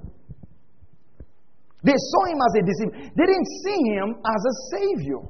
They 1.87 1.95
saw 1.95 2.23
him 2.27 2.41
as 2.43 2.53
a 2.59 2.63
deceiver. 2.67 2.95
They 3.15 3.27
didn't 3.31 3.51
see 3.63 3.81
him 3.95 4.09
as 4.19 4.41
a 4.43 4.55
savior. 4.75 5.23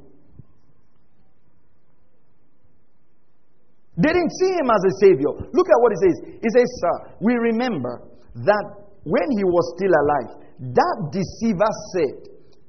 They 3.97 4.11
didn't 4.11 4.35
see 4.41 4.53
him 4.59 4.69
as 4.71 4.83
a 4.83 4.93
savior. 5.01 5.31
Look 5.55 5.69
at 5.71 5.79
what 5.81 5.93
he 5.95 5.99
says. 6.03 6.17
He 6.43 6.49
says, 6.51 6.69
Sir, 6.83 6.95
we 7.21 7.35
remember 7.35 8.03
that 8.43 8.65
when 9.05 9.29
he 9.39 9.45
was 9.45 9.65
still 9.79 9.95
alive, 9.95 10.31
that 10.75 10.97
deceiver 11.15 11.73
said, 11.95 12.17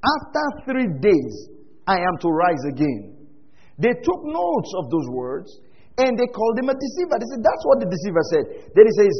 After 0.02 0.44
three 0.70 0.90
days, 1.02 1.34
I 1.86 1.98
am 1.98 2.18
to 2.22 2.28
rise 2.28 2.62
again. 2.70 3.16
They 3.78 3.92
took 3.92 4.20
notes 4.24 4.70
of 4.78 4.90
those 4.90 5.08
words 5.10 5.50
And 5.98 6.12
they 6.12 6.28
called 6.28 6.60
him 6.60 6.68
a 6.68 6.76
deceiver. 6.76 7.16
They 7.16 7.28
said, 7.32 7.40
That's 7.40 7.64
what 7.64 7.80
the 7.80 7.88
deceiver 7.88 8.24
said. 8.28 8.44
Then 8.76 8.84
he 8.84 8.94
says, 9.00 9.14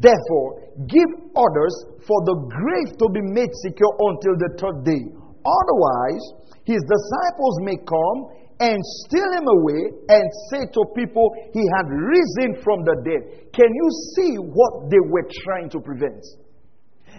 Therefore, 0.00 0.72
give 0.88 1.10
orders 1.36 1.74
for 2.08 2.16
the 2.24 2.48
grave 2.48 2.96
to 2.96 3.06
be 3.12 3.20
made 3.20 3.52
secure 3.60 3.92
until 3.92 4.34
the 4.40 4.50
third 4.56 4.88
day. 4.88 5.04
Otherwise, 5.44 6.24
his 6.64 6.80
disciples 6.80 7.54
may 7.60 7.76
come 7.84 8.43
and 8.60 8.78
steal 9.04 9.30
him 9.34 9.46
away 9.46 9.82
and 10.08 10.24
say 10.50 10.66
to 10.70 10.80
people, 10.94 11.26
He 11.52 11.64
had 11.78 11.86
risen 11.90 12.62
from 12.62 12.84
the 12.84 12.96
dead. 13.02 13.52
Can 13.52 13.70
you 13.70 13.88
see 14.14 14.36
what 14.38 14.90
they 14.90 15.02
were 15.02 15.26
trying 15.44 15.70
to 15.70 15.80
prevent? 15.80 16.22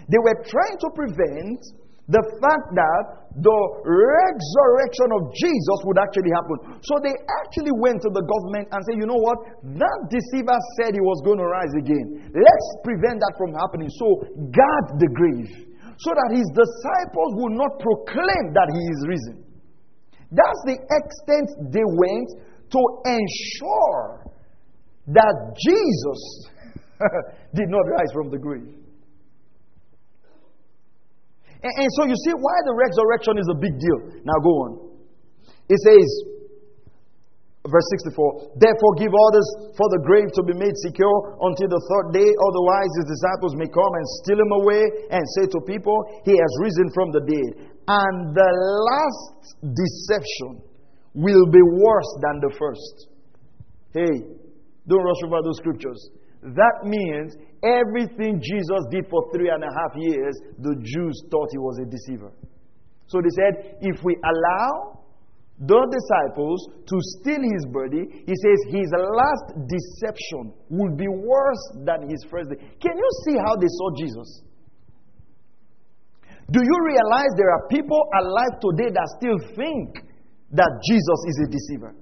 They 0.08 0.20
were 0.22 0.38
trying 0.46 0.78
to 0.80 0.88
prevent 0.94 1.60
the 2.06 2.22
fact 2.38 2.66
that 2.78 3.04
the 3.42 3.60
resurrection 3.82 5.08
of 5.18 5.34
Jesus 5.34 5.78
would 5.84 5.98
actually 5.98 6.30
happen. 6.30 6.78
So 6.86 7.02
they 7.02 7.12
actually 7.42 7.74
went 7.82 7.98
to 8.06 8.10
the 8.14 8.22
government 8.22 8.70
and 8.70 8.78
said, 8.86 8.96
you 8.96 9.10
know 9.10 9.18
what? 9.18 9.42
That 9.74 9.98
deceiver 10.06 10.56
said 10.78 10.94
he 10.94 11.02
was 11.02 11.18
going 11.26 11.42
to 11.42 11.48
rise 11.50 11.74
again. 11.74 12.30
Let's 12.30 12.68
prevent 12.86 13.18
that 13.20 13.34
from 13.34 13.58
happening. 13.58 13.90
So 13.98 14.06
guard 14.54 14.86
the 15.02 15.10
grave 15.10 15.50
so 15.98 16.14
that 16.14 16.30
his 16.30 16.46
disciples 16.54 17.30
will 17.42 17.54
not 17.58 17.74
proclaim 17.82 18.54
that 18.54 18.68
he 18.70 18.82
is 18.86 19.00
risen. 19.10 19.45
That's 20.30 20.62
the 20.66 20.78
extent 20.78 21.72
they 21.72 21.86
went 21.86 22.28
to 22.70 22.80
ensure 23.06 24.26
that 25.06 25.36
Jesus 25.54 26.20
did 27.54 27.68
not 27.70 27.86
rise 27.86 28.10
from 28.12 28.30
the 28.30 28.38
grave. 28.38 28.74
And, 31.62 31.72
and 31.78 31.90
so 31.94 32.06
you 32.06 32.16
see 32.26 32.34
why 32.34 32.56
the 32.66 32.74
resurrection 32.74 33.38
is 33.38 33.48
a 33.50 33.58
big 33.58 33.78
deal. 33.78 34.22
Now 34.26 34.38
go 34.42 34.52
on. 34.66 34.70
It 35.68 35.78
says, 35.82 36.08
verse 37.66 37.86
64 38.02 38.58
Therefore 38.58 38.92
give 38.98 39.10
orders 39.10 39.48
for 39.74 39.86
the 39.94 40.02
grave 40.02 40.30
to 40.34 40.42
be 40.42 40.54
made 40.54 40.74
secure 40.82 41.38
until 41.42 41.70
the 41.70 41.82
third 41.86 42.06
day, 42.14 42.26
otherwise 42.26 42.90
his 42.98 43.06
disciples 43.14 43.54
may 43.54 43.70
come 43.70 43.92
and 43.94 44.06
steal 44.22 44.38
him 44.42 44.52
away 44.62 44.82
and 45.10 45.22
say 45.38 45.46
to 45.50 45.58
people, 45.66 45.94
He 46.26 46.34
has 46.34 46.52
risen 46.62 46.90
from 46.94 47.14
the 47.14 47.22
dead. 47.22 47.75
And 47.88 48.34
the 48.34 48.50
last 48.90 49.56
deception 49.62 50.62
will 51.14 51.46
be 51.46 51.62
worse 51.62 52.12
than 52.20 52.40
the 52.40 52.54
first. 52.58 53.08
Hey, 53.94 54.26
don't 54.88 55.04
rush 55.04 55.22
over 55.24 55.42
those 55.42 55.56
scriptures. 55.58 56.10
That 56.42 56.84
means 56.84 57.36
everything 57.62 58.40
Jesus 58.42 58.80
did 58.90 59.06
for 59.08 59.30
three 59.32 59.50
and 59.50 59.62
a 59.62 59.72
half 59.72 59.96
years, 59.96 60.36
the 60.58 60.74
Jews 60.82 61.22
thought 61.30 61.48
he 61.50 61.58
was 61.58 61.78
a 61.82 61.86
deceiver. 61.90 62.32
So 63.06 63.20
they 63.22 63.30
said, 63.34 63.78
if 63.80 64.02
we 64.04 64.16
allow 64.22 65.00
the 65.58 65.80
disciples 65.88 66.68
to 66.86 66.96
steal 67.16 67.40
his 67.40 67.64
body, 67.72 68.04
he 68.26 68.34
says 68.34 68.58
his 68.68 68.88
last 68.92 69.56
deception 69.66 70.52
will 70.68 70.94
be 70.94 71.08
worse 71.08 71.64
than 71.86 72.10
his 72.10 72.22
first 72.30 72.50
day. 72.50 72.56
Can 72.80 72.92
you 72.96 73.10
see 73.24 73.36
how 73.38 73.56
they 73.56 73.70
saw 73.70 73.88
Jesus? 73.96 74.42
Do 76.50 76.60
you 76.62 76.76
realize 76.86 77.30
there 77.36 77.50
are 77.50 77.66
people 77.68 78.00
alive 78.22 78.60
today 78.62 78.90
that 78.94 79.06
still 79.18 79.38
think 79.56 79.98
that 80.52 80.70
Jesus 80.86 81.20
is 81.26 81.36
a 81.42 81.48
deceiver? 81.50 81.92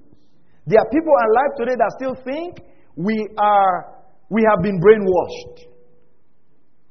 There 0.67 0.79
are 0.79 0.89
people 0.89 1.13
alive 1.13 1.51
today 1.57 1.75
that 1.77 1.91
still 1.97 2.15
think 2.25 2.61
we 2.95 3.27
are 3.37 3.95
we 4.29 4.41
have 4.49 4.61
been 4.61 4.79
brainwashed. 4.81 5.69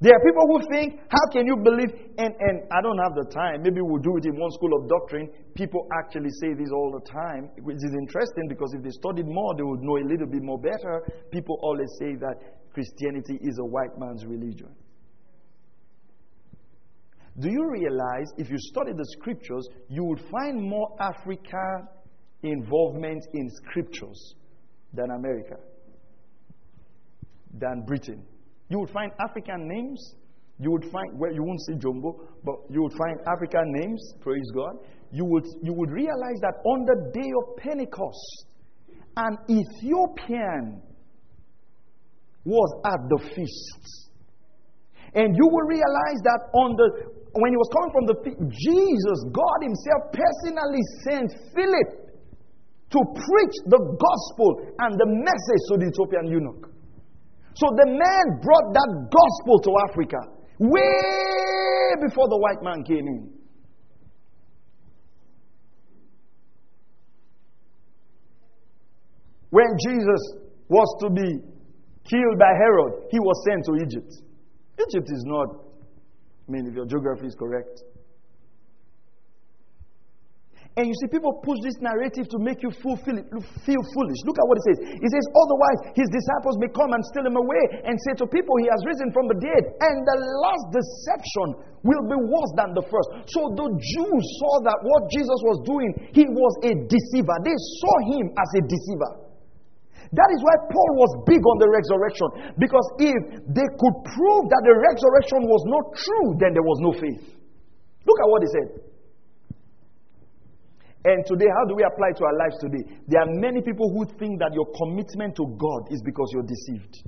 There 0.01 0.13
are 0.13 0.21
people 0.21 0.45
who 0.51 0.59
think, 0.71 1.01
how 1.09 1.25
can 1.33 1.47
you 1.47 1.57
believe? 1.57 1.89
And, 2.19 2.35
and 2.39 2.57
I 2.71 2.83
don't 2.83 2.99
have 2.99 3.15
the 3.15 3.31
time. 3.33 3.63
Maybe 3.63 3.81
we'll 3.81 4.03
do 4.03 4.19
it 4.19 4.27
in 4.27 4.39
one 4.39 4.51
school 4.53 4.77
of 4.77 4.89
doctrine. 4.89 5.31
People 5.55 5.89
actually 5.99 6.31
say 6.43 6.53
this 6.53 6.69
all 6.75 6.93
the 6.93 7.01
time, 7.09 7.49
which 7.63 7.77
is 7.77 7.95
interesting 7.95 8.47
because 8.49 8.75
if 8.75 8.83
they 8.83 8.91
studied 8.91 9.27
more, 9.27 9.55
they 9.57 9.63
would 9.63 9.81
know 9.81 9.97
a 9.97 10.07
little 10.07 10.27
bit 10.27 10.43
more 10.43 10.59
better. 10.59 11.03
People 11.33 11.59
always 11.63 11.89
say 11.99 12.17
that 12.21 12.37
Christianity 12.75 13.39
is 13.41 13.59
a 13.59 13.65
white 13.65 13.97
man's 13.99 14.27
religion. 14.27 14.75
Do 17.41 17.51
you 17.51 17.69
realize 17.69 18.27
if 18.39 18.49
you 18.51 18.57
study 18.59 18.93
the 18.93 19.07
scriptures, 19.19 19.67
you 19.89 20.05
would 20.05 20.21
find 20.31 20.63
more 20.63 20.97
African 21.01 21.89
involvement 22.43 23.25
in 23.33 23.51
scriptures 23.51 24.35
than 24.93 25.11
America? 25.11 25.57
than 27.59 27.83
Britain. 27.87 28.23
You 28.69 28.81
would 28.81 28.91
find 28.91 29.13
African 29.21 29.69
names. 29.69 30.15
You 30.59 30.71
would 30.73 30.85
find, 30.85 31.19
well, 31.19 31.33
you 31.33 31.43
won't 31.43 31.61
see 31.63 31.75
Jumbo, 31.75 32.21
but 32.45 32.55
you 32.71 32.83
would 32.83 32.93
find 32.93 33.19
African 33.27 33.73
names, 33.73 34.15
praise 34.21 34.51
God. 34.55 34.77
You 35.11 35.25
would, 35.25 35.45
you 35.63 35.73
would 35.73 35.91
realize 35.91 36.39
that 36.41 36.55
on 36.65 36.85
the 36.85 37.11
day 37.13 37.31
of 37.43 37.57
Pentecost, 37.57 38.47
an 39.17 39.39
Ethiopian 39.49 40.83
was 42.45 42.83
at 42.85 43.01
the 43.09 43.35
feast. 43.35 44.11
And 45.15 45.37
you 45.37 45.47
will 45.47 45.67
realize 45.69 46.21
that 46.25 46.41
on 46.55 46.77
the 46.77 47.24
when 47.35 47.51
he 47.51 47.59
was 47.59 47.71
coming 47.75 47.93
from 47.93 48.07
the 48.07 48.17
feast, 48.23 48.39
Jesus, 48.47 49.19
God 49.35 49.59
Himself 49.67 50.01
personally 50.15 50.85
sent 51.03 51.29
Philip 51.51 51.91
to 52.95 53.01
preach 53.11 53.57
the 53.67 53.83
gospel 53.99 54.71
and 54.79 54.95
the 54.95 55.09
message 55.11 55.63
to 55.71 55.75
the 55.83 55.91
Ethiopian 55.91 56.31
eunuch. 56.31 56.71
So 57.55 57.67
the 57.75 57.87
man 57.91 58.25
brought 58.43 58.71
that 58.75 58.91
gospel 59.11 59.59
to 59.67 59.71
Africa 59.91 60.19
way 60.59 61.91
before 62.07 62.29
the 62.29 62.39
white 62.39 62.63
man 62.63 62.85
came 62.85 63.07
in. 63.07 63.31
When 69.51 69.67
Jesus 69.87 70.23
was 70.69 70.89
to 71.03 71.11
be 71.11 71.39
killed 72.11 72.39
by 72.39 72.51
Herod, 72.59 73.07
he 73.11 73.19
was 73.19 73.37
sent 73.47 73.65
to 73.67 73.75
Egypt. 73.87 74.13
Egypt 74.79 75.09
is 75.11 75.23
not, 75.27 75.64
I 76.47 76.53
mean, 76.53 76.67
if 76.67 76.75
your 76.75 76.87
geography 76.87 77.27
is 77.27 77.35
correct, 77.35 77.83
and 80.75 80.91
you 80.91 80.95
see, 80.99 81.07
people 81.07 81.39
push 81.39 81.63
this 81.63 81.79
narrative 81.79 82.27
to 82.35 82.39
make 82.43 82.59
you 82.59 82.71
feel, 82.83 82.99
feel 82.99 83.83
foolish. 83.95 84.21
Look 84.27 84.35
at 84.43 84.47
what 84.51 84.59
it 84.59 84.65
says. 84.67 84.79
It 85.07 85.07
says, 85.07 85.27
Otherwise, 85.31 85.95
his 85.95 86.11
disciples 86.11 86.59
may 86.59 86.67
come 86.75 86.91
and 86.91 86.99
steal 87.15 87.31
him 87.31 87.39
away 87.39 87.63
and 87.87 87.95
say 88.03 88.19
to 88.19 88.27
people, 88.27 88.59
He 88.59 88.67
has 88.67 88.83
risen 88.83 89.15
from 89.15 89.31
the 89.31 89.39
dead. 89.39 89.63
And 89.71 89.97
the 90.03 90.19
last 90.43 90.75
deception 90.75 91.79
will 91.87 92.05
be 92.11 92.19
worse 92.19 92.53
than 92.59 92.75
the 92.75 92.83
first. 92.91 93.31
So 93.31 93.55
the 93.55 93.71
Jews 93.71 94.25
saw 94.43 94.67
that 94.67 94.79
what 94.83 95.07
Jesus 95.15 95.39
was 95.47 95.63
doing, 95.63 95.95
he 96.11 96.27
was 96.27 96.53
a 96.67 96.75
deceiver. 96.91 97.37
They 97.47 97.55
saw 97.79 97.95
him 98.11 98.35
as 98.35 98.51
a 98.59 98.63
deceiver. 98.67 99.24
That 100.13 100.29
is 100.35 100.41
why 100.45 100.57
Paul 100.69 100.93
was 101.01 101.13
big 101.25 101.41
on 101.41 101.57
the 101.63 101.69
resurrection. 101.71 102.29
Because 102.61 102.87
if 103.01 103.21
they 103.49 103.69
could 103.79 103.97
prove 104.05 104.45
that 104.53 104.63
the 104.67 104.75
resurrection 104.77 105.49
was 105.49 105.63
not 105.65 105.85
true, 105.97 106.37
then 106.37 106.53
there 106.53 106.67
was 106.67 106.79
no 106.85 106.93
faith. 106.93 107.25
Look 108.05 108.19
at 108.21 108.29
what 108.29 108.43
he 108.45 108.49
said. 108.53 108.69
And 111.05 111.21
today, 111.27 111.49
how 111.53 111.65
do 111.69 111.77
we 111.77 111.85
apply 111.85 112.17
to 112.17 112.23
our 112.25 112.37
lives 112.37 112.57
today? 112.61 112.85
There 113.09 113.21
are 113.21 113.29
many 113.29 113.61
people 113.61 113.93
who 113.93 114.09
think 114.17 114.41
that 114.41 114.57
your 114.57 114.65
commitment 114.73 115.37
to 115.37 115.45
God 115.61 115.93
is 115.93 116.01
because 116.01 116.33
you're 116.33 116.49
deceived. 116.49 117.05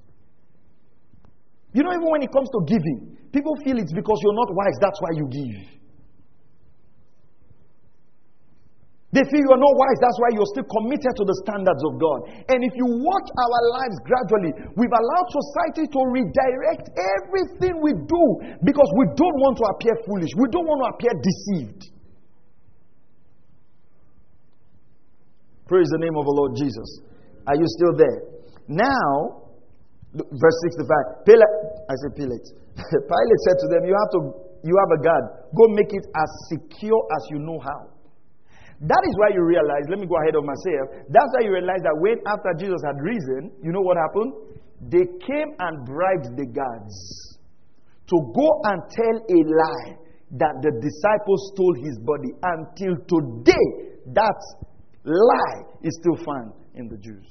You 1.73 1.83
know, 1.83 1.93
even 1.93 2.09
when 2.09 2.23
it 2.23 2.33
comes 2.33 2.49
to 2.53 2.61
giving, 2.69 3.17
people 3.33 3.57
feel 3.65 3.79
it's 3.79 3.93
because 3.93 4.21
you're 4.23 4.37
not 4.37 4.53
wise, 4.53 4.77
that's 4.81 5.01
why 5.01 5.13
you 5.17 5.29
give. 5.29 5.77
They 9.17 9.25
feel 9.33 9.41
you're 9.49 9.57
not 9.65 9.73
wise, 9.81 9.97
that's 10.05 10.21
why 10.21 10.37
you're 10.37 10.53
still 10.53 10.69
committed 10.69 11.09
to 11.17 11.25
the 11.25 11.37
standards 11.41 11.81
of 11.89 11.97
God. 11.97 12.29
And 12.53 12.61
if 12.61 12.77
you 12.77 12.85
watch 12.85 13.29
our 13.33 13.61
lives 13.81 13.97
gradually, 14.05 14.53
we've 14.77 14.93
allowed 14.93 15.29
society 15.33 15.89
to 15.89 16.01
redirect 16.13 16.93
everything 16.93 17.81
we 17.81 17.97
do 17.97 18.25
because 18.61 18.91
we 19.01 19.09
don't 19.17 19.39
want 19.41 19.57
to 19.57 19.65
appear 19.73 19.97
foolish, 20.05 20.29
we 20.37 20.53
don't 20.53 20.69
want 20.69 20.85
to 20.85 20.89
appear 20.93 21.13
deceived. 21.17 21.97
Praise 25.65 25.89
the 25.89 25.99
name 26.05 26.13
of 26.21 26.29
the 26.29 26.37
Lord 26.37 26.53
Jesus. 26.53 27.01
Are 27.49 27.57
you 27.57 27.65
still 27.73 27.97
there? 27.97 28.21
Now, 28.69 29.49
verse 30.13 30.59
65. 30.77 31.25
Pilate, 31.25 31.57
I 31.89 31.95
said 32.05 32.13
Pilate. 32.21 32.47
Pilate 33.09 33.41
said 33.49 33.57
to 33.65 33.67
them, 33.73 33.89
You 33.89 33.97
have 33.97 34.13
to 34.13 34.21
you 34.61 34.77
have 34.77 34.93
a 34.93 35.01
guard. 35.01 35.25
Go 35.57 35.73
make 35.73 35.89
it 35.97 36.05
as 36.05 36.29
secure 36.53 37.01
as 37.17 37.23
you 37.33 37.39
know 37.41 37.59
how. 37.65 37.96
That 38.81 39.03
is 39.09 39.15
why 39.17 39.33
you 39.33 39.41
realize, 39.41 39.89
let 39.89 39.99
me 39.99 40.07
go 40.07 40.21
ahead 40.21 40.37
of 40.37 40.45
myself. 40.45 41.09
That's 41.09 41.31
why 41.33 41.49
you 41.49 41.53
realize 41.53 41.81
that 41.81 41.97
when 41.97 42.21
after 42.29 42.53
Jesus 42.61 42.81
had 42.85 43.01
risen, 43.01 43.53
you 43.65 43.73
know 43.73 43.81
what 43.81 43.97
happened? 43.97 44.33
They 44.93 45.09
came 45.25 45.57
and 45.59 45.85
bribed 45.89 46.37
the 46.37 46.45
guards 46.45 46.97
to 48.09 48.17
go 48.37 48.49
and 48.69 48.79
tell 48.93 49.17
a 49.17 49.39
lie 49.49 49.89
that 50.37 50.55
the 50.61 50.73
disciples 50.77 51.41
stole 51.55 51.75
his 51.81 51.97
body. 52.05 52.31
Until 52.45 53.01
today, 53.09 53.67
that 54.13 54.41
lie 55.05 55.59
is 55.83 55.97
still 55.97 56.21
found 56.25 56.53
in 56.75 56.89
the 56.89 56.99
Jews. 56.99 57.25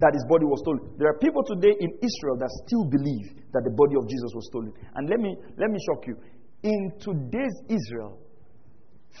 That 0.00 0.12
his 0.12 0.26
body 0.28 0.44
was 0.44 0.60
stolen. 0.60 0.92
There 0.98 1.08
are 1.08 1.18
people 1.18 1.42
today 1.46 1.72
in 1.80 1.90
Israel 2.04 2.36
that 2.36 2.50
still 2.66 2.84
believe 2.84 3.32
that 3.56 3.64
the 3.64 3.72
body 3.72 3.96
of 3.96 4.04
Jesus 4.10 4.30
was 4.34 4.44
stolen. 4.52 4.72
And 4.96 5.08
let 5.08 5.20
me, 5.20 5.32
let 5.56 5.70
me 5.70 5.78
shock 5.88 6.04
you. 6.04 6.16
In 6.62 6.92
today's 7.00 7.56
Israel, 7.70 8.20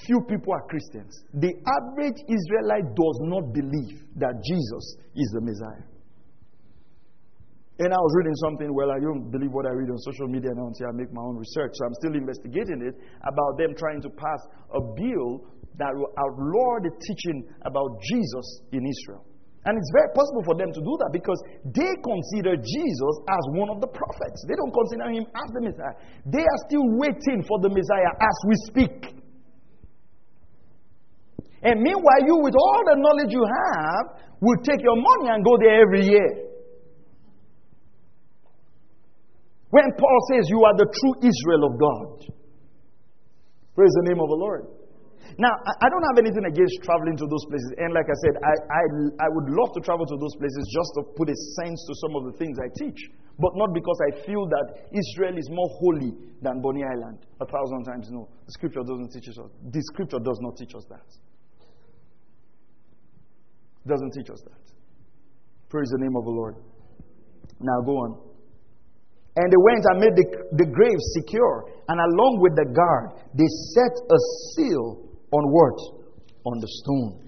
few 0.02 0.20
people 0.28 0.52
are 0.52 0.66
Christians. 0.66 1.22
The 1.34 1.54
average 1.54 2.18
Israelite 2.26 2.94
does 2.94 3.18
not 3.22 3.52
believe 3.54 4.02
that 4.16 4.42
Jesus 4.42 4.96
is 5.14 5.30
the 5.34 5.40
Messiah. 5.40 5.86
And 7.78 7.90
I 7.90 7.98
was 7.98 8.12
reading 8.18 8.38
something, 8.38 8.70
well, 8.70 8.90
I 8.94 9.02
don't 9.02 9.30
believe 9.30 9.50
what 9.50 9.66
I 9.66 9.74
read 9.74 9.90
on 9.90 9.98
social 9.98 10.28
media 10.28 10.54
now 10.54 10.70
until 10.70 10.86
I 10.86 10.94
make 10.94 11.10
my 11.10 11.22
own 11.22 11.34
research. 11.34 11.74
So 11.74 11.86
I'm 11.86 11.94
still 11.98 12.14
investigating 12.14 12.86
it 12.86 12.94
about 13.26 13.58
them 13.58 13.74
trying 13.74 13.98
to 14.02 14.10
pass 14.10 14.40
a 14.70 14.80
bill 14.94 15.42
that 15.74 15.90
will 15.90 16.14
outlaw 16.14 16.78
the 16.86 16.94
teaching 17.02 17.42
about 17.66 17.98
Jesus 17.98 18.62
in 18.70 18.86
Israel. 18.86 19.26
And 19.66 19.74
it's 19.74 19.90
very 19.90 20.12
possible 20.14 20.44
for 20.44 20.54
them 20.54 20.70
to 20.70 20.80
do 20.86 20.94
that 21.02 21.10
because 21.10 21.40
they 21.66 21.92
consider 21.98 22.54
Jesus 22.54 23.14
as 23.26 23.42
one 23.58 23.72
of 23.74 23.80
the 23.80 23.90
prophets. 23.90 24.44
They 24.46 24.54
don't 24.54 24.70
consider 24.70 25.10
him 25.10 25.24
as 25.34 25.48
the 25.50 25.62
Messiah. 25.66 25.96
They 26.30 26.44
are 26.46 26.60
still 26.68 26.86
waiting 27.00 27.42
for 27.42 27.58
the 27.58 27.74
Messiah 27.74 28.12
as 28.22 28.36
we 28.46 28.54
speak. 28.70 29.13
And 31.64 31.80
meanwhile, 31.80 32.22
you, 32.28 32.36
with 32.44 32.54
all 32.54 32.82
the 32.92 32.96
knowledge 33.00 33.32
you 33.32 33.40
have, 33.40 34.20
will 34.40 34.60
take 34.62 34.84
your 34.84 35.00
money 35.00 35.32
and 35.32 35.44
go 35.44 35.56
there 35.56 35.80
every 35.80 36.04
year. 36.04 36.44
When 39.70 39.90
Paul 39.98 40.18
says 40.30 40.46
you 40.52 40.62
are 40.62 40.76
the 40.76 40.86
true 40.86 41.14
Israel 41.24 41.66
of 41.66 41.80
God. 41.80 42.36
Praise 43.74 43.90
the 43.90 44.06
name 44.06 44.20
of 44.20 44.28
the 44.28 44.38
Lord. 44.38 44.70
Now, 45.34 45.50
I 45.50 45.90
don't 45.90 46.06
have 46.14 46.20
anything 46.22 46.46
against 46.46 46.78
traveling 46.86 47.16
to 47.18 47.26
those 47.26 47.42
places. 47.50 47.74
And 47.82 47.90
like 47.90 48.06
I 48.06 48.16
said, 48.22 48.38
I, 48.38 48.54
I, 48.70 48.82
I 49.26 49.28
would 49.34 49.50
love 49.50 49.74
to 49.74 49.80
travel 49.82 50.06
to 50.06 50.16
those 50.20 50.36
places 50.38 50.62
just 50.70 50.90
to 50.94 51.00
put 51.18 51.26
a 51.26 51.34
sense 51.58 51.80
to 51.90 51.92
some 52.06 52.14
of 52.14 52.30
the 52.30 52.38
things 52.38 52.54
I 52.62 52.70
teach. 52.78 53.10
But 53.34 53.50
not 53.58 53.74
because 53.74 53.98
I 54.06 54.22
feel 54.22 54.46
that 54.46 54.94
Israel 54.94 55.34
is 55.34 55.50
more 55.50 55.66
holy 55.82 56.14
than 56.38 56.62
Bonny 56.62 56.86
Island. 56.86 57.26
A 57.42 57.46
thousand 57.50 57.82
times 57.82 58.06
no. 58.14 58.30
The 58.46 58.52
scripture 58.52 58.86
doesn't 58.86 59.10
teach 59.10 59.26
us. 59.26 59.42
The 59.42 59.82
scripture 59.90 60.22
does 60.22 60.38
not 60.38 60.54
teach 60.54 60.70
us 60.76 60.86
that. 60.86 61.08
Doesn't 63.86 64.12
teach 64.12 64.30
us 64.30 64.40
that. 64.44 64.64
Praise 65.68 65.88
the 65.90 65.98
name 65.98 66.16
of 66.16 66.24
the 66.24 66.30
Lord. 66.30 66.56
Now 67.60 67.80
go 67.84 67.92
on. 67.92 68.24
And 69.36 69.50
they 69.50 69.58
went 69.58 69.82
and 69.90 69.96
made 69.98 70.14
the, 70.14 70.26
the 70.62 70.68
grave 70.70 71.00
secure. 71.18 71.66
And 71.88 71.98
along 71.98 72.38
with 72.40 72.54
the 72.54 72.70
guard, 72.70 73.18
they 73.34 73.50
set 73.74 73.94
a 74.06 74.18
seal 74.54 75.10
on 75.34 75.42
what? 75.50 75.76
On 76.46 76.56
the 76.62 76.70
stone. 76.82 77.24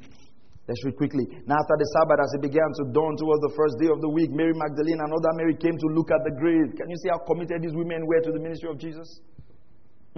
Let's 0.67 0.83
read 0.85 0.97
quickly. 0.97 1.27
Now, 1.47 1.59
after 1.63 1.79
the 1.79 1.89
Sabbath, 1.95 2.19
as 2.19 2.31
it 2.39 2.43
began 2.43 2.67
to 2.83 2.91
dawn 2.91 3.15
towards 3.15 3.43
the 3.43 3.55
first 3.55 3.79
day 3.79 3.87
of 3.87 4.03
the 4.03 4.11
week, 4.11 4.35
Mary 4.35 4.55
Magdalene 4.55 4.99
and 4.99 5.11
other 5.15 5.35
Mary 5.39 5.55
came 5.55 5.79
to 5.79 5.89
look 5.95 6.11
at 6.11 6.23
the 6.27 6.35
grave. 6.35 6.75
Can 6.75 6.91
you 6.91 6.99
see 7.03 7.11
how 7.11 7.23
committed 7.23 7.63
these 7.63 7.75
women 7.75 8.03
were 8.07 8.19
to 8.23 8.33
the 8.35 8.43
ministry 8.43 8.71
of 8.71 8.79
Jesus? 8.79 9.07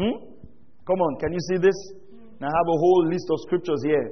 Hmm? 0.00 0.16
Come 0.88 1.00
on, 1.04 1.20
can 1.20 1.36
you 1.36 1.42
see 1.52 1.60
this? 1.60 1.76
Now, 2.40 2.48
I 2.48 2.54
have 2.56 2.68
a 2.68 2.78
whole 2.80 3.04
list 3.12 3.28
of 3.28 3.44
scriptures 3.44 3.80
here. 3.84 4.08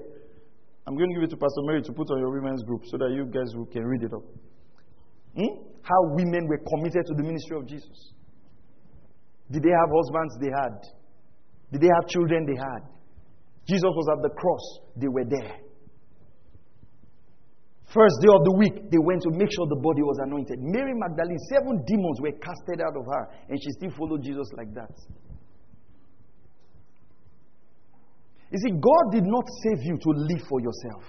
I'm 0.86 0.96
going 0.96 1.10
to 1.10 1.14
give 1.14 1.24
it 1.24 1.30
to 1.30 1.36
Pastor 1.36 1.62
Mary 1.64 1.82
to 1.82 1.92
put 1.92 2.10
on 2.10 2.18
your 2.18 2.30
women's 2.30 2.62
group 2.62 2.82
so 2.86 2.96
that 2.98 3.10
you 3.10 3.26
guys 3.26 3.50
can 3.72 3.84
read 3.84 4.02
it 4.02 4.12
up. 4.14 4.22
Hmm? 5.36 5.66
how 5.86 6.02
women 6.18 6.48
were 6.48 6.58
committed 6.58 7.06
to 7.06 7.14
the 7.14 7.22
ministry 7.22 7.56
of 7.56 7.66
Jesus. 7.66 8.12
Did 9.50 9.62
they 9.62 9.70
have 9.70 9.90
husbands? 9.94 10.34
They 10.42 10.50
had. 10.50 10.82
Did 11.70 11.80
they 11.82 11.92
have 11.94 12.08
children? 12.10 12.44
They 12.44 12.58
had. 12.58 12.82
Jesus 13.70 13.90
was 13.94 14.06
at 14.10 14.22
the 14.22 14.34
cross, 14.34 14.64
they 14.96 15.08
were 15.08 15.26
there. 15.26 15.58
First 17.94 18.18
day 18.20 18.30
of 18.30 18.42
the 18.42 18.54
week, 18.58 18.90
they 18.90 18.98
went 18.98 19.22
to 19.22 19.30
make 19.30 19.50
sure 19.50 19.66
the 19.66 19.78
body 19.78 20.02
was 20.02 20.18
anointed. 20.26 20.58
Mary 20.58 20.94
Magdalene, 20.94 21.38
seven 21.50 21.82
demons 21.86 22.18
were 22.20 22.34
casted 22.42 22.82
out 22.82 22.94
of 22.98 23.06
her, 23.06 23.24
and 23.48 23.58
she 23.62 23.70
still 23.78 23.90
followed 23.94 24.22
Jesus 24.22 24.46
like 24.58 24.74
that. 24.74 24.90
You 28.50 28.58
see, 28.58 28.70
God 28.70 29.12
did 29.12 29.24
not 29.24 29.44
save 29.62 29.82
you 29.82 29.98
to 29.98 30.10
live 30.10 30.42
for 30.48 30.60
yourself. 30.60 31.02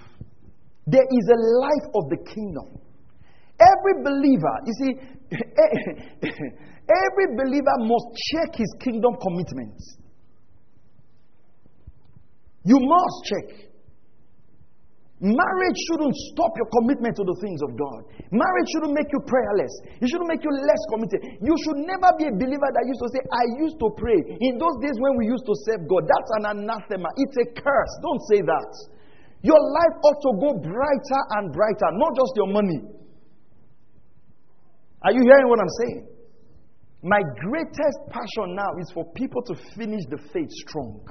There 0.86 1.04
is 1.04 1.28
a 1.28 1.38
life 1.60 1.86
of 1.94 2.08
the 2.10 2.16
kingdom. 2.34 2.80
Every 3.60 4.02
believer, 4.02 4.54
you 4.64 4.72
see, 4.78 4.92
every 6.22 7.36
believer 7.36 7.76
must 7.78 8.06
check 8.32 8.54
his 8.56 8.74
kingdom 8.80 9.14
commitments. 9.20 9.98
You 12.64 12.78
must 12.80 13.24
check. 13.24 13.67
Marriage 15.18 15.78
shouldn't 15.90 16.14
stop 16.30 16.54
your 16.54 16.70
commitment 16.70 17.18
to 17.18 17.26
the 17.26 17.34
things 17.42 17.58
of 17.66 17.74
God. 17.74 18.06
Marriage 18.30 18.68
shouldn't 18.70 18.94
make 18.94 19.10
you 19.10 19.18
prayerless. 19.26 19.74
It 19.98 20.06
shouldn't 20.06 20.30
make 20.30 20.46
you 20.46 20.54
less 20.54 20.82
committed. 20.94 21.42
You 21.42 21.58
should 21.66 21.82
never 21.82 22.14
be 22.14 22.30
a 22.30 22.34
believer 22.38 22.70
that 22.70 22.84
used 22.86 23.02
to 23.02 23.10
say, 23.10 23.22
I 23.26 23.44
used 23.58 23.82
to 23.82 23.90
pray. 23.98 24.14
In 24.14 24.62
those 24.62 24.78
days 24.78 24.94
when 25.02 25.18
we 25.18 25.26
used 25.26 25.42
to 25.42 25.54
serve 25.66 25.90
God, 25.90 26.06
that's 26.06 26.30
an 26.38 26.44
anathema. 26.54 27.10
It's 27.18 27.34
a 27.34 27.46
curse. 27.50 27.92
Don't 27.98 28.22
say 28.30 28.46
that. 28.46 28.70
Your 29.42 29.58
life 29.58 29.96
ought 30.06 30.22
to 30.22 30.32
go 30.38 30.50
brighter 30.62 31.22
and 31.34 31.50
brighter, 31.50 31.90
not 31.98 32.14
just 32.14 32.32
your 32.38 32.50
money. 32.54 32.78
Are 35.02 35.10
you 35.10 35.22
hearing 35.26 35.50
what 35.50 35.58
I'm 35.58 35.74
saying? 35.82 36.06
My 37.02 37.22
greatest 37.42 37.98
passion 38.10 38.54
now 38.54 38.70
is 38.78 38.90
for 38.94 39.02
people 39.18 39.42
to 39.50 39.54
finish 39.74 40.02
the 40.10 40.18
faith 40.30 40.50
strong. 40.66 41.02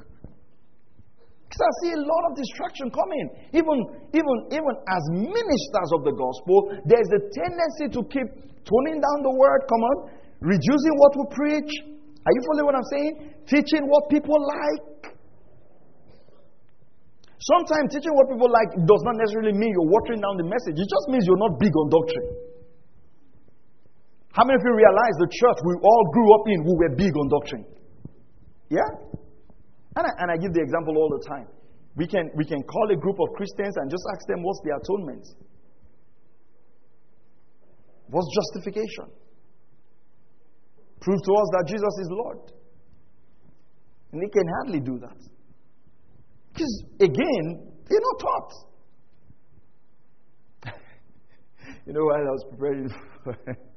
Because 1.48 1.64
I 1.64 1.72
see 1.80 1.92
a 1.96 2.02
lot 2.04 2.22
of 2.28 2.32
distraction 2.36 2.92
coming. 2.92 3.24
Even, 3.56 3.76
even, 4.12 4.36
even 4.52 4.74
as 4.84 5.02
ministers 5.16 5.90
of 5.96 6.04
the 6.04 6.12
gospel, 6.12 6.76
there's 6.84 7.08
a 7.08 7.20
tendency 7.24 7.88
to 7.96 8.04
keep 8.12 8.28
toning 8.68 9.00
down 9.00 9.18
the 9.24 9.32
word, 9.32 9.64
come 9.64 9.80
on, 9.80 9.96
reducing 10.44 10.94
what 11.00 11.16
we 11.16 11.24
preach. 11.32 11.72
Are 11.88 12.32
you 12.36 12.42
following 12.52 12.66
what 12.68 12.76
I'm 12.76 12.90
saying? 12.92 13.12
Teaching 13.48 13.88
what 13.88 14.12
people 14.12 14.36
like. 14.36 15.16
Sometimes 17.40 17.96
teaching 17.96 18.12
what 18.12 18.28
people 18.28 18.52
like 18.52 18.68
does 18.84 19.02
not 19.08 19.16
necessarily 19.16 19.56
mean 19.56 19.72
you're 19.72 19.88
watering 19.88 20.20
down 20.20 20.36
the 20.36 20.44
message. 20.44 20.76
It 20.76 20.84
just 20.84 21.06
means 21.08 21.24
you're 21.24 21.40
not 21.40 21.56
big 21.56 21.72
on 21.72 21.88
doctrine. 21.88 22.28
How 24.36 24.44
many 24.44 24.60
of 24.60 24.62
you 24.68 24.74
realize 24.76 25.14
the 25.16 25.32
church 25.32 25.58
we 25.64 25.80
all 25.80 26.04
grew 26.12 26.28
up 26.36 26.44
in, 26.52 26.58
we 26.68 26.74
were 26.76 26.92
big 26.92 27.16
on 27.16 27.26
doctrine? 27.32 27.64
Yeah? 28.68 29.17
And 29.98 30.06
I, 30.06 30.10
and 30.22 30.30
I 30.30 30.36
give 30.36 30.54
the 30.54 30.62
example 30.62 30.94
all 30.96 31.10
the 31.10 31.26
time. 31.26 31.48
We 31.96 32.06
can, 32.06 32.30
we 32.36 32.44
can 32.44 32.62
call 32.62 32.86
a 32.92 32.96
group 32.96 33.18
of 33.18 33.34
Christians 33.34 33.74
and 33.76 33.90
just 33.90 34.04
ask 34.14 34.28
them 34.28 34.44
what's 34.44 34.60
the 34.62 34.70
atonement? 34.78 35.26
What's 38.06 38.28
justification? 38.32 39.10
Prove 41.00 41.18
to 41.18 41.32
us 41.34 41.48
that 41.50 41.64
Jesus 41.66 41.98
is 41.98 42.08
Lord. 42.10 42.38
And 44.12 44.22
they 44.22 44.28
can 44.28 44.46
hardly 44.46 44.78
do 44.78 45.00
that. 45.00 45.18
Because, 46.52 46.84
again, 47.00 47.72
they're 47.88 48.00
not 48.00 48.20
taught. 48.20 48.52
you 51.86 51.92
know, 51.92 52.04
while 52.04 52.22
I 52.22 52.30
was 52.30 52.46
preparing 52.50 52.88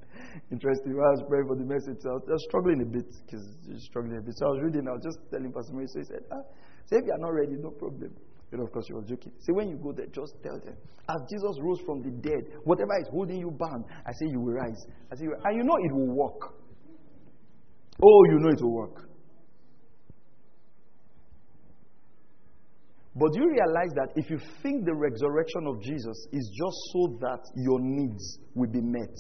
interesting. 0.51 0.93
I 0.93 1.11
was 1.15 1.23
praying 1.27 1.47
for 1.47 1.55
the 1.55 1.65
message, 1.65 2.01
I 2.05 2.15
was 2.15 2.43
struggling 2.47 2.81
a 2.81 2.85
bit 2.85 3.09
because 3.25 3.43
struggling 3.85 4.17
a 4.17 4.21
bit. 4.21 4.35
So 4.37 4.47
I 4.47 4.49
was 4.49 4.61
reading, 4.63 4.87
I 4.87 4.93
was 4.93 5.03
just 5.03 5.19
telling 5.31 5.51
Pastor 5.51 5.73
Mary. 5.73 5.87
So 5.87 5.99
he 5.99 6.05
said, 6.05 6.23
ah, 6.31 6.43
say 6.85 6.97
if 6.97 7.05
you 7.05 7.13
are 7.13 7.23
not 7.23 7.33
ready, 7.33 7.55
no 7.57 7.71
problem. 7.71 8.13
You 8.51 8.57
know, 8.57 8.65
of 8.65 8.71
course, 8.73 8.85
she 8.87 8.93
was 8.93 9.05
joking. 9.07 9.31
Say, 9.39 9.53
when 9.53 9.69
you 9.69 9.77
go 9.77 9.93
there, 9.93 10.07
just 10.07 10.35
tell 10.43 10.59
them, 10.59 10.75
as 11.07 11.21
Jesus 11.31 11.55
rose 11.63 11.79
from 11.85 12.03
the 12.03 12.11
dead, 12.11 12.51
whatever 12.65 12.91
is 12.99 13.07
holding 13.07 13.39
you 13.39 13.49
bound, 13.49 13.85
I 14.05 14.11
say 14.11 14.27
you 14.27 14.41
will 14.41 14.53
rise. 14.53 14.85
I 15.11 15.15
say, 15.15 15.23
and 15.23 15.55
you 15.55 15.63
know 15.63 15.77
it 15.79 15.93
will 15.93 16.11
work. 16.11 16.53
Oh, 18.03 18.23
you 18.29 18.39
know 18.39 18.49
it 18.49 18.61
will 18.61 18.73
work. 18.73 19.07
But 23.15 23.33
do 23.33 23.39
you 23.39 23.49
realize 23.49 23.91
that 23.95 24.13
if 24.15 24.29
you 24.29 24.39
think 24.63 24.85
the 24.85 24.95
resurrection 24.95 25.67
of 25.67 25.81
Jesus 25.81 26.27
is 26.31 26.49
just 26.57 26.77
so 26.93 27.17
that 27.19 27.43
your 27.55 27.79
needs 27.79 28.39
will 28.55 28.69
be 28.69 28.81
met, 28.81 29.15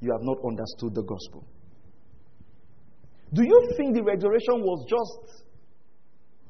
you 0.00 0.12
have 0.12 0.22
not 0.22 0.38
understood 0.46 0.94
the 0.94 1.02
gospel. 1.02 1.44
Do 3.34 3.42
you 3.42 3.72
think 3.76 3.94
the 3.94 4.02
resurrection 4.02 4.62
was 4.62 4.86
just, 4.88 5.44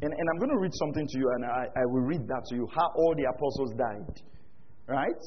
and, 0.03 0.13
and 0.13 0.27
I'm 0.31 0.39
going 0.39 0.51
to 0.51 0.61
read 0.61 0.75
something 0.75 1.07
to 1.07 1.19
you, 1.19 1.27
and 1.35 1.45
I, 1.45 1.67
I 1.75 1.85
will 1.87 2.07
read 2.07 2.29
that 2.29 2.43
to 2.51 2.55
you, 2.55 2.69
how 2.71 2.89
all 2.95 3.15
the 3.17 3.25
apostles 3.25 3.73
died. 3.75 4.23
Right? 4.87 5.21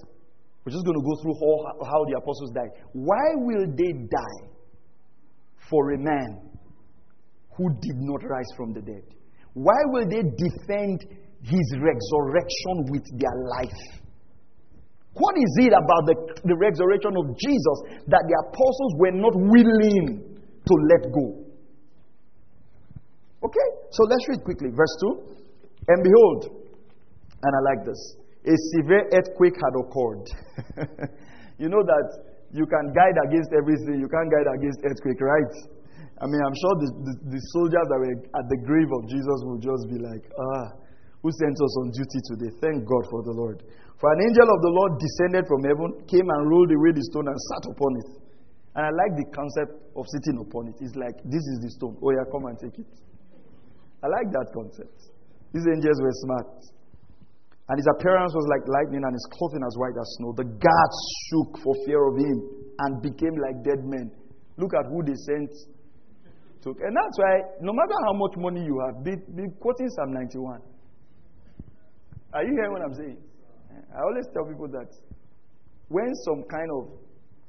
We're 0.64 0.72
just 0.72 0.86
going 0.86 0.98
to 0.98 1.06
go 1.06 1.16
through 1.22 1.36
how, 1.38 1.86
how 1.86 2.06
the 2.06 2.18
apostles 2.18 2.52
died. 2.52 2.72
Why 2.94 3.36
will 3.36 3.68
they 3.76 3.94
die 3.94 4.50
for 5.70 5.92
a 5.92 5.98
man 5.98 6.50
who 7.58 7.70
did 7.82 7.98
not 7.98 8.24
rise 8.24 8.50
from 8.56 8.74
the 8.74 8.82
dead? 8.82 9.04
Why 9.54 9.78
will 9.86 10.08
they 10.08 10.22
defend 10.24 11.06
his 11.44 11.68
resurrection 11.78 12.90
with 12.90 13.04
their 13.20 13.36
life? 13.60 14.01
What 15.14 15.36
is 15.36 15.52
it 15.60 15.74
about 15.76 16.08
the, 16.08 16.16
the 16.48 16.56
resurrection 16.56 17.14
of 17.20 17.36
Jesus 17.36 17.78
that 18.08 18.24
the 18.24 18.36
apostles 18.48 18.92
were 18.96 19.12
not 19.12 19.36
willing 19.36 20.24
to 20.40 20.74
let 20.88 21.04
go? 21.12 21.42
Okay, 23.44 23.68
so 23.92 24.08
let's 24.08 24.24
read 24.30 24.44
quickly. 24.46 24.70
Verse 24.72 24.96
2. 25.02 25.32
And 25.90 26.00
behold, 26.04 26.62
and 27.44 27.52
I 27.52 27.62
like 27.74 27.84
this, 27.84 28.00
a 28.46 28.56
severe 28.78 29.10
earthquake 29.12 29.58
had 29.58 29.74
occurred. 29.76 30.26
you 31.62 31.68
know 31.68 31.84
that 31.84 32.08
you 32.54 32.66
can 32.66 32.94
guide 32.94 33.18
against 33.28 33.52
everything. 33.52 34.00
You 34.00 34.08
can't 34.08 34.30
guide 34.32 34.48
against 34.48 34.80
earthquake, 34.86 35.20
right? 35.20 35.54
I 36.22 36.30
mean, 36.30 36.42
I'm 36.46 36.54
sure 36.54 36.74
the, 36.78 36.90
the, 37.02 37.14
the 37.34 37.42
soldiers 37.58 37.86
that 37.90 37.98
were 37.98 38.14
at 38.14 38.46
the 38.46 38.60
grave 38.62 38.90
of 38.94 39.10
Jesus 39.10 39.38
will 39.42 39.58
just 39.58 39.90
be 39.90 39.98
like, 39.98 40.22
ah, 40.38 40.78
who 41.26 41.30
sent 41.34 41.58
us 41.58 41.74
on 41.82 41.90
duty 41.90 42.20
today? 42.30 42.52
Thank 42.62 42.86
God 42.86 43.10
for 43.10 43.26
the 43.26 43.34
Lord. 43.34 43.66
For 44.02 44.10
an 44.10 44.22
angel 44.26 44.50
of 44.50 44.60
the 44.66 44.74
Lord 44.74 44.98
descended 44.98 45.46
from 45.46 45.62
heaven, 45.62 46.02
came 46.10 46.26
and 46.26 46.42
rolled 46.50 46.74
away 46.74 46.90
the 46.90 47.06
stone 47.14 47.30
and 47.30 47.38
sat 47.38 47.70
upon 47.70 47.92
it. 48.02 48.10
And 48.74 48.90
I 48.90 48.92
like 48.98 49.14
the 49.14 49.30
concept 49.30 49.78
of 49.94 50.10
sitting 50.10 50.42
upon 50.42 50.74
it. 50.74 50.82
It's 50.82 50.98
like, 50.98 51.22
this 51.22 51.46
is 51.46 51.62
the 51.62 51.70
stone. 51.78 52.02
Oh, 52.02 52.10
yeah, 52.10 52.26
come 52.34 52.50
and 52.50 52.58
take 52.58 52.82
it. 52.82 52.90
I 54.02 54.10
like 54.10 54.34
that 54.34 54.50
concept. 54.58 55.14
These 55.54 55.70
angels 55.70 56.02
were 56.02 56.18
smart. 56.26 56.50
And 57.70 57.78
his 57.78 57.86
appearance 57.94 58.34
was 58.34 58.50
like 58.50 58.66
lightning 58.66 59.06
and 59.06 59.14
his 59.14 59.28
clothing 59.38 59.62
as 59.62 59.78
white 59.78 59.94
as 59.94 60.10
snow. 60.18 60.34
The 60.34 60.50
guards 60.50 60.98
shook 61.30 61.62
for 61.62 61.78
fear 61.86 62.02
of 62.02 62.18
him 62.18 62.38
and 62.82 63.06
became 63.06 63.38
like 63.38 63.62
dead 63.62 63.86
men. 63.86 64.10
Look 64.58 64.74
at 64.74 64.90
who 64.90 65.06
they 65.06 65.14
sent. 65.30 65.54
And 66.66 66.94
that's 66.98 67.18
why, 67.22 67.34
no 67.62 67.70
matter 67.70 67.98
how 68.10 68.18
much 68.18 68.34
money 68.42 68.66
you 68.66 68.82
have, 68.82 69.06
be, 69.06 69.14
be 69.14 69.46
quoting 69.62 69.94
Psalm 69.94 70.10
91. 70.10 70.58
Are 72.34 72.42
you 72.42 72.54
hearing 72.58 72.74
what 72.74 72.82
I'm 72.82 72.98
saying? 72.98 73.22
I 73.94 74.02
always 74.02 74.28
tell 74.34 74.46
people 74.46 74.68
that 74.72 74.90
when 75.90 76.10
some 76.24 76.44
kind 76.48 76.70
of 76.72 76.88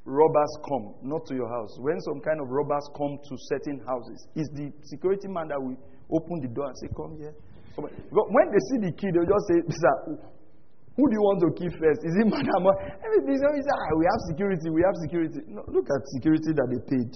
robbers 0.05 0.53
come, 0.66 0.95
not 1.03 1.27
to 1.27 1.35
your 1.35 1.49
house, 1.49 1.79
when 1.79 2.01
some 2.01 2.20
kind 2.20 2.41
of 2.41 2.51
robbers 2.51 2.83
come 2.99 3.18
to 3.23 3.35
certain 3.55 3.79
houses, 3.87 4.27
it's 4.35 4.51
the 4.55 4.73
security 4.83 5.29
man 5.29 5.49
that 5.49 5.61
will 5.62 5.79
open 6.11 6.43
the 6.43 6.51
door 6.51 6.66
and 6.66 6.77
say, 6.79 6.89
Come 6.97 7.16
here. 7.18 7.35
When 7.79 8.47
they 8.53 8.62
see 8.68 8.79
the 8.85 8.93
key, 8.93 9.09
they'll 9.14 9.25
just 9.25 9.47
say, 9.49 9.59
Sir, 9.70 9.95
who 10.99 11.09
do 11.09 11.14
you 11.16 11.25
want 11.25 11.41
to 11.41 11.49
keep 11.57 11.73
first? 11.81 12.05
Is 12.05 12.12
it 12.20 12.27
Madam? 12.35 12.68
Ah, 12.68 13.93
we 13.97 14.05
have 14.05 14.20
security, 14.29 14.68
we 14.68 14.83
have 14.85 14.97
security. 15.01 15.41
No, 15.49 15.64
look 15.73 15.89
at 15.89 16.03
security 16.12 16.53
that 16.53 16.68
they 16.68 16.81
paid. 16.85 17.11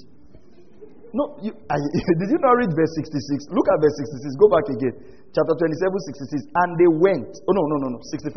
No, 1.13 1.37
you, 1.41 1.53
I, 1.69 1.77
did 2.21 2.29
you 2.33 2.41
not 2.41 2.57
read 2.57 2.73
verse 2.73 2.93
66? 3.05 3.53
Look 3.53 3.69
at 3.69 3.79
verse 3.81 3.97
66. 4.01 4.37
Go 4.41 4.49
back 4.53 4.67
again. 4.69 4.95
Chapter 5.33 5.55
27, 5.61 5.93
66. 5.93 6.57
And 6.57 6.71
they 6.81 6.89
went. 6.89 7.31
Oh, 7.45 7.53
no, 7.53 7.63
no, 7.77 7.77
no, 7.85 7.89
no. 7.97 8.01
65. 8.01 8.33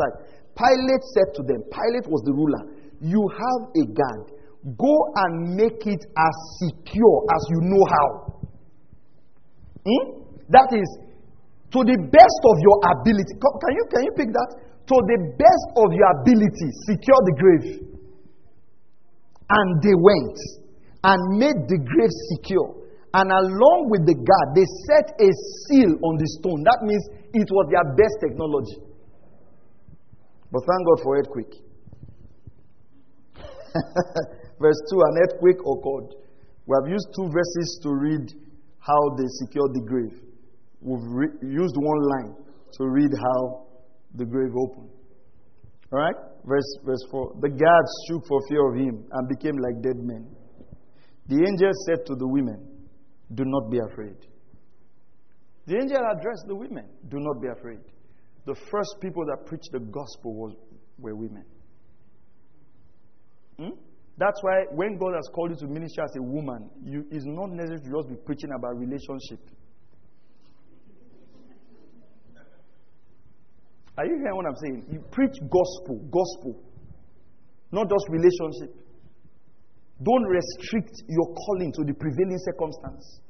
Pilate 0.55 1.03
said 1.15 1.33
to 1.35 1.41
them, 1.43 1.63
Pilate 1.71 2.07
was 2.07 2.21
the 2.25 2.33
ruler. 2.33 2.63
You 3.01 3.23
have 3.31 3.61
a 3.75 3.83
guard. 3.91 4.31
Go 4.75 4.95
and 5.15 5.55
make 5.55 5.87
it 5.87 6.03
as 6.03 6.35
secure 6.59 7.17
as 7.31 7.41
you 7.49 7.59
know 7.63 7.85
how. 7.87 8.09
Hmm? 9.87 10.05
That 10.49 10.69
is, 10.75 10.89
to 11.71 11.79
the 11.85 11.97
best 12.11 12.41
of 12.43 12.55
your 12.59 12.77
ability. 12.91 13.33
Can 13.39 13.71
you, 13.77 13.85
can 13.87 14.01
you 14.03 14.13
pick 14.17 14.29
that? 14.33 14.49
To 14.89 14.95
the 15.05 15.19
best 15.37 15.65
of 15.77 15.93
your 15.93 16.09
ability, 16.19 16.67
secure 16.89 17.21
the 17.23 17.35
grave. 17.37 17.67
And 19.49 19.67
they 19.81 19.95
went 19.95 20.37
and 21.05 21.19
made 21.37 21.69
the 21.69 21.79
grave 21.79 22.13
secure. 22.35 22.79
And 23.13 23.31
along 23.31 23.89
with 23.89 24.05
the 24.05 24.13
guard, 24.13 24.47
they 24.53 24.65
set 24.85 25.17
a 25.17 25.29
seal 25.65 25.97
on 26.03 26.17
the 26.17 26.27
stone. 26.37 26.61
That 26.65 26.85
means 26.85 27.01
it 27.33 27.47
was 27.49 27.65
their 27.71 27.85
best 27.97 28.17
technology. 28.21 28.88
But 30.51 30.61
thank 30.65 30.85
God 30.85 30.99
for 31.03 31.17
earthquake. 31.17 31.53
Verse 34.59 34.81
2 34.91 35.01
An 35.01 35.17
earthquake 35.23 35.61
occurred. 35.61 36.15
We 36.65 36.75
have 36.81 36.89
used 36.89 37.07
two 37.15 37.29
verses 37.31 37.79
to 37.83 37.89
read 37.93 38.33
how 38.79 39.15
they 39.17 39.25
secured 39.45 39.73
the 39.73 39.81
grave. 39.85 40.21
We've 40.81 41.03
re- 41.03 41.37
used 41.41 41.75
one 41.77 42.01
line 42.13 42.35
to 42.73 42.87
read 42.87 43.11
how 43.19 43.67
the 44.15 44.25
grave 44.25 44.55
opened. 44.55 44.89
All 45.91 45.99
right? 45.99 46.15
Verse, 46.45 46.77
verse 46.85 47.03
4. 47.11 47.35
The 47.41 47.49
guards 47.49 47.91
shook 48.07 48.25
for 48.27 48.39
fear 48.47 48.69
of 48.69 48.75
him 48.75 49.05
and 49.11 49.27
became 49.27 49.57
like 49.57 49.81
dead 49.81 49.97
men. 49.97 50.27
The 51.27 51.35
angel 51.35 51.71
said 51.85 52.05
to 52.07 52.15
the 52.15 52.27
women, 52.27 52.65
Do 53.33 53.43
not 53.45 53.69
be 53.69 53.79
afraid. 53.91 54.15
The 55.67 55.75
angel 55.75 56.01
addressed 56.17 56.45
the 56.47 56.55
women, 56.55 56.85
Do 57.07 57.17
not 57.19 57.41
be 57.41 57.47
afraid. 57.47 57.79
The 58.49 58.55
first 58.55 58.95
people 58.99 59.23
that 59.27 59.45
preached 59.45 59.69
the 59.71 59.79
gospel 59.79 60.33
was, 60.33 60.55
were 60.97 61.15
women. 61.15 61.45
Hmm? 63.59 63.77
That's 64.17 64.41
why 64.41 64.65
when 64.71 64.97
God 64.97 65.13
has 65.13 65.29
called 65.35 65.51
you 65.51 65.57
to 65.57 65.67
minister 65.67 66.01
as 66.01 66.15
a 66.17 66.23
woman, 66.23 66.67
you, 66.83 67.05
it's 67.11 67.25
not 67.27 67.51
necessary 67.51 67.81
to 67.81 67.89
just 67.93 68.09
be 68.09 68.15
preaching 68.25 68.49
about 68.57 68.75
relationship. 68.79 69.37
Are 73.99 74.05
you 74.07 74.17
hearing 74.17 74.35
what 74.35 74.47
I'm 74.47 74.55
saying? 74.55 74.85
You 74.93 75.03
preach 75.11 75.37
gospel, 75.45 76.01
gospel, 76.09 76.59
not 77.71 77.87
just 77.87 78.09
relationship. 78.09 78.73
Don't 80.01 80.23
restrict 80.25 81.03
your 81.07 81.35
calling 81.35 81.71
to 81.73 81.83
the 81.83 81.93
prevailing 81.93 82.39
circumstance. 82.39 83.21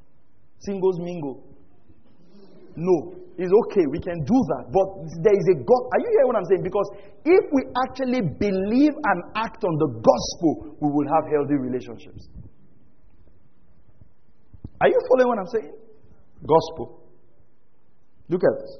Singles 0.60 0.98
mingle. 0.98 1.44
No, 2.74 3.16
it's 3.40 3.52
okay. 3.64 3.88
We 3.88 3.96
can 4.04 4.20
do 4.28 4.38
that. 4.52 4.68
But 4.68 4.86
there 5.24 5.32
is 5.32 5.46
a 5.48 5.56
God. 5.64 5.82
Are 5.96 6.00
you 6.04 6.10
hearing 6.12 6.28
what 6.28 6.36
I'm 6.36 6.48
saying? 6.52 6.60
Because 6.60 6.88
if 7.24 7.44
we 7.56 7.64
actually 7.88 8.20
believe 8.36 8.92
and 8.92 9.18
act 9.32 9.64
on 9.64 9.74
the 9.80 9.88
gospel, 9.96 10.76
we 10.76 10.88
will 10.92 11.08
have 11.08 11.24
healthy 11.24 11.56
relationships. 11.56 12.28
Are 14.84 14.88
you 14.92 15.00
following 15.08 15.28
what 15.32 15.40
I'm 15.40 15.52
saying? 15.56 15.72
Gospel. 16.44 17.00
Look 18.28 18.44
at 18.44 18.54
this. 18.60 18.72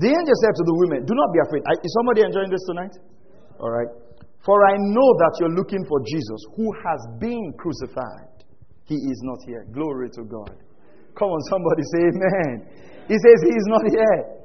The 0.00 0.08
angel 0.08 0.36
said 0.40 0.54
to 0.56 0.64
the 0.64 0.76
women, 0.88 1.04
Do 1.04 1.12
not 1.12 1.28
be 1.36 1.40
afraid. 1.44 1.60
Is 1.84 1.92
somebody 2.00 2.24
enjoying 2.24 2.48
this 2.48 2.64
tonight? 2.72 2.94
All 3.60 3.68
right. 3.68 3.88
For 4.48 4.56
I 4.64 4.74
know 4.80 5.08
that 5.20 5.32
you're 5.40 5.52
looking 5.52 5.84
for 5.84 6.00
Jesus 6.08 6.40
who 6.56 6.72
has 6.72 7.00
been 7.20 7.52
crucified. 7.60 8.48
He 8.88 8.96
is 8.96 9.20
not 9.28 9.38
here. 9.44 9.68
Glory 9.72 10.08
to 10.16 10.24
God. 10.24 10.56
Come 11.14 11.28
on, 11.28 11.40
somebody 11.52 11.82
say 11.92 12.00
amen. 12.16 12.80
He 13.08 13.14
says 13.14 13.36
he 13.42 13.54
is 13.54 13.66
not 13.68 13.82
here. 13.88 14.40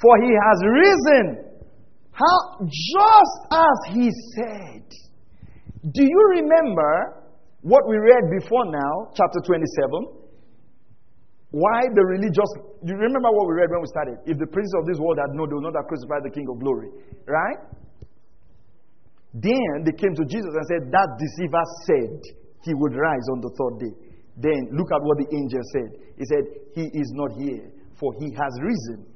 For 0.00 0.12
he 0.22 0.32
has 0.32 0.58
risen. 0.64 1.26
How 2.12 2.64
just 2.64 3.38
as 3.52 3.76
he 3.94 4.10
said. 4.34 4.84
Do 5.92 6.02
you 6.02 6.20
remember 6.40 7.22
what 7.62 7.88
we 7.88 7.96
read 7.96 8.30
before 8.40 8.64
now, 8.66 9.12
chapter 9.14 9.40
27? 9.44 10.16
Why 11.50 11.88
the 11.94 12.04
religious. 12.04 12.50
You 12.82 12.94
remember 12.96 13.30
what 13.30 13.48
we 13.48 13.54
read 13.54 13.70
when 13.70 13.80
we 13.80 13.88
started? 13.88 14.18
If 14.26 14.38
the 14.38 14.46
prince 14.46 14.72
of 14.78 14.86
this 14.86 14.98
world 14.98 15.18
had 15.20 15.32
known, 15.32 15.48
they 15.48 15.54
would 15.54 15.68
not 15.70 15.76
have 15.78 15.86
crucified 15.86 16.24
the 16.24 16.34
King 16.34 16.48
of 16.50 16.58
glory. 16.58 16.90
Right? 17.24 17.60
Then 19.32 19.84
they 19.84 19.92
came 19.92 20.16
to 20.16 20.24
Jesus 20.24 20.52
and 20.52 20.66
said, 20.66 20.82
That 20.90 21.08
deceiver 21.20 21.64
said 21.84 22.20
he 22.64 22.72
would 22.74 22.96
rise 22.96 23.26
on 23.30 23.40
the 23.44 23.52
third 23.52 23.74
day. 23.84 23.94
Then 24.36 24.72
look 24.72 24.88
at 24.92 25.00
what 25.04 25.16
the 25.20 25.28
angel 25.28 25.62
said. 25.72 25.90
He 26.16 26.24
said, 26.24 26.44
He 26.74 26.84
is 26.92 27.08
not 27.14 27.36
here, 27.36 27.68
for 27.98 28.12
he 28.18 28.30
has 28.32 28.52
risen, 28.62 29.06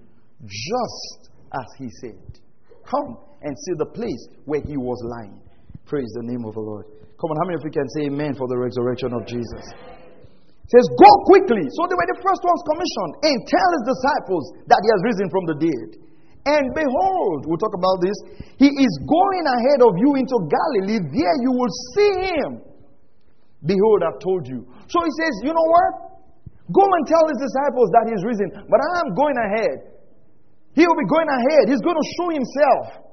just 0.44 1.30
as 1.52 1.66
he 1.78 1.88
said. 2.00 2.40
Come 2.84 3.18
and 3.42 3.56
see 3.56 3.74
the 3.78 3.86
place 3.86 4.28
where 4.44 4.60
he 4.60 4.76
was 4.76 4.98
lying. 5.04 5.40
Praise 5.86 6.10
the 6.16 6.24
name 6.24 6.44
of 6.44 6.54
the 6.54 6.60
Lord. 6.60 6.86
Come 7.20 7.30
on, 7.30 7.36
how 7.36 7.46
many 7.46 7.56
of 7.60 7.64
you 7.64 7.70
can 7.70 7.88
say 7.96 8.08
amen 8.08 8.34
for 8.34 8.48
the 8.48 8.56
resurrection 8.56 9.12
of 9.12 9.26
Jesus? 9.26 9.64
says, 10.70 10.86
Go 10.94 11.10
quickly. 11.26 11.66
So 11.74 11.80
they 11.90 11.98
were 11.98 12.10
the 12.14 12.22
first 12.22 12.42
ones 12.46 12.62
commissioned 12.62 13.14
and 13.26 13.36
tell 13.42 13.68
his 13.74 13.84
disciples 13.90 14.44
that 14.70 14.80
he 14.86 14.88
has 14.94 15.00
risen 15.02 15.26
from 15.28 15.44
the 15.50 15.56
dead. 15.58 15.88
And 16.46 16.64
behold, 16.72 17.44
we'll 17.44 17.60
talk 17.60 17.76
about 17.76 18.00
this. 18.00 18.16
He 18.56 18.70
is 18.70 18.92
going 19.04 19.44
ahead 19.44 19.80
of 19.84 19.92
you 20.00 20.16
into 20.16 20.36
Galilee. 20.48 21.02
There 21.04 21.36
you 21.44 21.52
will 21.52 21.74
see 21.92 22.12
him. 22.32 22.50
Behold, 23.60 24.00
I've 24.08 24.22
told 24.24 24.48
you. 24.48 24.64
So 24.88 24.98
he 25.04 25.12
says, 25.20 25.34
You 25.44 25.52
know 25.52 25.68
what? 25.68 26.09
Go 26.70 26.84
and 26.86 27.04
tell 27.06 27.24
his 27.26 27.40
disciples 27.42 27.88
that 27.90 28.04
he's 28.06 28.22
risen. 28.22 28.48
But 28.70 28.78
I 28.78 28.90
am 29.02 29.14
going 29.14 29.38
ahead. 29.38 29.90
He 30.74 30.86
will 30.86 30.98
be 30.98 31.08
going 31.10 31.26
ahead. 31.26 31.64
He's 31.66 31.82
going 31.82 31.98
to 31.98 32.08
show 32.14 32.28
himself. 32.30 33.10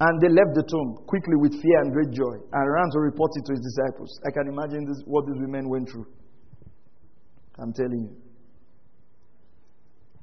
And 0.00 0.14
they 0.22 0.28
left 0.28 0.54
the 0.54 0.62
tomb 0.62 1.06
quickly 1.06 1.34
with 1.38 1.52
fear 1.60 1.78
and 1.82 1.92
great 1.92 2.10
joy 2.10 2.38
and 2.52 2.62
ran 2.70 2.88
to 2.92 3.00
report 3.00 3.30
it 3.34 3.44
to 3.46 3.52
his 3.52 3.62
disciples. 3.62 4.10
I 4.26 4.30
can 4.30 4.46
imagine 4.46 4.86
this, 4.86 5.02
what 5.06 5.26
these 5.26 5.38
women 5.40 5.68
went 5.68 5.90
through. 5.90 6.06
I'm 7.58 7.72
telling 7.72 8.06
you. 8.06 8.16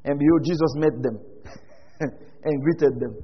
And 0.06 0.20
behold, 0.20 0.44
Jesus 0.46 0.72
met 0.76 0.96
them 1.04 1.20
and 2.00 2.64
greeted 2.64 3.00
them. 3.00 3.16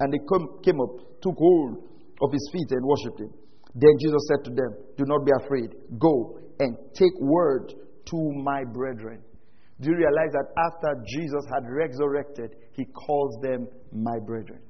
And 0.00 0.12
they 0.12 0.18
come, 0.26 0.58
came 0.64 0.80
up, 0.80 1.22
took 1.22 1.36
hold 1.36 1.86
of 2.20 2.32
his 2.32 2.50
feet 2.52 2.70
and 2.70 2.82
worshipped 2.84 3.20
him. 3.20 3.30
Then 3.74 3.90
Jesus 4.00 4.22
said 4.28 4.44
to 4.44 4.50
them, 4.50 4.76
Do 4.96 5.04
not 5.06 5.24
be 5.24 5.32
afraid. 5.44 5.74
Go 5.98 6.38
and 6.60 6.76
take 6.94 7.12
word 7.20 7.72
to 8.06 8.32
my 8.42 8.64
brethren. 8.64 9.22
Do 9.80 9.90
you 9.90 9.96
realize 9.96 10.32
that 10.32 10.46
after 10.58 11.02
Jesus 11.08 11.44
had 11.52 11.64
resurrected, 11.68 12.54
he 12.72 12.84
calls 12.84 13.36
them 13.42 13.66
my 13.92 14.18
brethren? 14.24 14.60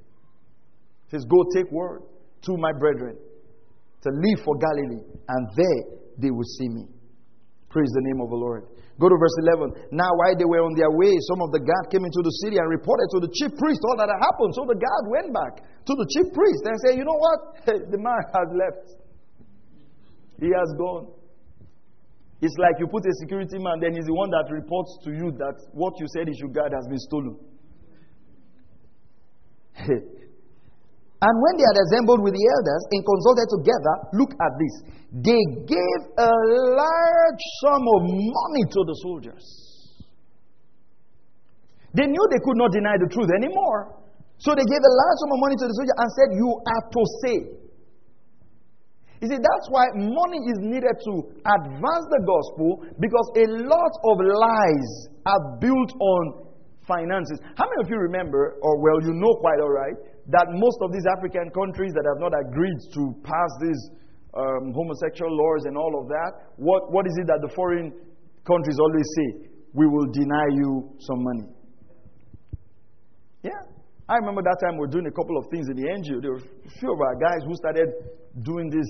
says, 1.10 1.24
Go 1.28 1.44
take 1.54 1.70
word 1.70 2.02
to 2.42 2.56
my 2.56 2.72
brethren 2.72 3.16
to 4.02 4.10
leave 4.10 4.38
for 4.44 4.56
Galilee, 4.56 5.04
and 5.28 5.46
there 5.54 5.98
they 6.18 6.30
will 6.30 6.48
see 6.58 6.68
me. 6.68 6.86
Praise 7.68 7.90
the 7.92 8.02
name 8.02 8.20
of 8.20 8.30
the 8.30 8.36
Lord. 8.36 8.66
Go 9.02 9.10
to 9.10 9.18
verse 9.18 9.34
11. 9.42 9.90
Now, 9.90 10.14
while 10.14 10.30
they 10.38 10.46
were 10.46 10.62
on 10.62 10.78
their 10.78 10.94
way, 10.94 11.10
some 11.26 11.42
of 11.42 11.50
the 11.50 11.58
guard 11.58 11.90
came 11.90 12.06
into 12.06 12.22
the 12.22 12.30
city 12.46 12.62
and 12.62 12.70
reported 12.70 13.10
to 13.10 13.26
the 13.26 13.34
chief 13.34 13.50
priest 13.58 13.82
all 13.82 13.98
that 13.98 14.06
had 14.06 14.22
happened. 14.22 14.54
So 14.54 14.62
the 14.62 14.78
guard 14.78 15.04
went 15.10 15.34
back 15.34 15.66
to 15.66 15.92
the 15.98 16.06
chief 16.06 16.30
priest 16.30 16.62
and 16.62 16.78
said, 16.86 16.94
You 16.94 17.02
know 17.02 17.18
what? 17.18 17.66
the 17.90 17.98
man 17.98 18.22
has 18.30 18.48
left. 18.54 18.94
He 20.38 20.54
has 20.54 20.70
gone. 20.78 21.10
It's 22.38 22.54
like 22.62 22.78
you 22.78 22.86
put 22.86 23.02
a 23.02 23.14
security 23.26 23.58
man, 23.58 23.82
then 23.82 23.90
he's 23.98 24.06
the 24.06 24.14
one 24.14 24.30
that 24.30 24.46
reports 24.54 24.94
to 25.02 25.10
you 25.10 25.34
that 25.34 25.58
what 25.74 25.98
you 25.98 26.06
said 26.14 26.30
he 26.30 26.34
should 26.38 26.54
guard 26.54 26.70
has 26.70 26.86
been 26.86 27.02
stolen. 27.02 27.34
And 31.22 31.34
when 31.38 31.54
they 31.54 31.62
had 31.62 31.78
assembled 31.86 32.18
with 32.26 32.34
the 32.34 32.42
elders 32.42 32.82
and 32.90 33.00
consulted 33.06 33.46
together, 33.46 33.94
look 34.18 34.34
at 34.42 34.52
this. 34.58 34.74
They 35.22 35.42
gave 35.70 36.00
a 36.18 36.32
large 36.74 37.44
sum 37.62 37.82
of 37.94 38.00
money 38.10 38.64
to 38.66 38.80
the 38.82 38.96
soldiers. 39.06 39.46
They 41.94 42.10
knew 42.10 42.24
they 42.26 42.42
could 42.42 42.58
not 42.58 42.74
deny 42.74 42.98
the 42.98 43.06
truth 43.06 43.30
anymore. 43.38 44.02
So 44.42 44.50
they 44.58 44.66
gave 44.66 44.82
a 44.82 44.94
large 44.98 45.18
sum 45.22 45.30
of 45.30 45.40
money 45.46 45.56
to 45.62 45.66
the 45.70 45.74
soldier 45.78 45.96
and 46.02 46.08
said, 46.10 46.28
You 46.34 46.50
are 46.58 46.84
to 46.90 47.02
say. 47.22 47.38
You 49.22 49.26
see, 49.30 49.38
that's 49.38 49.66
why 49.70 49.86
money 49.94 50.42
is 50.50 50.58
needed 50.58 50.98
to 51.06 51.12
advance 51.46 52.06
the 52.10 52.22
gospel 52.26 52.82
because 52.98 53.26
a 53.38 53.46
lot 53.70 53.94
of 54.10 54.16
lies 54.18 54.90
are 55.30 55.42
built 55.62 55.94
on 55.94 56.50
finances. 56.82 57.38
How 57.54 57.70
many 57.70 57.86
of 57.86 57.88
you 57.88 58.02
remember, 58.02 58.58
or 58.58 58.82
well, 58.82 58.98
you 59.06 59.14
know 59.14 59.38
quite 59.38 59.62
all 59.62 59.70
right, 59.70 59.94
that 60.30 60.46
most 60.54 60.78
of 60.82 60.92
these 60.92 61.06
African 61.18 61.50
countries 61.50 61.92
that 61.94 62.06
have 62.06 62.20
not 62.22 62.30
agreed 62.30 62.78
to 62.94 63.02
pass 63.26 63.50
these 63.60 63.82
um, 64.34 64.72
homosexual 64.72 65.30
laws 65.34 65.66
and 65.66 65.76
all 65.76 65.98
of 65.98 66.06
that, 66.08 66.54
what, 66.56 66.92
what 66.92 67.06
is 67.06 67.14
it 67.18 67.26
that 67.26 67.42
the 67.42 67.50
foreign 67.54 67.90
countries 68.46 68.78
always 68.78 69.08
say? 69.16 69.50
We 69.74 69.86
will 69.86 70.06
deny 70.12 70.46
you 70.52 70.94
some 71.00 71.24
money. 71.24 71.46
Yeah. 73.42 73.62
I 74.08 74.16
remember 74.16 74.42
that 74.42 74.58
time 74.62 74.74
we 74.76 74.86
were 74.86 74.92
doing 74.92 75.06
a 75.06 75.14
couple 75.14 75.38
of 75.38 75.46
things 75.50 75.66
in 75.68 75.76
the 75.76 75.88
NGO. 75.88 76.20
There 76.22 76.32
were 76.32 76.44
a 76.44 76.70
few 76.78 76.92
of 76.92 77.00
our 77.00 77.16
guys 77.16 77.42
who 77.46 77.54
started 77.56 77.88
doing 78.44 78.68
this 78.68 78.86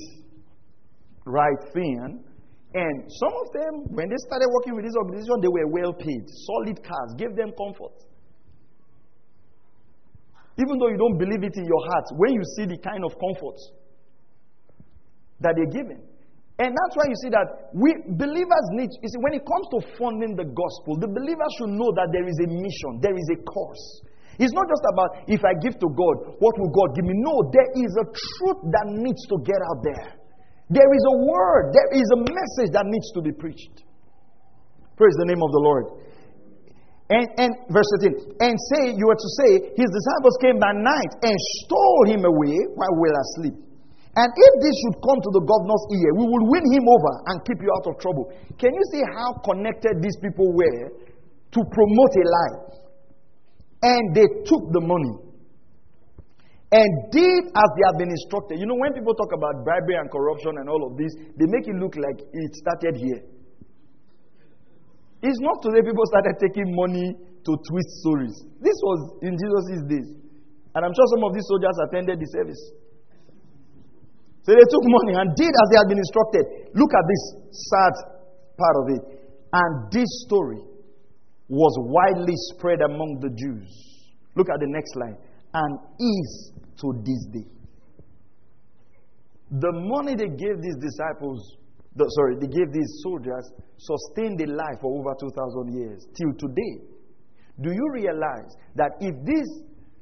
right 1.25 1.63
thing. 1.73 2.25
And 2.75 2.97
some 3.21 3.33
of 3.33 3.53
them, 3.53 3.73
when 3.95 4.09
they 4.09 4.17
started 4.27 4.49
working 4.53 4.75
with 4.75 4.85
this 4.85 4.97
organization, 4.97 5.41
they 5.41 5.49
were 5.49 5.69
well 5.69 5.93
paid, 5.93 6.25
solid 6.49 6.83
cars, 6.83 7.11
gave 7.19 7.37
them 7.37 7.53
comfort. 7.57 7.93
Even 10.61 10.77
though 10.79 10.89
you 10.89 10.99
don't 11.01 11.17
believe 11.17 11.43
it 11.43 11.57
in 11.57 11.65
your 11.65 11.83
heart, 11.89 12.05
when 12.17 12.33
you 12.33 12.45
see 12.57 12.67
the 12.67 12.77
kind 12.79 13.05
of 13.05 13.17
comfort 13.17 13.57
that 15.41 15.57
they're 15.57 15.73
giving. 15.73 16.01
And 16.61 16.71
that's 16.71 16.95
why 16.95 17.09
you 17.09 17.17
see 17.25 17.33
that 17.33 17.75
we 17.75 17.91
believers 18.15 18.67
need, 18.77 18.93
you 19.01 19.09
see, 19.09 19.21
when 19.25 19.35
it 19.35 19.43
comes 19.43 19.67
to 19.75 19.79
funding 19.99 20.37
the 20.37 20.47
gospel, 20.47 21.01
the 21.01 21.09
believer 21.09 21.49
should 21.59 21.73
know 21.75 21.91
that 21.97 22.13
there 22.13 22.29
is 22.29 22.39
a 22.45 22.49
mission, 22.53 23.01
there 23.01 23.17
is 23.17 23.29
a 23.33 23.39
course. 23.43 24.05
It's 24.39 24.53
not 24.53 24.69
just 24.69 24.85
about 24.93 25.27
if 25.27 25.41
I 25.43 25.57
give 25.59 25.81
to 25.81 25.89
God, 25.89 26.39
what 26.39 26.55
will 26.61 26.71
God 26.71 26.95
give 26.95 27.09
me? 27.09 27.17
No, 27.17 27.51
there 27.51 27.71
is 27.73 27.93
a 27.99 28.07
truth 28.07 28.61
that 28.69 28.87
needs 28.93 29.25
to 29.33 29.37
get 29.43 29.61
out 29.73 29.81
there. 29.83 30.07
There 30.71 30.91
is 30.93 31.05
a 31.05 31.17
word, 31.25 31.73
there 31.73 31.91
is 31.99 32.07
a 32.17 32.21
message 32.21 32.71
that 32.77 32.87
needs 32.87 33.09
to 33.17 33.21
be 33.21 33.33
preached. 33.33 33.85
Praise 34.97 35.17
the 35.19 35.29
name 35.29 35.43
of 35.43 35.51
the 35.53 35.63
Lord. 35.67 35.85
And, 37.13 37.29
and 37.37 37.53
verse 37.69 37.85
13, 38.01 38.41
and 38.41 38.55
say, 38.73 38.97
you 38.97 39.05
are 39.05 39.21
to 39.21 39.31
say, 39.45 39.51
his 39.77 39.91
disciples 39.93 40.37
came 40.41 40.57
by 40.57 40.73
night 40.73 41.13
and 41.21 41.37
stole 41.61 42.05
him 42.09 42.25
away 42.25 42.57
while 42.73 42.95
we 42.97 43.13
were 43.13 43.19
asleep. 43.21 43.57
And 44.17 44.29
if 44.33 44.53
this 44.65 44.75
should 44.81 44.97
come 45.05 45.21
to 45.21 45.31
the 45.37 45.45
governor's 45.45 45.85
ear, 45.93 46.11
we 46.17 46.25
will 46.25 46.47
win 46.49 46.65
him 46.73 46.85
over 46.89 47.13
and 47.33 47.37
keep 47.45 47.61
you 47.61 47.69
out 47.69 47.85
of 47.89 48.01
trouble. 48.01 48.33
Can 48.57 48.73
you 48.73 48.85
see 48.93 49.05
how 49.13 49.37
connected 49.45 50.01
these 50.01 50.17
people 50.25 50.53
were 50.57 50.85
to 51.53 51.61
promote 51.69 52.13
a 52.17 52.25
lie? 52.25 52.57
And 53.83 54.17
they 54.17 54.29
took 54.49 54.73
the 54.73 54.81
money 54.81 55.33
and 56.73 56.89
did 57.13 57.43
as 57.53 57.69
they 57.77 57.85
have 57.93 57.99
been 58.01 58.13
instructed. 58.13 58.57
You 58.57 58.65
know, 58.65 58.77
when 58.81 58.97
people 58.97 59.13
talk 59.13 59.33
about 59.37 59.65
bribery 59.65 60.01
and 60.01 60.09
corruption 60.09 60.57
and 60.61 60.69
all 60.69 60.89
of 60.89 60.97
this, 60.97 61.13
they 61.37 61.45
make 61.45 61.69
it 61.69 61.77
look 61.77 61.93
like 61.97 62.25
it 62.25 62.51
started 62.57 62.97
here. 62.97 63.21
It's 65.23 65.39
not 65.39 65.63
today 65.63 65.87
people 65.87 66.03
started 66.11 66.35
taking 66.43 66.75
money 66.75 67.15
to 67.15 67.53
twist 67.55 67.91
stories. 68.03 68.35
This 68.59 68.75
was 68.83 69.23
in 69.23 69.39
Jesus' 69.39 69.87
days. 69.87 70.09
And 70.75 70.81
I'm 70.83 70.91
sure 70.91 71.07
some 71.15 71.23
of 71.23 71.35
these 71.35 71.47
soldiers 71.47 71.77
attended 71.87 72.19
the 72.19 72.27
service. 72.27 72.63
So 74.43 74.51
they 74.51 74.67
took 74.67 74.83
money 74.83 75.15
and 75.15 75.31
did 75.37 75.53
as 75.55 75.67
they 75.71 75.79
had 75.79 75.87
been 75.87 76.03
instructed. 76.03 76.45
Look 76.75 76.91
at 76.91 77.05
this 77.07 77.23
sad 77.71 77.95
part 78.59 78.77
of 78.83 78.87
it. 78.99 79.03
And 79.53 79.93
this 79.93 80.11
story 80.27 80.59
was 81.49 81.75
widely 81.79 82.35
spread 82.51 82.81
among 82.83 83.21
the 83.21 83.31
Jews. 83.31 83.71
Look 84.35 84.49
at 84.51 84.59
the 84.59 84.67
next 84.67 84.97
line. 84.97 85.17
And 85.55 85.79
is 86.01 86.53
to 86.81 86.93
this 87.05 87.23
day. 87.31 87.47
The 89.53 89.71
money 89.71 90.17
they 90.17 90.33
gave 90.35 90.63
these 90.63 90.79
disciples 90.81 91.59
the, 91.95 92.05
sorry, 92.17 92.37
they 92.41 92.47
gave 92.47 92.73
these 92.73 92.91
soldiers 93.03 93.53
sustained 93.77 94.41
a 94.41 94.49
life 94.49 94.81
for 94.81 94.99
over 94.99 95.15
2,000 95.19 95.77
years 95.77 96.07
till 96.17 96.33
today. 96.39 96.89
Do 97.61 97.71
you 97.71 97.87
realize 97.93 98.57
that 98.77 98.93
if 99.01 99.15
these 99.25 99.49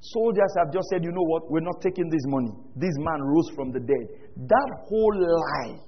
soldiers 0.00 0.54
have 0.58 0.72
just 0.72 0.88
said, 0.88 1.02
you 1.02 1.10
know 1.10 1.26
what, 1.26 1.50
we're 1.50 1.66
not 1.66 1.82
taking 1.82 2.08
this 2.08 2.22
money, 2.26 2.52
this 2.76 2.94
man 2.98 3.20
rose 3.22 3.50
from 3.56 3.72
the 3.72 3.80
dead, 3.80 4.06
that 4.46 4.68
whole 4.86 5.14
lie 5.18 5.80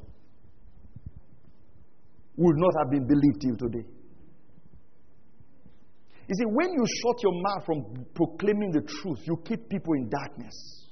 would 2.37 2.57
not 2.57 2.73
have 2.79 2.91
been 2.91 3.07
believed 3.07 3.41
till 3.41 3.57
today. 3.57 3.87
You 6.27 6.35
see, 6.35 6.47
when 6.47 6.73
you 6.73 6.85
shut 7.03 7.23
your 7.23 7.35
mouth 7.35 7.67
from 7.67 8.07
proclaiming 8.15 8.73
the 8.73 8.81
truth, 8.81 9.21
you 9.27 9.37
keep 9.45 9.69
people 9.69 9.95
in 9.95 10.09
darkness. 10.09 10.89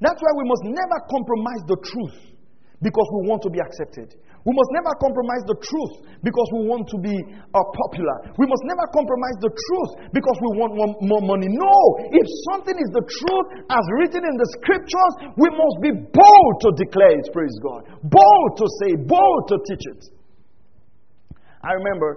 That's 0.00 0.20
why 0.20 0.32
we 0.36 0.48
must 0.48 0.62
never 0.64 0.98
compromise 1.10 1.62
the 1.66 1.76
truth 1.84 2.37
because 2.82 3.08
we 3.18 3.26
want 3.26 3.42
to 3.42 3.50
be 3.50 3.58
accepted. 3.58 4.14
We 4.46 4.54
must 4.54 4.70
never 4.70 4.94
compromise 5.02 5.42
the 5.50 5.58
truth 5.58 5.94
because 6.22 6.48
we 6.54 6.70
want 6.70 6.86
to 6.94 6.98
be 7.02 7.12
uh, 7.12 7.66
popular. 7.74 8.32
We 8.38 8.46
must 8.46 8.64
never 8.64 8.86
compromise 8.94 9.36
the 9.42 9.50
truth 9.50 10.14
because 10.14 10.38
we 10.38 10.50
want 10.56 10.72
more, 10.78 10.94
more 11.02 11.24
money. 11.26 11.50
No! 11.50 11.76
If 12.14 12.26
something 12.54 12.72
is 12.72 12.90
the 12.94 13.02
truth 13.02 13.46
as 13.66 13.84
written 13.98 14.22
in 14.22 14.34
the 14.38 14.48
scriptures, 14.62 15.12
we 15.36 15.50
must 15.50 15.76
be 15.82 15.90
bold 15.92 16.54
to 16.64 16.68
declare 16.78 17.18
it, 17.18 17.26
praise 17.34 17.56
God. 17.60 17.82
Bold 18.06 18.50
to 18.62 18.66
say, 18.80 18.94
bold 18.94 19.42
to 19.52 19.56
teach 19.68 19.84
it. 19.98 20.02
I 21.60 21.74
remember 21.74 22.08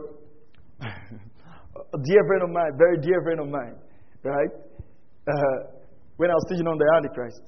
a 0.85 1.99
dear 2.05 2.21
friend 2.29 2.43
of 2.45 2.51
mine, 2.53 2.71
very 2.77 3.01
dear 3.01 3.19
friend 3.25 3.39
of 3.41 3.49
mine, 3.49 3.75
right? 4.23 4.51
Uh, 5.25 5.81
when 6.21 6.29
I 6.29 6.37
was 6.37 6.45
teaching 6.47 6.69
on 6.69 6.77
the 6.77 6.85
Antichrist. 6.95 7.41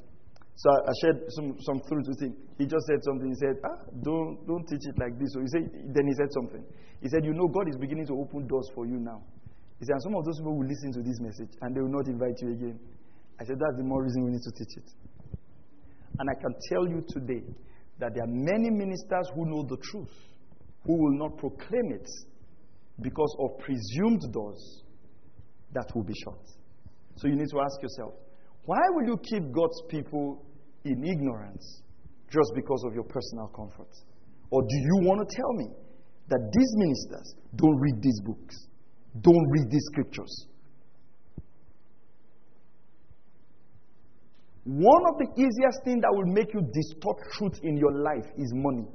So 0.55 0.69
I, 0.69 0.91
shared 1.01 1.17
some, 1.29 1.57
some 1.61 1.81
truth 1.89 2.05
with 2.07 2.21
him. 2.21 2.35
He 2.57 2.65
just 2.65 2.85
said 2.85 3.03
something. 3.03 3.27
He 3.27 3.35
said, 3.35 3.57
ah, 3.65 3.83
don't, 4.03 4.45
don't 4.47 4.65
teach 4.67 4.85
it 4.85 4.97
like 4.99 5.17
this. 5.19 5.33
So 5.33 5.41
he 5.41 5.47
said, 5.47 5.65
then 5.93 6.05
he 6.05 6.13
said 6.13 6.31
something. 6.31 6.63
He 7.01 7.09
said, 7.09 7.25
you 7.25 7.33
know, 7.33 7.47
God 7.47 7.67
is 7.69 7.75
beginning 7.77 8.05
to 8.07 8.13
open 8.13 8.47
doors 8.47 8.69
for 8.75 8.85
you 8.85 8.99
now. 8.99 9.23
He 9.79 9.85
said, 9.85 9.93
and 9.93 10.03
some 10.03 10.15
of 10.15 10.23
those 10.25 10.37
people 10.37 10.55
will 10.57 10.67
listen 10.67 10.93
to 10.93 11.01
this 11.01 11.19
message 11.19 11.57
and 11.61 11.75
they 11.75 11.81
will 11.81 11.91
not 11.91 12.07
invite 12.07 12.37
you 12.41 12.53
again. 12.53 12.79
I 13.39 13.45
said, 13.45 13.57
that's 13.59 13.77
the 13.77 13.83
more 13.83 14.03
reason 14.03 14.23
we 14.23 14.31
need 14.31 14.43
to 14.43 14.51
teach 14.51 14.77
it. 14.77 14.89
And 16.19 16.29
I 16.29 16.35
can 16.39 16.53
tell 16.69 16.87
you 16.87 17.03
today 17.09 17.43
that 17.99 18.13
there 18.13 18.23
are 18.23 18.31
many 18.31 18.69
ministers 18.69 19.27
who 19.33 19.45
know 19.45 19.63
the 19.67 19.77
truth, 19.77 20.13
who 20.85 20.93
will 20.93 21.17
not 21.17 21.37
proclaim 21.37 21.91
it 21.91 22.07
because 23.01 23.35
of 23.39 23.57
presumed 23.59 24.21
doors 24.31 24.83
that 25.73 25.89
will 25.95 26.03
be 26.03 26.13
shut. 26.23 26.39
So 27.17 27.27
you 27.27 27.35
need 27.35 27.49
to 27.49 27.59
ask 27.59 27.81
yourself, 27.81 28.13
why 28.65 28.79
will 28.91 29.07
you 29.07 29.17
keep 29.17 29.51
God's 29.51 29.81
people 29.89 30.45
in 30.85 31.03
ignorance 31.03 31.81
just 32.31 32.51
because 32.55 32.83
of 32.87 32.93
your 32.93 33.03
personal 33.03 33.47
comfort? 33.47 33.89
Or 34.49 34.61
do 34.61 34.75
you 34.75 35.07
want 35.07 35.27
to 35.27 35.35
tell 35.35 35.53
me 35.53 35.67
that 36.29 36.39
these 36.51 36.71
ministers 36.75 37.35
don't 37.55 37.77
read 37.79 38.01
these 38.01 38.21
books, 38.21 38.67
don't 39.21 39.49
read 39.49 39.69
these 39.69 39.85
scriptures? 39.91 40.47
One 44.65 45.03
of 45.11 45.17
the 45.19 45.27
easiest 45.35 45.83
things 45.83 46.01
that 46.01 46.11
will 46.13 46.31
make 46.33 46.53
you 46.53 46.61
distort 46.73 47.17
truth 47.33 47.59
in 47.63 47.75
your 47.75 47.91
life 47.91 48.31
is 48.37 48.49
money. 48.55 48.87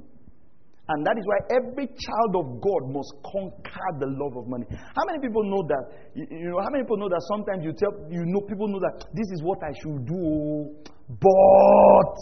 And 0.89 1.05
that 1.05 1.13
is 1.13 1.25
why 1.29 1.37
every 1.53 1.85
child 1.85 2.33
of 2.33 2.45
God 2.65 2.89
must 2.89 3.13
conquer 3.21 3.89
the 4.01 4.09
love 4.09 4.33
of 4.41 4.49
money. 4.49 4.65
How 4.73 5.05
many 5.05 5.21
people 5.21 5.45
know 5.45 5.61
that? 5.69 5.85
You 6.17 6.49
know, 6.49 6.57
how 6.65 6.73
many 6.73 6.81
people 6.81 6.97
know 6.97 7.09
that 7.13 7.21
sometimes 7.29 7.61
you 7.61 7.77
tell, 7.77 7.93
you 8.09 8.25
know, 8.25 8.41
people 8.49 8.65
know 8.65 8.81
that 8.81 9.05
this 9.13 9.29
is 9.37 9.45
what 9.45 9.61
I 9.61 9.69
should 9.85 10.01
do, 10.09 10.73
but 11.13 12.13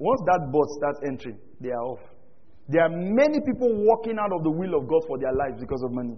once 0.00 0.20
that 0.32 0.48
but 0.48 0.68
starts 0.80 1.00
entering, 1.04 1.36
they 1.60 1.76
are 1.76 1.84
off. 1.84 2.00
There 2.72 2.80
are 2.80 2.92
many 2.92 3.44
people 3.44 3.68
walking 3.84 4.16
out 4.16 4.32
of 4.32 4.40
the 4.40 4.50
will 4.56 4.72
of 4.72 4.88
God 4.88 5.04
for 5.04 5.20
their 5.20 5.36
lives 5.36 5.60
because 5.60 5.84
of 5.84 5.92
money. 5.92 6.16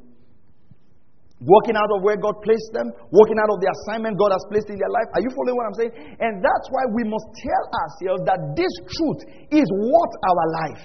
Walking 1.43 1.75
out 1.75 1.91
of 1.99 2.03
where 2.03 2.19
God 2.19 2.39
placed 2.47 2.71
them, 2.75 2.95
walking 3.11 3.39
out 3.43 3.51
of 3.51 3.59
the 3.59 3.71
assignment 3.71 4.19
God 4.19 4.31
has 4.35 4.43
placed 4.51 4.71
in 4.71 4.79
their 4.79 4.91
life. 4.91 5.11
Are 5.19 5.23
you 5.23 5.31
following 5.35 5.59
what 5.59 5.67
I'm 5.67 5.79
saying? 5.83 5.95
And 6.19 6.43
that's 6.43 6.67
why 6.71 6.83
we 6.95 7.03
must 7.07 7.27
tell 7.43 7.65
ourselves 7.75 8.23
that 8.27 8.41
this 8.55 8.75
truth 8.87 9.21
is 9.51 9.67
what 9.67 10.11
our 10.23 10.47
life. 10.63 10.83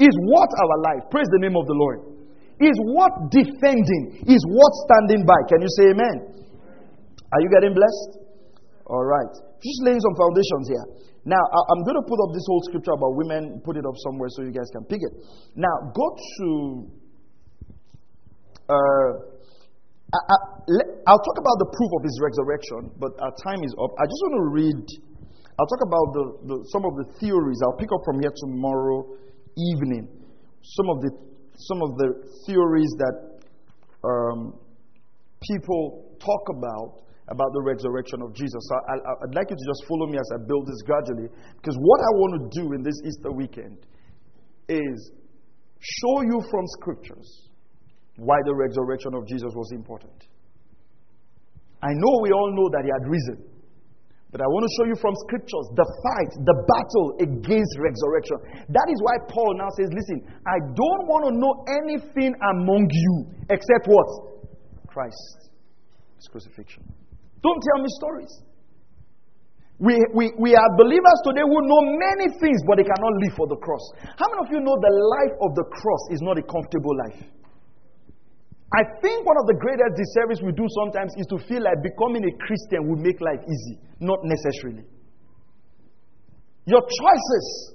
Is 0.00 0.14
what 0.24 0.48
our 0.48 0.76
life? 0.88 1.12
Praise 1.12 1.28
the 1.28 1.44
name 1.44 1.52
of 1.60 1.68
the 1.68 1.76
Lord. 1.76 2.10
Is 2.56 2.76
what 2.96 3.12
defending? 3.28 4.24
Is 4.24 4.40
what 4.48 4.72
standing 4.88 5.28
by? 5.28 5.40
Can 5.48 5.60
you 5.60 5.70
say 5.76 5.92
amen? 5.92 6.16
Are 7.32 7.40
you 7.40 7.48
getting 7.52 7.76
blessed? 7.76 8.10
All 8.88 9.04
right. 9.04 9.32
Just 9.60 9.80
laying 9.84 10.00
some 10.00 10.16
foundations 10.16 10.66
here. 10.72 10.86
Now, 11.28 11.40
I'm 11.40 11.84
going 11.84 12.00
to 12.00 12.06
put 12.08 12.16
up 12.16 12.32
this 12.32 12.44
whole 12.48 12.64
scripture 12.64 12.96
about 12.96 13.12
women, 13.12 13.60
put 13.60 13.76
it 13.76 13.84
up 13.84 13.92
somewhere 14.08 14.32
so 14.32 14.40
you 14.40 14.56
guys 14.56 14.72
can 14.72 14.84
pick 14.88 15.04
it. 15.04 15.12
Now, 15.52 15.92
go 15.92 16.06
to. 16.16 16.48
Uh, 18.72 19.12
I, 20.10 21.12
will 21.12 21.22
talk 21.22 21.38
about 21.38 21.60
the 21.60 21.68
proof 21.70 21.90
of 22.00 22.02
his 22.08 22.16
resurrection, 22.24 22.90
but 22.98 23.12
our 23.20 23.34
time 23.44 23.60
is 23.62 23.72
up. 23.76 23.92
I 24.00 24.08
just 24.08 24.20
want 24.26 24.36
to 24.40 24.46
read. 24.48 24.84
I'll 25.60 25.68
talk 25.68 25.84
about 25.84 26.06
the, 26.16 26.24
the, 26.48 26.56
some 26.72 26.88
of 26.88 26.96
the 26.96 27.06
theories. 27.20 27.60
I'll 27.62 27.76
pick 27.76 27.92
up 27.92 28.00
from 28.08 28.24
here 28.24 28.32
tomorrow 28.32 29.20
evening. 29.56 30.08
Some 30.62 30.88
of 30.90 31.00
the 31.00 31.10
some 31.68 31.82
of 31.82 31.96
the 31.96 32.08
theories 32.46 32.92
that 32.98 33.16
um, 34.04 34.54
people 35.42 36.16
talk 36.18 36.44
about 36.56 37.00
about 37.28 37.52
the 37.54 37.62
resurrection 37.62 38.22
of 38.22 38.34
Jesus. 38.34 38.58
So 38.58 38.74
I, 38.90 38.94
would 39.22 39.34
like 39.34 39.46
you 39.50 39.56
to 39.56 39.66
just 39.66 39.86
follow 39.86 40.06
me 40.06 40.18
as 40.18 40.28
I 40.34 40.38
build 40.46 40.66
this 40.66 40.82
gradually, 40.82 41.28
because 41.56 41.76
what 41.78 42.00
I 42.00 42.10
want 42.18 42.32
to 42.42 42.60
do 42.60 42.72
in 42.74 42.82
this 42.82 42.98
Easter 43.06 43.30
weekend 43.30 43.78
is 44.68 45.12
show 45.78 46.22
you 46.22 46.42
from 46.50 46.64
scriptures 46.80 47.48
why 48.16 48.36
the 48.44 48.54
resurrection 48.54 49.14
of 49.14 49.26
Jesus 49.26 49.52
was 49.54 49.70
important. 49.72 50.26
I 51.82 51.94
know 51.94 52.20
we 52.22 52.30
all 52.32 52.52
know 52.52 52.68
that 52.74 52.82
he 52.84 52.90
had 52.92 53.08
risen. 53.08 53.49
But 54.30 54.40
I 54.40 54.46
want 54.46 54.62
to 54.62 54.72
show 54.78 54.86
you 54.86 54.94
from 54.94 55.14
scriptures 55.26 55.66
the 55.74 55.82
fight, 55.82 56.32
the 56.46 56.56
battle 56.62 57.18
against 57.18 57.74
resurrection. 57.82 58.38
That 58.70 58.86
is 58.86 58.98
why 59.02 59.18
Paul 59.26 59.58
now 59.58 59.74
says, 59.74 59.90
Listen, 59.90 60.22
I 60.46 60.62
don't 60.62 61.04
want 61.10 61.26
to 61.26 61.32
know 61.34 61.66
anything 61.66 62.38
among 62.38 62.86
you 62.90 63.26
except 63.50 63.90
what? 63.90 64.06
Christ. 64.86 65.50
Crucifixion. 66.30 66.84
Don't 67.42 67.58
tell 67.58 67.82
me 67.82 67.88
stories. 67.98 68.32
We, 69.80 69.96
we, 70.12 70.30
we 70.38 70.54
are 70.54 70.70
believers 70.76 71.18
today 71.24 71.40
who 71.40 71.58
know 71.64 71.82
many 71.96 72.28
things, 72.38 72.60
but 72.68 72.76
they 72.76 72.84
cannot 72.84 73.16
live 73.24 73.32
for 73.34 73.48
the 73.48 73.56
cross. 73.56 73.80
How 74.14 74.28
many 74.28 74.46
of 74.46 74.52
you 74.52 74.60
know 74.60 74.76
the 74.76 74.92
life 74.92 75.34
of 75.40 75.56
the 75.56 75.64
cross 75.72 76.02
is 76.12 76.20
not 76.20 76.36
a 76.36 76.44
comfortable 76.44 76.92
life? 77.08 77.16
I 78.70 78.86
think 79.02 79.26
one 79.26 79.34
of 79.34 79.50
the 79.50 79.58
greatest 79.58 79.98
disservice 79.98 80.38
we 80.46 80.54
do 80.54 80.62
sometimes 80.78 81.10
is 81.18 81.26
to 81.34 81.38
feel 81.50 81.66
like 81.66 81.82
becoming 81.82 82.22
a 82.22 82.34
Christian 82.38 82.86
will 82.86 83.02
make 83.02 83.18
life 83.18 83.42
easy. 83.42 83.82
Not 83.98 84.22
necessarily. 84.22 84.86
Your 86.70 86.78
choices 86.78 87.74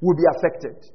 will 0.00 0.16
be 0.16 0.24
affected. 0.38 0.88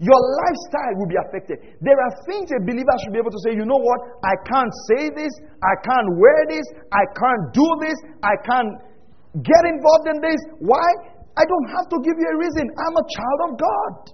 Your 0.00 0.16
lifestyle 0.16 0.94
will 0.96 1.10
be 1.10 1.20
affected. 1.20 1.60
There 1.84 2.00
are 2.00 2.12
things 2.24 2.48
a 2.48 2.58
believer 2.64 2.96
should 3.04 3.12
be 3.12 3.20
able 3.20 3.30
to 3.30 3.42
say, 3.44 3.52
you 3.52 3.68
know 3.68 3.78
what? 3.78 4.24
I 4.24 4.32
can't 4.48 4.72
say 4.88 5.12
this. 5.12 5.36
I 5.60 5.74
can't 5.84 6.16
wear 6.16 6.40
this. 6.48 6.64
I 6.88 7.04
can't 7.12 7.44
do 7.52 7.68
this. 7.84 7.98
I 8.24 8.34
can't 8.40 8.72
get 9.44 9.62
involved 9.68 10.08
in 10.16 10.18
this. 10.24 10.40
Why? 10.64 10.88
I 11.36 11.44
don't 11.44 11.68
have 11.76 11.92
to 11.92 11.98
give 12.00 12.16
you 12.16 12.28
a 12.32 12.36
reason. 12.40 12.64
I'm 12.72 12.96
a 12.96 13.04
child 13.04 13.38
of 13.46 13.50
God. 13.60 14.13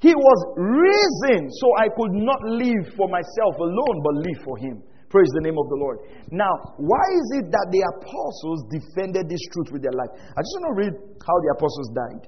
He 0.00 0.16
was 0.16 0.38
risen 0.56 1.52
so 1.52 1.66
I 1.76 1.92
could 1.92 2.16
not 2.16 2.40
live 2.48 2.96
for 2.96 3.08
myself 3.08 3.54
alone, 3.60 3.96
but 4.00 4.14
live 4.24 4.40
for 4.44 4.56
Him. 4.56 4.82
Praise 5.10 5.28
the 5.34 5.44
name 5.44 5.58
of 5.58 5.68
the 5.68 5.76
Lord. 5.76 5.98
Now, 6.30 6.54
why 6.78 7.04
is 7.12 7.42
it 7.42 7.50
that 7.50 7.66
the 7.68 7.82
apostles 7.84 8.64
defended 8.72 9.28
this 9.28 9.42
truth 9.52 9.74
with 9.74 9.82
their 9.82 9.92
life? 9.92 10.08
I 10.14 10.40
just 10.40 10.54
want 10.56 10.66
to 10.72 10.76
read 10.86 10.94
how 11.20 11.36
the 11.44 11.50
apostles 11.58 11.88
died. 11.92 12.22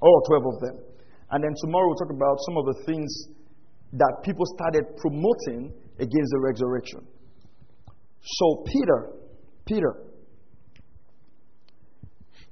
All 0.00 0.22
12 0.40 0.54
of 0.54 0.56
them. 0.62 0.76
And 1.34 1.44
then 1.44 1.52
tomorrow 1.60 1.90
we'll 1.90 2.00
talk 2.00 2.14
about 2.14 2.38
some 2.48 2.56
of 2.56 2.64
the 2.72 2.76
things 2.86 3.10
that 3.98 4.22
people 4.22 4.46
started 4.56 4.86
promoting 4.96 5.74
against 5.98 6.30
the 6.30 6.40
resurrection. 6.40 7.04
So, 8.22 8.64
Peter, 8.64 9.10
Peter. 9.66 10.06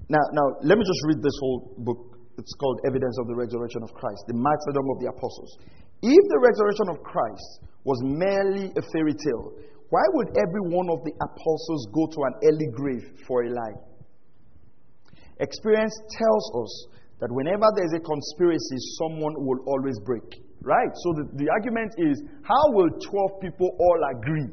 Now, 0.09 0.21
now 0.33 0.59
let 0.63 0.77
me 0.77 0.85
just 0.85 1.01
read 1.07 1.23
this 1.23 1.37
whole 1.41 1.75
book 1.79 2.18
it's 2.39 2.55
called 2.55 2.81
Evidence 2.87 3.19
of 3.19 3.27
the 3.27 3.35
Resurrection 3.35 3.83
of 3.83 3.93
Christ, 3.93 4.23
the 4.27 4.39
martyrdom 4.39 4.87
of 4.95 4.99
the 5.03 5.11
apostles. 5.11 5.59
If 6.01 6.23
the 6.31 6.39
resurrection 6.39 6.89
of 6.89 7.03
Christ 7.03 7.67
was 7.83 7.99
merely 8.03 8.71
a 8.79 8.83
fairy 8.95 9.15
tale, 9.15 9.53
why 9.91 10.05
would 10.15 10.29
every 10.39 10.71
one 10.71 10.89
of 10.91 11.03
the 11.03 11.13
apostles 11.19 11.89
go 11.93 12.07
to 12.07 12.21
an 12.31 12.35
early 12.47 12.71
grave 12.71 13.03
for 13.27 13.43
a 13.43 13.51
lie? 13.51 13.77
Experience 15.41 15.95
tells 16.15 16.45
us 16.63 16.73
that 17.21 17.33
whenever 17.33 17.67
there's 17.75 17.95
a 17.97 18.01
conspiracy, 18.01 18.79
someone 19.03 19.35
will 19.43 19.59
always 19.67 19.99
break. 20.05 20.43
Right? 20.63 20.91
So 21.03 21.15
the, 21.15 21.25
the 21.35 21.49
argument 21.51 21.95
is 21.99 22.23
how 22.43 22.65
will 22.75 22.91
12 22.91 23.41
people 23.41 23.71
all 23.79 24.01
agree 24.15 24.51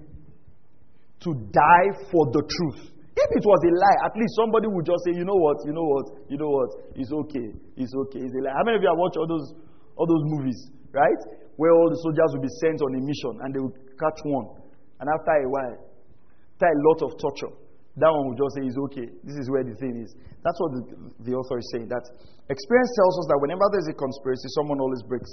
to 1.21 1.33
die 1.51 1.89
for 2.11 2.25
the 2.31 2.41
truth? 2.41 2.94
If 3.15 3.29
it 3.31 3.45
was 3.47 3.59
a 3.63 3.71
lie, 3.71 3.99
at 4.11 4.13
least 4.19 4.35
somebody 4.35 4.67
would 4.67 4.83
just 4.83 4.99
say, 5.07 5.15
you 5.15 5.23
know 5.23 5.39
what, 5.39 5.63
you 5.63 5.71
know 5.71 5.87
what, 5.87 6.05
you 6.27 6.35
know 6.35 6.51
what, 6.51 6.71
it's 6.99 7.11
okay, 7.11 7.47
it's 7.79 7.95
okay, 7.95 8.19
it's 8.19 8.35
a 8.35 8.41
lie. 8.43 8.51
How 8.51 8.67
many 8.67 8.75
of 8.75 8.83
you 8.83 8.91
have 8.91 8.99
watched 8.99 9.15
all 9.15 9.27
those, 9.27 9.55
all 9.95 10.03
those 10.03 10.25
movies, 10.35 10.59
right? 10.91 11.21
Where 11.55 11.71
all 11.71 11.87
the 11.87 11.95
soldiers 12.03 12.29
will 12.35 12.43
be 12.43 12.51
sent 12.59 12.83
on 12.83 12.91
a 12.91 12.99
mission 12.99 13.33
and 13.39 13.49
they 13.55 13.61
will 13.63 13.71
catch 13.95 14.19
one. 14.27 14.59
And 14.99 15.07
after 15.07 15.31
a 15.31 15.47
while, 15.47 15.79
after 15.79 16.67
a 16.67 16.79
lot 16.91 16.99
of 17.07 17.15
torture, 17.15 17.55
that 17.95 18.11
one 18.11 18.27
will 18.27 18.39
just 18.39 18.59
say, 18.59 18.67
it's 18.67 18.75
okay, 18.91 19.07
this 19.23 19.39
is 19.39 19.47
where 19.47 19.63
the 19.63 19.79
thing 19.79 19.95
is. 20.03 20.11
That's 20.43 20.59
what 20.59 20.71
the, 20.75 20.83
the 21.31 21.33
author 21.39 21.55
is 21.55 21.67
saying. 21.71 21.87
That 21.87 22.03
experience 22.51 22.91
tells 22.99 23.15
us 23.23 23.25
that 23.31 23.39
whenever 23.39 23.63
there's 23.71 23.87
a 23.87 23.95
conspiracy, 23.95 24.51
someone 24.59 24.83
always 24.83 24.99
breaks. 25.07 25.31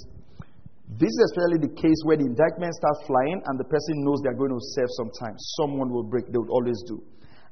This 0.94 1.10
is 1.10 1.22
especially 1.34 1.66
the 1.66 1.74
case 1.74 1.98
where 2.06 2.14
the 2.14 2.30
indictment 2.30 2.70
starts 2.78 3.02
flying 3.10 3.42
and 3.50 3.58
the 3.58 3.66
person 3.66 4.06
knows 4.06 4.22
they're 4.22 4.38
going 4.38 4.54
to 4.54 4.62
serve 4.78 4.90
some 4.94 5.10
time. 5.18 5.34
Someone 5.58 5.90
will 5.90 6.06
break, 6.06 6.30
they 6.30 6.38
would 6.38 6.54
always 6.54 6.78
do. 6.86 7.02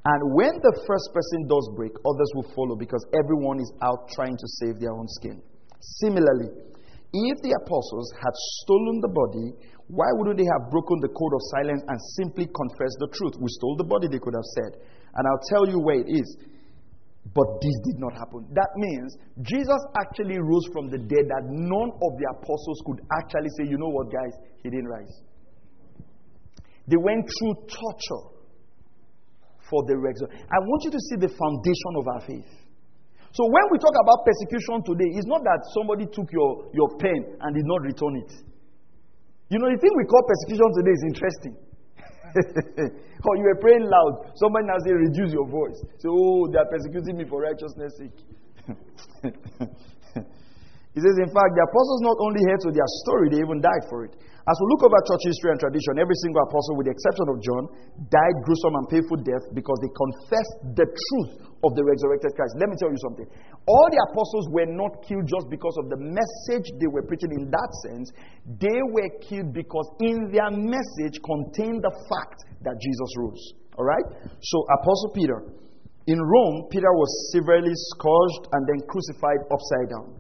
And 0.05 0.21
when 0.33 0.57
the 0.65 0.75
first 0.89 1.13
person 1.13 1.45
does 1.45 1.69
break, 1.77 1.93
others 2.09 2.31
will 2.33 2.49
follow 2.57 2.75
because 2.75 3.05
everyone 3.13 3.61
is 3.61 3.69
out 3.85 4.09
trying 4.17 4.33
to 4.33 4.49
save 4.65 4.81
their 4.81 4.93
own 4.97 5.05
skin. 5.21 5.43
Similarly, 6.01 6.49
if 7.13 7.37
the 7.45 7.53
apostles 7.61 8.09
had 8.17 8.33
stolen 8.65 9.05
the 9.05 9.13
body, 9.13 9.47
why 9.93 10.09
wouldn't 10.17 10.39
they 10.39 10.49
have 10.49 10.71
broken 10.71 11.05
the 11.05 11.13
code 11.13 11.35
of 11.37 11.43
silence 11.53 11.83
and 11.85 11.99
simply 12.17 12.49
confessed 12.49 12.97
the 13.03 13.13
truth? 13.13 13.37
We 13.37 13.53
stole 13.61 13.77
the 13.77 13.85
body, 13.85 14.09
they 14.09 14.23
could 14.23 14.33
have 14.33 14.51
said. 14.57 14.81
And 15.19 15.27
I'll 15.29 15.45
tell 15.53 15.69
you 15.69 15.83
where 15.83 16.01
it 16.01 16.09
is. 16.09 16.29
But 17.35 17.61
this 17.61 17.77
did 17.85 18.01
not 18.01 18.17
happen. 18.17 18.49
That 18.57 18.73
means 18.81 19.19
Jesus 19.43 19.83
actually 20.01 20.41
rose 20.41 20.65
from 20.73 20.89
the 20.89 20.97
dead, 20.97 21.29
that 21.29 21.45
none 21.45 21.91
of 21.93 22.13
the 22.17 22.27
apostles 22.41 22.81
could 22.87 23.05
actually 23.21 23.53
say, 23.59 23.69
you 23.69 23.77
know 23.77 23.93
what, 23.93 24.09
guys, 24.09 24.33
he 24.63 24.71
didn't 24.71 24.89
rise. 24.89 25.13
They 26.89 26.97
went 26.97 27.29
through 27.29 27.55
torture 27.69 28.30
for 29.71 29.87
the 29.87 29.95
resurrection. 29.95 30.45
I 30.51 30.59
want 30.59 30.83
you 30.85 30.91
to 30.91 31.01
see 31.09 31.17
the 31.23 31.31
foundation 31.31 31.93
of 31.97 32.05
our 32.11 32.23
faith. 32.27 32.51
So 33.31 33.47
when 33.47 33.63
we 33.71 33.79
talk 33.79 33.95
about 33.95 34.27
persecution 34.27 34.83
today, 34.83 35.15
it's 35.15 35.31
not 35.31 35.47
that 35.47 35.63
somebody 35.71 36.11
took 36.11 36.27
your, 36.35 36.67
your 36.75 36.91
pen 36.99 37.39
and 37.39 37.55
did 37.55 37.63
not 37.65 37.87
return 37.87 38.19
it. 38.27 38.33
You 39.55 39.63
know, 39.63 39.71
the 39.71 39.79
thing 39.79 39.95
we 39.95 40.05
call 40.11 40.27
persecution 40.27 40.67
today 40.75 40.95
is 40.99 41.05
interesting. 41.07 41.55
or 43.23 43.31
oh, 43.31 43.35
you 43.39 43.47
were 43.47 43.59
praying 43.63 43.87
loud. 43.87 44.35
Somebody 44.35 44.67
now 44.67 44.79
say, 44.83 44.91
reduce 44.93 45.33
your 45.33 45.47
voice. 45.47 45.79
Say, 45.99 46.11
oh, 46.11 46.51
they 46.51 46.59
are 46.59 46.67
persecuting 46.67 47.17
me 47.17 47.25
for 47.25 47.43
righteousness' 47.43 47.99
sake. 47.99 48.19
he 50.91 50.99
says, 50.99 51.17
in 51.23 51.31
fact, 51.31 51.55
the 51.55 51.63
apostles 51.63 52.01
not 52.03 52.19
only 52.19 52.43
heard 52.51 52.63
to 52.67 52.75
their 52.75 52.91
story, 53.07 53.31
they 53.31 53.39
even 53.39 53.63
died 53.63 53.87
for 53.87 54.03
it. 54.03 54.19
As 54.19 54.57
we 54.59 54.67
look 54.75 54.83
over 54.83 54.99
church 55.07 55.23
history 55.23 55.55
and 55.55 55.61
tradition, 55.63 56.03
every 56.03 56.19
single 56.27 56.43
apostle, 56.43 56.75
with 56.75 56.91
the 56.91 56.95
exception 56.99 57.31
of 57.31 57.39
John, 57.39 57.63
died 58.11 58.37
gruesome 58.43 58.75
and 58.75 58.87
painful 58.91 59.23
death 59.23 59.47
because 59.55 59.79
they 59.79 59.93
confessed 59.95 60.57
the 60.75 60.87
truth 60.91 61.47
of 61.63 61.79
the 61.79 61.87
resurrected 61.87 62.35
Christ. 62.35 62.59
Let 62.59 62.75
me 62.75 62.77
tell 62.81 62.91
you 62.91 62.99
something. 63.07 63.29
All 63.71 63.87
the 63.87 64.03
apostles 64.11 64.51
were 64.51 64.67
not 64.67 65.07
killed 65.07 65.31
just 65.31 65.47
because 65.47 65.77
of 65.79 65.95
the 65.95 66.01
message 66.03 66.67
they 66.83 66.91
were 66.91 67.07
preaching 67.07 67.31
in 67.39 67.47
that 67.55 67.71
sense. 67.87 68.11
They 68.59 68.83
were 68.91 69.15
killed 69.23 69.55
because 69.55 69.87
in 70.03 70.35
their 70.35 70.51
message 70.51 71.23
contained 71.23 71.87
the 71.87 71.95
fact 72.11 72.43
that 72.67 72.75
Jesus 72.83 73.11
rose. 73.15 73.45
All 73.79 73.87
right? 73.87 74.07
So, 74.43 74.57
Apostle 74.83 75.15
Peter, 75.15 75.39
in 76.11 76.19
Rome, 76.19 76.67
Peter 76.75 76.91
was 76.91 77.11
severely 77.31 77.77
scourged 77.95 78.51
and 78.51 78.67
then 78.67 78.83
crucified 78.91 79.47
upside 79.53 79.95
down. 79.95 80.19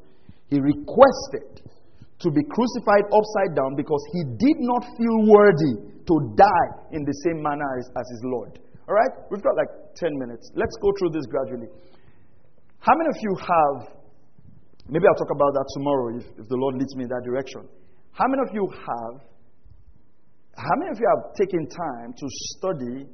He 0.50 0.58
requested 0.58 1.62
to 2.20 2.28
be 2.30 2.42
crucified 2.44 3.06
upside 3.08 3.56
down 3.56 3.74
because 3.78 4.02
he 4.12 4.22
did 4.36 4.58
not 4.60 4.84
feel 4.98 5.16
worthy 5.30 5.74
to 6.04 6.14
die 6.36 6.70
in 6.92 7.06
the 7.06 7.14
same 7.24 7.40
manner 7.40 7.64
as, 7.78 7.86
as 7.96 8.06
his 8.12 8.22
Lord. 8.24 8.58
All 8.88 8.94
right? 8.94 9.14
We've 9.30 9.42
got 9.42 9.56
like 9.56 9.70
10 9.96 10.18
minutes. 10.18 10.50
Let's 10.54 10.76
go 10.82 10.92
through 10.98 11.16
this 11.16 11.24
gradually. 11.30 11.70
How 12.80 12.92
many 12.98 13.08
of 13.08 13.18
you 13.22 13.32
have, 13.40 13.76
maybe 14.88 15.06
I'll 15.08 15.20
talk 15.22 15.32
about 15.32 15.54
that 15.54 15.68
tomorrow 15.78 16.18
if, 16.18 16.26
if 16.44 16.46
the 16.48 16.58
Lord 16.58 16.76
leads 16.76 16.94
me 16.96 17.04
in 17.04 17.10
that 17.14 17.24
direction. 17.24 17.64
How 18.12 18.26
many 18.28 18.42
of 18.42 18.50
you 18.52 18.66
have, 18.68 19.14
how 20.58 20.76
many 20.82 20.90
of 20.90 20.98
you 20.98 21.06
have 21.08 21.32
taken 21.38 21.68
time 21.70 22.12
to 22.12 22.26
study 22.52 23.06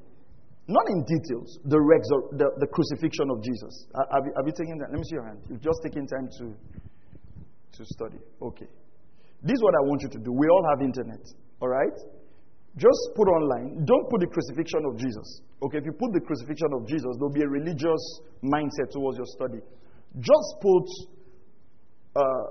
Not 0.69 0.83
in 0.91 1.05
details, 1.07 1.59
the, 1.63 1.79
the, 2.35 2.49
the 2.59 2.67
crucifixion 2.67 3.31
of 3.31 3.39
Jesus. 3.39 3.87
Have 3.95 4.27
you, 4.27 4.33
have 4.35 4.47
you 4.51 4.57
taken 4.59 4.75
that? 4.83 4.91
Let 4.91 4.99
me 4.99 5.07
see 5.07 5.15
your 5.15 5.27
hand. 5.27 5.39
You've 5.47 5.63
just 5.63 5.79
taken 5.87 6.11
time 6.11 6.27
to, 6.43 6.45
to 7.79 7.85
study. 7.85 8.19
Okay. 8.43 8.67
This 9.43 9.55
is 9.55 9.63
what 9.63 9.75
I 9.75 9.83
want 9.87 10.03
you 10.03 10.09
to 10.09 10.19
do. 10.19 10.33
We 10.33 10.49
all 10.49 10.65
have 10.75 10.83
internet, 10.83 11.21
all 11.61 11.69
right? 11.69 11.97
Just 12.77 13.03
put 13.17 13.29
online. 13.29 13.85
Don't 13.85 14.09
put 14.11 14.21
the 14.21 14.29
crucifixion 14.29 14.85
of 14.85 15.01
Jesus. 15.01 15.41
Okay, 15.65 15.79
if 15.79 15.85
you 15.85 15.93
put 15.93 16.13
the 16.13 16.21
crucifixion 16.21 16.69
of 16.77 16.85
Jesus, 16.89 17.09
there'll 17.17 17.33
be 17.33 17.45
a 17.45 17.49
religious 17.49 18.03
mindset 18.45 18.93
towards 18.93 19.17
your 19.17 19.29
study. 19.33 19.61
Just 20.21 20.51
put 20.61 20.87
uh, 22.17 22.45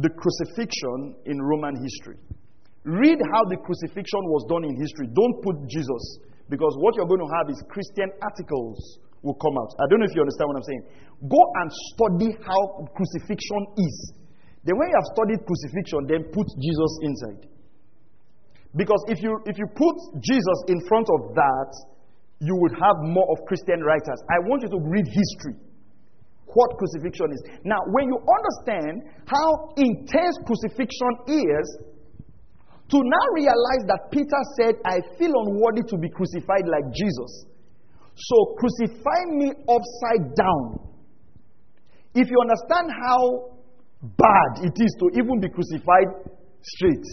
the 0.00 0.08
crucifixion 0.08 1.16
in 1.28 1.36
Roman 1.36 1.76
history. 1.84 2.16
Read 2.84 3.20
how 3.32 3.44
the 3.52 3.60
crucifixion 3.60 4.22
was 4.32 4.48
done 4.48 4.64
in 4.64 4.74
history. 4.80 5.06
Don't 5.12 5.36
put 5.44 5.68
Jesus, 5.68 6.02
because 6.48 6.72
what 6.80 6.96
you're 6.96 7.08
going 7.08 7.20
to 7.20 7.32
have 7.36 7.52
is 7.52 7.60
Christian 7.68 8.08
articles 8.24 8.98
will 9.20 9.36
come 9.36 9.54
out. 9.60 9.70
I 9.78 9.84
don't 9.88 10.00
know 10.00 10.08
if 10.08 10.16
you 10.16 10.24
understand 10.24 10.48
what 10.48 10.56
I'm 10.56 10.68
saying. 10.68 10.84
Go 11.28 11.40
and 11.60 11.68
study 11.92 12.30
how 12.40 12.88
crucifixion 12.96 13.62
is. 13.76 13.96
Then, 14.64 14.78
when 14.78 14.88
you 14.88 14.96
have 14.96 15.08
studied 15.14 15.40
crucifixion, 15.42 16.06
then 16.06 16.20
put 16.30 16.46
Jesus 16.58 16.92
inside. 17.02 17.42
Because 18.74 19.02
if 19.08 19.20
you 19.20 19.36
if 19.44 19.58
you 19.58 19.66
put 19.74 19.96
Jesus 20.22 20.58
in 20.68 20.80
front 20.88 21.08
of 21.10 21.34
that, 21.34 21.70
you 22.40 22.54
would 22.56 22.72
have 22.72 22.96
more 23.02 23.26
of 23.34 23.44
Christian 23.46 23.82
writers. 23.82 24.18
I 24.30 24.38
want 24.48 24.62
you 24.62 24.70
to 24.70 24.80
read 24.80 25.06
history 25.06 25.58
what 26.54 26.76
crucifixion 26.76 27.32
is. 27.32 27.42
Now, 27.64 27.80
when 27.92 28.08
you 28.08 28.18
understand 28.20 29.08
how 29.26 29.72
intense 29.76 30.36
crucifixion 30.44 31.12
is, 31.26 31.66
to 32.92 32.98
now 33.00 33.26
realize 33.32 33.88
that 33.88 34.12
Peter 34.12 34.40
said, 34.60 34.74
I 34.84 35.00
feel 35.16 35.32
unworthy 35.32 35.82
to 35.88 35.96
be 35.96 36.10
crucified 36.10 36.68
like 36.68 36.92
Jesus. 36.92 37.46
So 38.14 38.54
crucify 38.60 39.32
me 39.32 39.48
upside 39.64 40.36
down. 40.36 40.92
If 42.14 42.28
you 42.28 42.36
understand 42.36 42.92
how 42.92 43.51
bad 44.02 44.64
it 44.64 44.74
is 44.76 44.96
to 44.98 45.10
even 45.18 45.40
be 45.40 45.48
crucified 45.48 46.10
straight, 46.60 47.06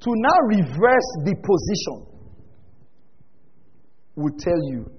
to 0.00 0.10
now 0.14 0.38
reverse 0.48 1.08
the 1.24 1.34
position 1.34 2.16
will 4.14 4.34
tell 4.38 4.60
you 4.72 4.90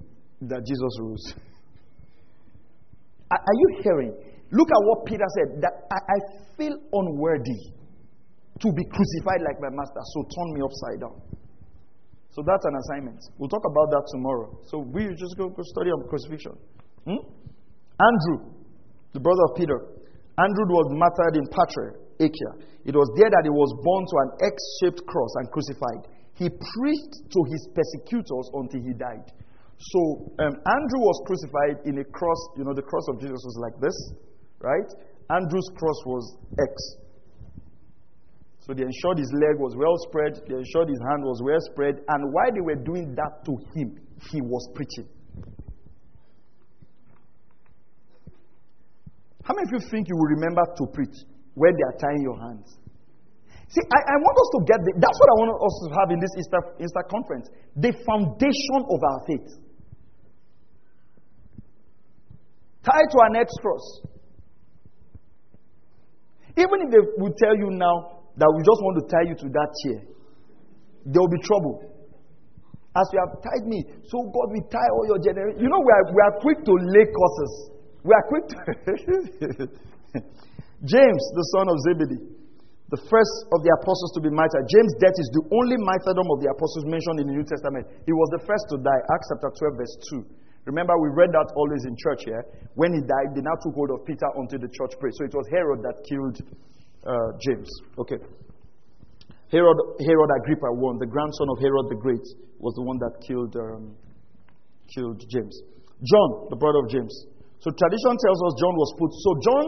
that 0.42 0.64
Jesus 0.64 0.92
rose. 1.00 1.34
Are 3.30 3.56
you 3.60 3.82
hearing? 3.82 4.14
Look 4.50 4.68
at 4.68 4.80
what 4.84 5.04
Peter 5.04 5.26
said 5.36 5.60
that 5.60 5.72
I, 5.92 6.18
feel 6.56 6.74
unworthy 6.92 7.70
to 8.58 8.72
be 8.72 8.82
crucified 8.82 9.42
like 9.46 9.60
my 9.60 9.70
master, 9.70 10.00
so 10.02 10.22
turn 10.22 10.48
me 10.54 10.60
upside 10.64 11.00
down. 11.00 11.22
So 12.30 12.42
that's 12.44 12.64
an 12.64 12.74
assignment. 12.74 13.20
We'll 13.38 13.48
talk 13.48 13.62
about 13.62 13.90
that 13.90 14.02
tomorrow. 14.10 14.58
So 14.66 14.78
we 14.78 15.06
just 15.14 15.36
go, 15.36 15.48
go 15.50 15.62
study 15.62 15.90
on 15.90 16.08
crucifixion. 16.08 16.58
Hmm? 17.06 17.22
Andrew, 18.00 18.50
the 19.12 19.20
brother 19.20 19.42
of 19.50 19.56
Peter. 19.56 19.78
Andrew 20.38 20.70
was 20.70 20.86
martyred 20.94 21.34
in 21.34 21.46
Patra, 21.50 21.98
Achaia. 22.22 22.52
It 22.86 22.94
was 22.94 23.10
there 23.18 23.26
that 23.26 23.42
he 23.42 23.50
was 23.50 23.74
born 23.82 24.06
to 24.06 24.16
an 24.22 24.30
X 24.46 24.54
shaped 24.78 25.02
cross 25.10 25.34
and 25.42 25.50
crucified. 25.50 26.06
He 26.38 26.46
preached 26.46 27.16
to 27.34 27.40
his 27.50 27.66
persecutors 27.74 28.46
until 28.54 28.80
he 28.80 28.94
died. 28.94 29.26
So 29.78 30.30
um, 30.38 30.54
Andrew 30.62 31.02
was 31.02 31.18
crucified 31.26 31.82
in 31.86 31.98
a 31.98 32.06
cross. 32.06 32.38
You 32.54 32.64
know, 32.64 32.74
the 32.74 32.86
cross 32.86 33.06
of 33.10 33.18
Jesus 33.18 33.42
was 33.42 33.58
like 33.58 33.76
this, 33.82 33.94
right? 34.62 34.88
Andrew's 35.30 35.70
cross 35.74 35.98
was 36.06 36.24
X. 36.54 36.72
So 38.62 38.74
they 38.74 38.86
ensured 38.86 39.18
his 39.18 39.32
leg 39.32 39.58
was 39.58 39.74
well 39.74 39.96
spread, 40.06 40.38
they 40.46 40.54
ensured 40.54 40.88
his 40.88 41.00
hand 41.10 41.24
was 41.24 41.40
well 41.42 41.60
spread, 41.72 42.04
and 42.06 42.20
while 42.32 42.52
they 42.52 42.60
were 42.60 42.76
doing 42.76 43.14
that 43.16 43.42
to 43.46 43.52
him, 43.74 43.98
he 44.30 44.40
was 44.42 44.68
preaching. 44.74 45.08
How 49.48 49.56
many 49.56 49.64
of 49.64 49.72
you 49.72 49.80
think 49.88 50.12
you 50.12 50.16
will 50.20 50.36
remember 50.36 50.60
to 50.76 50.84
preach 50.92 51.24
when 51.56 51.72
they 51.72 51.84
are 51.88 51.96
tying 51.96 52.20
your 52.20 52.36
hands? 52.36 52.68
See, 53.72 53.80
I, 53.80 54.00
I 54.12 54.16
want 54.20 54.36
us 54.36 54.48
to 54.52 54.60
get 54.68 54.78
the, 54.84 54.92
that's 55.00 55.16
what 55.16 55.28
I 55.32 55.36
want 55.40 55.50
us 55.56 55.74
to 55.80 55.86
have 55.96 56.08
in 56.12 56.20
this 56.20 56.32
Easter, 56.36 56.60
Easter 56.84 57.04
conference 57.08 57.48
the 57.72 57.96
foundation 58.04 58.80
of 58.92 59.00
our 59.00 59.20
faith. 59.24 59.48
Tied 62.84 63.08
to 63.08 63.18
an 63.24 63.40
cross. 63.64 63.84
Even 66.60 66.84
if 66.84 66.88
they 66.92 67.02
will 67.16 67.32
tell 67.40 67.56
you 67.56 67.72
now 67.72 68.20
that 68.36 68.52
we 68.52 68.60
just 68.60 68.80
want 68.84 69.00
to 69.00 69.04
tie 69.08 69.24
you 69.32 69.36
to 69.36 69.48
that 69.48 69.70
chair, 69.80 70.00
there 71.08 71.24
will 71.24 71.32
be 71.32 71.40
trouble. 71.40 71.88
As 72.96 73.08
you 73.12 73.20
have 73.20 73.40
tied 73.40 73.64
me, 73.64 73.84
so 74.12 74.28
God 74.28 74.52
will 74.52 74.68
tie 74.68 74.90
all 74.92 75.06
your 75.08 75.20
generations. 75.24 75.60
You 75.60 75.68
know, 75.72 75.80
we 75.80 75.92
are, 75.92 76.04
we 76.12 76.20
are 76.20 76.34
quick 76.40 76.64
to 76.64 76.72
lay 76.72 77.08
curses. 77.08 77.77
We 78.04 78.12
are 78.14 78.26
quick 78.30 78.44
to. 78.50 78.58
James, 80.86 81.22
the 81.34 81.46
son 81.58 81.66
of 81.66 81.76
Zebedee, 81.90 82.22
the 82.88 83.00
first 83.10 83.34
of 83.50 83.60
the 83.66 83.72
apostles 83.82 84.14
to 84.16 84.20
be 84.22 84.30
martyred. 84.30 84.64
James' 84.70 84.94
death 85.02 85.16
is 85.18 85.28
the 85.34 85.44
only 85.50 85.76
martyrdom 85.76 86.24
of 86.30 86.38
the 86.40 86.48
apostles 86.48 86.86
mentioned 86.86 87.20
in 87.20 87.26
the 87.28 87.36
New 87.36 87.44
Testament. 87.44 87.84
He 88.06 88.14
was 88.14 88.28
the 88.38 88.42
first 88.46 88.64
to 88.72 88.80
die. 88.80 89.02
Acts 89.12 89.28
chapter 89.34 89.50
12, 89.50 89.76
verse 89.76 89.94
2. 90.08 90.24
Remember, 90.70 90.94
we 91.00 91.08
read 91.12 91.32
that 91.32 91.52
always 91.56 91.84
in 91.84 91.96
church 91.96 92.24
here. 92.24 92.44
When 92.76 92.92
he 92.92 93.00
died, 93.00 93.34
they 93.34 93.42
now 93.42 93.56
took 93.60 93.74
hold 93.74 93.90
of 93.90 94.04
Peter 94.04 94.28
until 94.36 94.60
the 94.60 94.70
church 94.70 94.94
prayed. 95.00 95.16
So 95.16 95.24
it 95.24 95.34
was 95.34 95.48
Herod 95.50 95.80
that 95.82 95.96
killed 96.06 96.36
uh, 97.04 97.30
James. 97.40 97.68
Okay. 97.98 98.20
Herod, 99.48 99.78
Herod 100.04 100.30
Agrippa 100.44 100.68
I, 100.68 100.92
the 101.00 101.08
grandson 101.08 101.48
of 101.48 101.56
Herod 101.58 101.88
the 101.88 101.96
Great, 101.96 102.24
was 102.60 102.76
the 102.76 102.84
one 102.84 103.00
that 103.00 103.16
killed, 103.24 103.56
um, 103.56 103.96
killed 104.92 105.24
James. 105.28 105.56
John, 106.04 106.52
the 106.52 106.56
brother 106.56 106.84
of 106.84 106.88
James. 106.92 107.12
So 107.60 107.74
tradition 107.74 108.14
tells 108.22 108.38
us 108.38 108.52
John 108.58 108.74
was 108.78 108.90
put. 108.98 109.10
So 109.10 109.30
John, 109.42 109.64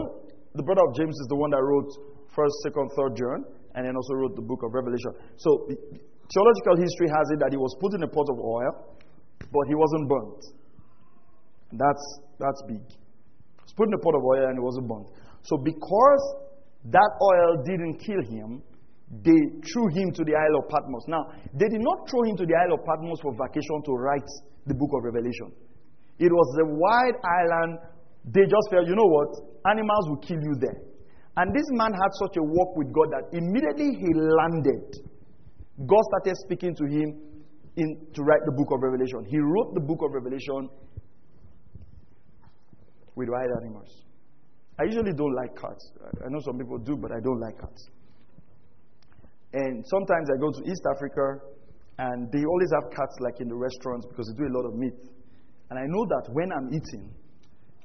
the 0.55 0.63
brother 0.63 0.83
of 0.87 0.95
James, 0.95 1.15
is 1.15 1.27
the 1.27 1.35
one 1.35 1.51
that 1.51 1.59
wrote 1.59 1.91
First, 2.31 2.55
Second, 2.63 2.89
Third 2.95 3.19
John, 3.19 3.39
and 3.75 3.85
then 3.85 3.95
also 3.95 4.13
wrote 4.15 4.35
the 4.35 4.45
book 4.45 4.63
of 4.63 4.71
Revelation. 4.71 5.11
So 5.35 5.67
theological 6.31 6.75
history 6.79 7.11
has 7.11 7.25
it 7.35 7.39
that 7.43 7.51
he 7.51 7.59
was 7.59 7.75
put 7.79 7.93
in 7.95 8.03
a 8.03 8.07
pot 8.07 8.27
of 8.31 8.39
oil, 8.39 8.71
but 9.51 9.63
he 9.67 9.75
wasn't 9.75 10.07
burnt. 10.07 10.41
That's, 11.75 12.05
that's 12.39 12.61
big. 12.67 12.83
Put 13.75 13.87
in 13.87 13.93
a 13.93 14.03
pot 14.03 14.15
of 14.15 14.23
oil 14.23 14.47
and 14.51 14.57
it 14.59 14.63
wasn't 14.63 14.87
burnt. 14.87 15.07
So 15.43 15.57
because 15.57 16.23
that 16.91 17.11
oil 17.23 17.63
didn't 17.63 17.99
kill 17.99 18.21
him, 18.23 18.61
they 19.23 19.39
threw 19.67 19.87
him 19.91 20.11
to 20.15 20.23
the 20.23 20.35
Isle 20.35 20.63
of 20.63 20.69
Patmos. 20.69 21.03
Now, 21.07 21.23
they 21.53 21.67
did 21.67 21.81
not 21.81 22.07
throw 22.09 22.23
him 22.23 22.35
to 22.37 22.45
the 22.45 22.55
Isle 22.55 22.79
of 22.79 22.85
Patmos 22.85 23.19
for 23.21 23.35
vacation 23.35 23.83
to 23.83 23.91
write 23.91 24.27
the 24.67 24.73
book 24.73 24.91
of 24.95 25.03
Revelation. 25.03 25.51
It 26.21 26.29
was 26.29 26.49
a 26.61 26.67
wide 26.69 27.17
island. 27.25 27.79
They 28.29 28.45
just 28.45 28.69
felt, 28.69 28.85
you 28.85 28.93
know 28.93 29.09
what? 29.09 29.33
Animals 29.65 30.05
will 30.09 30.21
kill 30.21 30.37
you 30.37 30.53
there. 30.61 30.77
And 31.37 31.49
this 31.49 31.65
man 31.73 31.89
had 31.97 32.11
such 32.21 32.37
a 32.37 32.43
walk 32.45 32.77
with 32.77 32.93
God 32.93 33.09
that 33.09 33.33
immediately 33.33 33.97
he 33.97 34.09
landed, 34.13 35.01
God 35.81 36.03
started 36.13 36.37
speaking 36.45 36.75
to 36.75 36.85
him 36.85 37.17
in, 37.75 37.87
to 38.13 38.21
write 38.21 38.45
the 38.45 38.53
book 38.53 38.69
of 38.69 38.83
Revelation. 38.83 39.25
He 39.25 39.39
wrote 39.39 39.73
the 39.73 39.81
book 39.81 40.05
of 40.05 40.13
Revelation 40.13 40.69
with 43.15 43.29
wild 43.29 43.49
animals. 43.63 43.89
I 44.77 44.83
usually 44.83 45.13
don't 45.17 45.33
like 45.33 45.55
cats. 45.57 45.91
I 46.21 46.29
know 46.29 46.39
some 46.45 46.57
people 46.57 46.77
do, 46.77 46.97
but 47.01 47.11
I 47.11 47.19
don't 47.23 47.39
like 47.39 47.57
cats. 47.57 47.89
And 49.53 49.83
sometimes 49.89 50.29
I 50.29 50.37
go 50.37 50.51
to 50.51 50.61
East 50.69 50.85
Africa 50.85 51.41
and 51.97 52.31
they 52.31 52.45
always 52.45 52.69
have 52.77 52.91
cats 52.91 53.15
like 53.19 53.41
in 53.41 53.47
the 53.47 53.55
restaurants 53.55 54.05
because 54.05 54.29
they 54.29 54.45
do 54.45 54.47
a 54.51 54.53
lot 54.53 54.69
of 54.69 54.75
meat. 54.77 55.10
And 55.71 55.79
I 55.79 55.87
know 55.87 56.03
that 56.03 56.27
when 56.35 56.51
I'm 56.51 56.67
eating, 56.67 57.07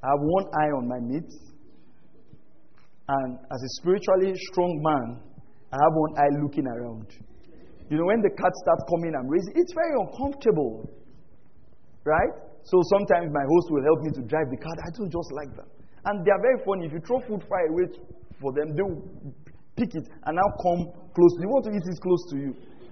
I 0.03 0.11
have 0.11 0.19
one 0.19 0.43
eye 0.59 0.71
on 0.75 0.91
my 0.91 0.99
meat. 0.99 1.31
And 3.07 3.39
as 3.39 3.59
a 3.63 3.69
spiritually 3.79 4.35
strong 4.51 4.75
man, 4.83 5.23
I 5.71 5.79
have 5.79 5.93
one 5.95 6.13
eye 6.19 6.35
looking 6.43 6.67
around. 6.67 7.07
You 7.87 7.95
know, 7.95 8.03
when 8.11 8.19
the 8.19 8.35
cats 8.35 8.59
start 8.67 8.83
coming, 8.91 9.15
I'm 9.15 9.31
raising, 9.31 9.55
it's 9.55 9.71
very 9.71 9.95
uncomfortable. 10.03 10.83
Right? 12.03 12.35
So 12.67 12.75
sometimes 12.91 13.31
my 13.31 13.47
host 13.47 13.71
will 13.71 13.83
help 13.87 14.03
me 14.03 14.11
to 14.19 14.21
drive 14.27 14.51
the 14.51 14.59
cat. 14.59 14.75
I 14.83 14.91
do 14.91 15.07
just 15.07 15.31
like 15.31 15.55
them. 15.55 15.71
And 16.11 16.27
they 16.27 16.31
are 16.35 16.43
very 16.43 16.59
funny. 16.67 16.91
If 16.91 16.91
you 16.91 16.99
throw 17.07 17.23
food 17.23 17.39
far 17.47 17.71
away 17.71 17.87
for 18.43 18.51
them, 18.51 18.75
they 18.75 18.83
will 18.83 18.99
pick 19.79 19.95
it 19.95 20.11
and 20.27 20.35
now 20.35 20.49
come 20.59 20.91
close. 21.15 21.31
You 21.39 21.47
want 21.47 21.63
to 21.65 21.71
eat 21.71 21.87
it 21.87 21.99
close 22.03 22.19
to 22.31 22.35
you. 22.35 22.51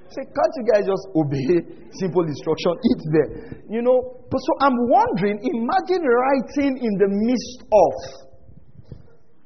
Say, 0.09 0.21
can't 0.21 0.53
you 0.61 0.65
guys 0.69 0.83
just 0.85 1.05
obey 1.17 1.65
simple 1.97 2.23
instruction? 2.23 2.71
Eat 2.77 3.01
there. 3.11 3.29
You 3.69 3.81
know, 3.81 4.21
but 4.29 4.37
so 4.37 4.51
I'm 4.61 4.77
wondering, 4.89 5.41
imagine 5.41 6.03
writing 6.05 6.77
in 6.77 6.93
the 7.01 7.09
midst 7.09 7.65
of 7.65 7.93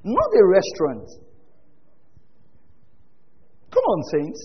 not 0.04 0.30
a 0.36 0.44
restaurant. 0.48 1.08
Come 3.72 3.86
on, 3.86 4.00
saints. 4.12 4.42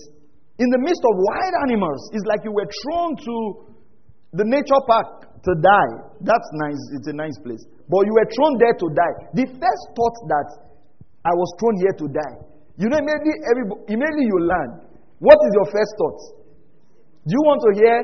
In 0.59 0.69
the 0.71 0.79
midst 0.79 1.03
of 1.03 1.13
wild 1.19 1.55
animals. 1.67 1.99
It's 2.13 2.25
like 2.25 2.43
you 2.43 2.51
were 2.51 2.69
thrown 2.83 3.17
to 3.17 3.35
the 4.39 4.45
nature 4.47 4.81
park 4.87 5.35
to 5.43 5.51
die. 5.59 5.93
That's 6.21 6.49
nice. 6.63 6.81
It's 6.95 7.07
a 7.07 7.15
nice 7.15 7.35
place. 7.43 7.63
But 7.89 8.07
you 8.07 8.13
were 8.15 8.29
thrown 8.31 8.53
there 8.59 8.75
to 8.75 8.87
die. 8.95 9.15
The 9.35 9.45
first 9.51 9.83
thought 9.95 10.17
that 10.31 10.47
I 11.25 11.33
was 11.33 11.49
thrown 11.59 11.75
here 11.81 11.95
to 11.99 12.07
die. 12.07 12.35
You 12.77 12.87
know, 12.87 12.99
immediately, 12.99 13.35
immediately 13.87 14.27
you 14.27 14.39
learn. 14.45 14.84
What 15.19 15.39
is 15.47 15.51
your 15.55 15.67
first 15.71 15.93
thought? 15.97 16.19
Do 17.25 17.31
you 17.33 17.43
want 17.47 17.61
to 17.65 17.71
hear 17.79 17.95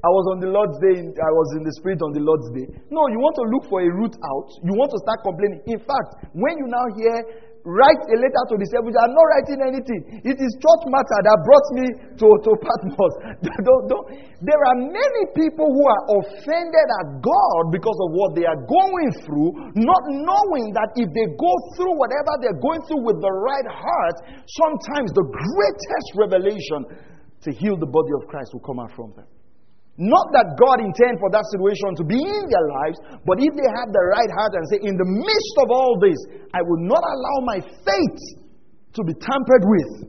I 0.00 0.08
was 0.08 0.24
on 0.32 0.40
the 0.40 0.48
Lord's 0.48 0.80
day, 0.80 0.96
I 0.96 1.32
was 1.36 1.48
in 1.60 1.62
the 1.62 1.74
Spirit 1.76 2.00
on 2.00 2.16
the 2.16 2.24
Lord's 2.24 2.48
day. 2.56 2.64
No, 2.88 3.04
you 3.12 3.20
want 3.20 3.36
to 3.36 3.44
look 3.52 3.68
for 3.68 3.84
a 3.84 3.90
route 3.92 4.16
out. 4.16 4.48
You 4.64 4.72
want 4.72 4.88
to 4.96 4.98
start 5.04 5.20
complaining. 5.20 5.60
In 5.68 5.76
fact, 5.76 6.24
when 6.32 6.56
you 6.56 6.64
now 6.72 6.86
hear 6.96 7.16
write 7.64 8.02
a 8.08 8.16
letter 8.16 8.44
to 8.48 8.54
the 8.56 8.66
seven. 8.72 8.88
I'm 8.96 9.12
not 9.12 9.26
writing 9.36 9.60
anything. 9.60 10.00
It 10.24 10.36
is 10.40 10.50
church 10.56 10.84
matter 10.88 11.18
that 11.28 11.38
brought 11.44 11.68
me 11.76 11.86
to, 12.16 12.26
to 12.26 12.50
Patmos. 12.56 13.14
don't, 13.66 13.84
don't. 13.88 14.06
There 14.40 14.62
are 14.72 14.78
many 14.80 15.22
people 15.36 15.68
who 15.68 15.84
are 15.84 16.02
offended 16.20 16.88
at 17.04 17.20
God 17.20 17.62
because 17.68 17.98
of 18.00 18.16
what 18.16 18.32
they 18.32 18.48
are 18.48 18.60
going 18.64 19.10
through, 19.24 19.76
not 19.76 20.02
knowing 20.08 20.72
that 20.72 20.96
if 20.96 21.08
they 21.12 21.26
go 21.36 21.52
through 21.76 21.94
whatever 22.00 22.32
they're 22.40 22.60
going 22.60 22.80
through 22.88 23.04
with 23.04 23.20
the 23.20 23.32
right 23.32 23.68
heart, 23.68 24.16
sometimes 24.48 25.12
the 25.12 25.28
greatest 25.28 26.08
revelation 26.16 26.80
to 27.44 27.52
heal 27.52 27.76
the 27.76 27.88
body 27.88 28.12
of 28.16 28.28
Christ 28.28 28.56
will 28.56 28.64
come 28.64 28.80
out 28.80 28.92
from 28.96 29.12
them. 29.16 29.28
Not 30.00 30.32
that 30.32 30.56
God 30.56 30.80
intend 30.80 31.20
for 31.20 31.28
that 31.28 31.44
situation 31.52 31.92
to 32.00 32.04
be 32.08 32.16
in 32.16 32.44
their 32.48 32.66
lives, 32.80 32.96
but 33.28 33.36
if 33.36 33.52
they 33.52 33.68
have 33.68 33.92
the 33.92 34.04
right 34.16 34.32
heart 34.32 34.56
and 34.56 34.64
say, 34.72 34.80
in 34.80 34.96
the 34.96 35.04
midst 35.04 35.56
of 35.60 35.68
all 35.68 36.00
this, 36.00 36.16
I 36.56 36.64
will 36.64 36.80
not 36.88 37.04
allow 37.04 37.36
my 37.44 37.60
faith 37.60 38.20
to 38.96 39.04
be 39.04 39.12
tampered 39.20 39.60
with, 39.60 40.08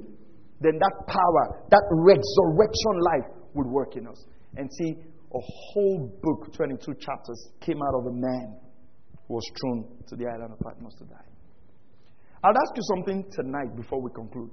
then 0.63 0.79
that 0.79 0.95
power, 1.11 1.67
that 1.75 1.83
resurrection 1.91 2.95
life 3.03 3.27
would 3.51 3.67
work 3.67 3.99
in 3.99 4.07
us. 4.07 4.15
And 4.55 4.71
see, 4.79 4.95
a 4.95 5.41
whole 5.43 6.07
book, 6.23 6.55
22 6.55 6.79
chapters, 7.03 7.51
came 7.59 7.83
out 7.83 7.99
of 7.99 8.07
a 8.07 8.15
man 8.15 8.55
who 9.27 9.33
was 9.35 9.43
thrown 9.59 9.91
to 10.07 10.15
the 10.15 10.23
island 10.23 10.55
of 10.55 10.59
Patmos 10.63 10.95
to 10.99 11.05
die. 11.05 11.27
I'll 12.43 12.55
ask 12.55 12.71
you 12.79 12.83
something 12.95 13.27
tonight 13.35 13.75
before 13.75 14.01
we 14.01 14.09
conclude. 14.15 14.51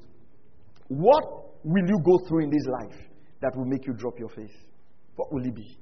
What 0.88 1.22
will 1.62 1.86
you 1.86 1.98
go 2.02 2.18
through 2.26 2.42
in 2.42 2.50
this 2.50 2.66
life 2.82 2.98
that 3.40 3.54
will 3.54 3.66
make 3.66 3.86
you 3.86 3.94
drop 3.94 4.18
your 4.18 4.30
faith? 4.30 4.66
What 5.18 5.34
will 5.34 5.44
it 5.44 5.54
be? 5.54 5.76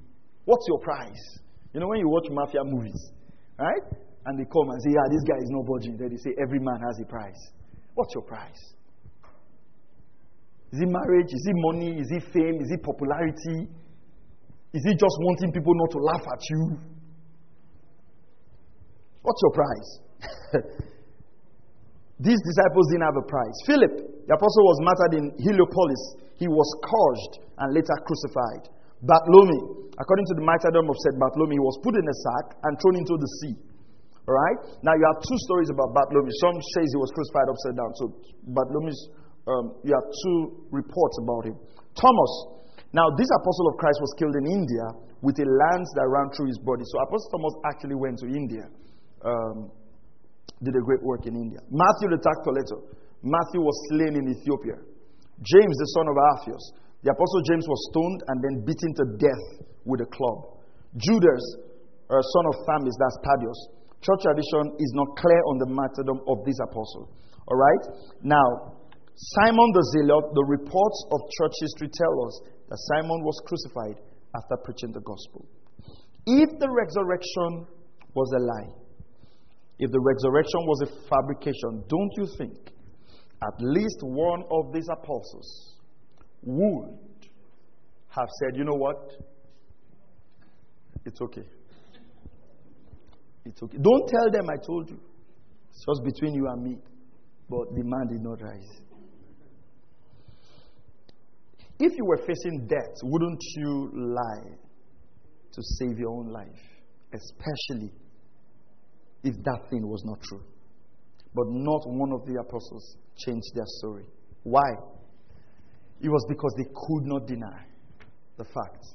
What's 0.45 0.65
your 0.67 0.79
price? 0.79 1.37
You 1.71 1.79
know, 1.79 1.87
when 1.87 1.99
you 1.99 2.09
watch 2.09 2.25
mafia 2.31 2.65
movies, 2.65 2.97
right? 3.59 3.85
And 4.25 4.33
they 4.33 4.49
come 4.49 4.73
and 4.73 4.81
say, 4.81 4.97
Yeah, 4.97 5.05
this 5.13 5.21
guy 5.29 5.37
is 5.37 5.53
not 5.53 5.69
budging. 5.69 5.93
Then 5.95 6.09
they 6.09 6.17
say, 6.17 6.33
Every 6.41 6.57
man 6.57 6.81
has 6.81 6.97
a 6.97 7.05
price. 7.05 7.37
What's 7.93 8.09
your 8.17 8.25
price? 8.25 8.73
Is 10.73 10.81
it 10.81 10.89
marriage? 10.89 11.29
Is 11.29 11.45
it 11.45 11.57
money? 11.69 12.01
Is 12.01 12.09
it 12.09 12.23
fame? 12.33 12.57
Is 12.57 12.73
it 12.73 12.81
popularity? 12.81 13.69
Is 14.73 14.83
it 14.83 14.97
just 14.97 15.17
wanting 15.21 15.53
people 15.53 15.73
not 15.85 15.91
to 15.91 15.99
laugh 16.01 16.25
at 16.25 16.41
you? 16.49 16.61
What's 19.21 19.41
your 19.45 19.53
price? 19.53 19.89
These 22.25 22.41
disciples 22.41 22.89
didn't 22.89 23.05
have 23.05 23.21
a 23.21 23.27
price. 23.29 23.57
Philip, 23.69 24.25
the 24.25 24.33
apostle, 24.33 24.65
was 24.65 24.79
martyred 24.81 25.13
in 25.21 25.25
Heliopolis. 25.37 26.25
He 26.41 26.47
was 26.49 26.65
scourged 26.81 27.45
and 27.61 27.73
later 27.75 27.93
crucified. 28.01 28.73
Bartholomew, 29.03 29.93
according 29.97 30.25
to 30.31 30.35
the 30.37 30.45
martyrdom 30.45 30.89
of 30.89 30.97
St. 31.05 31.17
Bartholomew, 31.21 31.57
he 31.57 31.63
was 31.63 31.77
put 31.85 31.93
in 31.93 32.05
a 32.05 32.15
sack 32.25 32.45
and 32.65 32.73
thrown 32.81 32.97
into 32.97 33.15
the 33.17 33.29
sea. 33.43 33.53
All 34.25 34.35
right? 34.35 34.59
Now, 34.83 34.97
you 34.97 35.05
have 35.07 35.21
two 35.23 35.39
stories 35.47 35.69
about 35.69 35.93
Bartholomew. 35.93 36.33
Some 36.43 36.57
says 36.75 36.87
he 36.91 36.99
was 36.99 37.13
crucified 37.13 37.47
upside 37.47 37.75
down. 37.77 37.91
So, 37.95 38.03
Bartholomew's, 38.51 38.99
um, 39.47 39.65
you 39.85 39.93
have 39.95 40.07
two 40.25 40.67
reports 40.73 41.15
about 41.21 41.47
him. 41.47 41.55
Thomas, 41.95 42.57
now, 42.95 43.07
this 43.15 43.27
apostle 43.39 43.67
of 43.71 43.75
Christ 43.77 43.99
was 43.99 44.11
killed 44.17 44.35
in 44.35 44.45
India 44.47 44.85
with 45.21 45.35
a 45.39 45.47
lance 45.47 45.89
that 45.95 46.07
ran 46.07 46.27
through 46.35 46.47
his 46.47 46.59
body. 46.59 46.83
So, 46.87 47.03
Apostle 47.03 47.29
Thomas 47.35 47.53
actually 47.67 47.97
went 47.99 48.19
to 48.23 48.27
India, 48.27 48.65
um, 49.25 49.71
did 50.63 50.75
a 50.75 50.83
great 50.83 51.03
work 51.03 51.25
in 51.27 51.35
India. 51.35 51.59
Matthew, 51.69 52.09
the 52.09 52.21
tax 52.21 52.35
collector. 52.43 52.79
Matthew 53.23 53.61
was 53.61 53.75
slain 53.91 54.15
in 54.15 54.25
Ethiopia. 54.29 54.77
James, 55.41 55.75
the 55.77 55.89
son 55.93 56.05
of 56.07 56.15
Alphaeus. 56.17 56.65
The 57.05 57.13
Apostle 57.13 57.41
James 57.45 57.65
was 57.69 57.79
stoned 57.93 58.21
and 58.27 58.37
then 58.41 58.55
beaten 58.65 58.91
to 58.97 59.05
death 59.21 59.45
with 59.85 60.01
a 60.01 60.09
club. 60.09 60.57
Judas, 60.97 61.43
uh, 62.09 62.17
son 62.17 62.45
of 62.49 62.55
Thamis, 62.65 62.97
that's 62.97 63.17
Thaddeus. 63.21 63.59
Church 64.01 64.21
tradition 64.25 64.73
is 64.81 64.91
not 64.97 65.13
clear 65.17 65.41
on 65.53 65.57
the 65.61 65.69
martyrdom 65.69 66.25
of 66.25 66.41
this 66.45 66.57
apostle. 66.65 67.13
All 67.47 67.57
right? 67.57 67.83
Now, 68.23 68.77
Simon 69.13 69.69
the 69.73 69.83
Zealot, 69.93 70.25
the 70.33 70.45
reports 70.45 70.99
of 71.11 71.19
church 71.41 71.55
history 71.61 71.89
tell 71.93 72.15
us 72.25 72.33
that 72.69 72.77
Simon 72.93 73.21
was 73.21 73.37
crucified 73.45 73.97
after 74.35 74.57
preaching 74.65 74.91
the 74.91 75.01
gospel. 75.01 75.45
If 76.25 76.49
the 76.59 76.69
resurrection 76.69 77.65
was 78.13 78.29
a 78.33 78.41
lie, 78.41 78.73
if 79.79 79.89
the 79.91 80.01
resurrection 80.01 80.61
was 80.65 80.79
a 80.81 80.89
fabrication, 81.09 81.85
don't 81.87 82.13
you 82.17 82.25
think 82.37 82.57
at 83.41 83.55
least 83.61 84.01
one 84.01 84.43
of 84.49 84.73
these 84.73 84.87
apostles 84.89 85.76
would 86.43 86.97
have 88.09 88.27
said, 88.39 88.57
you 88.57 88.63
know 88.63 88.77
what? 88.77 89.11
It's 91.05 91.21
okay. 91.21 91.47
It's 93.45 93.61
okay. 93.63 93.77
Don't 93.77 94.07
tell 94.09 94.31
them 94.31 94.49
I 94.49 94.57
told 94.65 94.89
you. 94.89 94.99
It's 95.69 95.85
just 95.85 96.03
between 96.03 96.33
you 96.33 96.47
and 96.49 96.63
me. 96.63 96.77
But 97.49 97.73
the 97.75 97.83
man 97.83 98.07
did 98.07 98.21
not 98.21 98.41
rise. 98.41 98.81
If 101.79 101.93
you 101.95 102.05
were 102.05 102.17
facing 102.17 102.67
death, 102.67 102.95
wouldn't 103.03 103.39
you 103.55 103.91
lie 103.93 104.49
to 105.53 105.61
save 105.79 105.99
your 105.99 106.09
own 106.09 106.29
life? 106.29 106.59
Especially 107.13 107.91
if 109.23 109.35
that 109.43 109.69
thing 109.69 109.87
was 109.87 110.03
not 110.05 110.21
true. 110.21 110.43
But 111.33 111.45
not 111.49 111.81
one 111.85 112.11
of 112.11 112.25
the 112.25 112.39
apostles 112.41 112.97
changed 113.17 113.51
their 113.53 113.65
story. 113.79 114.05
Why? 114.43 114.69
It 116.01 116.09
was 116.09 116.25
because 116.29 116.53
they 116.57 116.65
could 116.65 117.05
not 117.05 117.25
deny 117.25 117.65
the 118.37 118.45
fact 118.45 118.85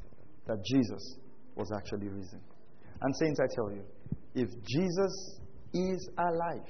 that 0.47 0.65
Jesus 0.65 1.17
was 1.57 1.71
actually 1.73 2.09
risen. 2.09 2.41
And, 3.01 3.17
saints, 3.17 3.41
I 3.41 3.47
tell 3.55 3.73
you, 3.73 3.83
if 4.35 4.49
Jesus 4.65 5.41
is 5.75 6.09
alive, 6.17 6.69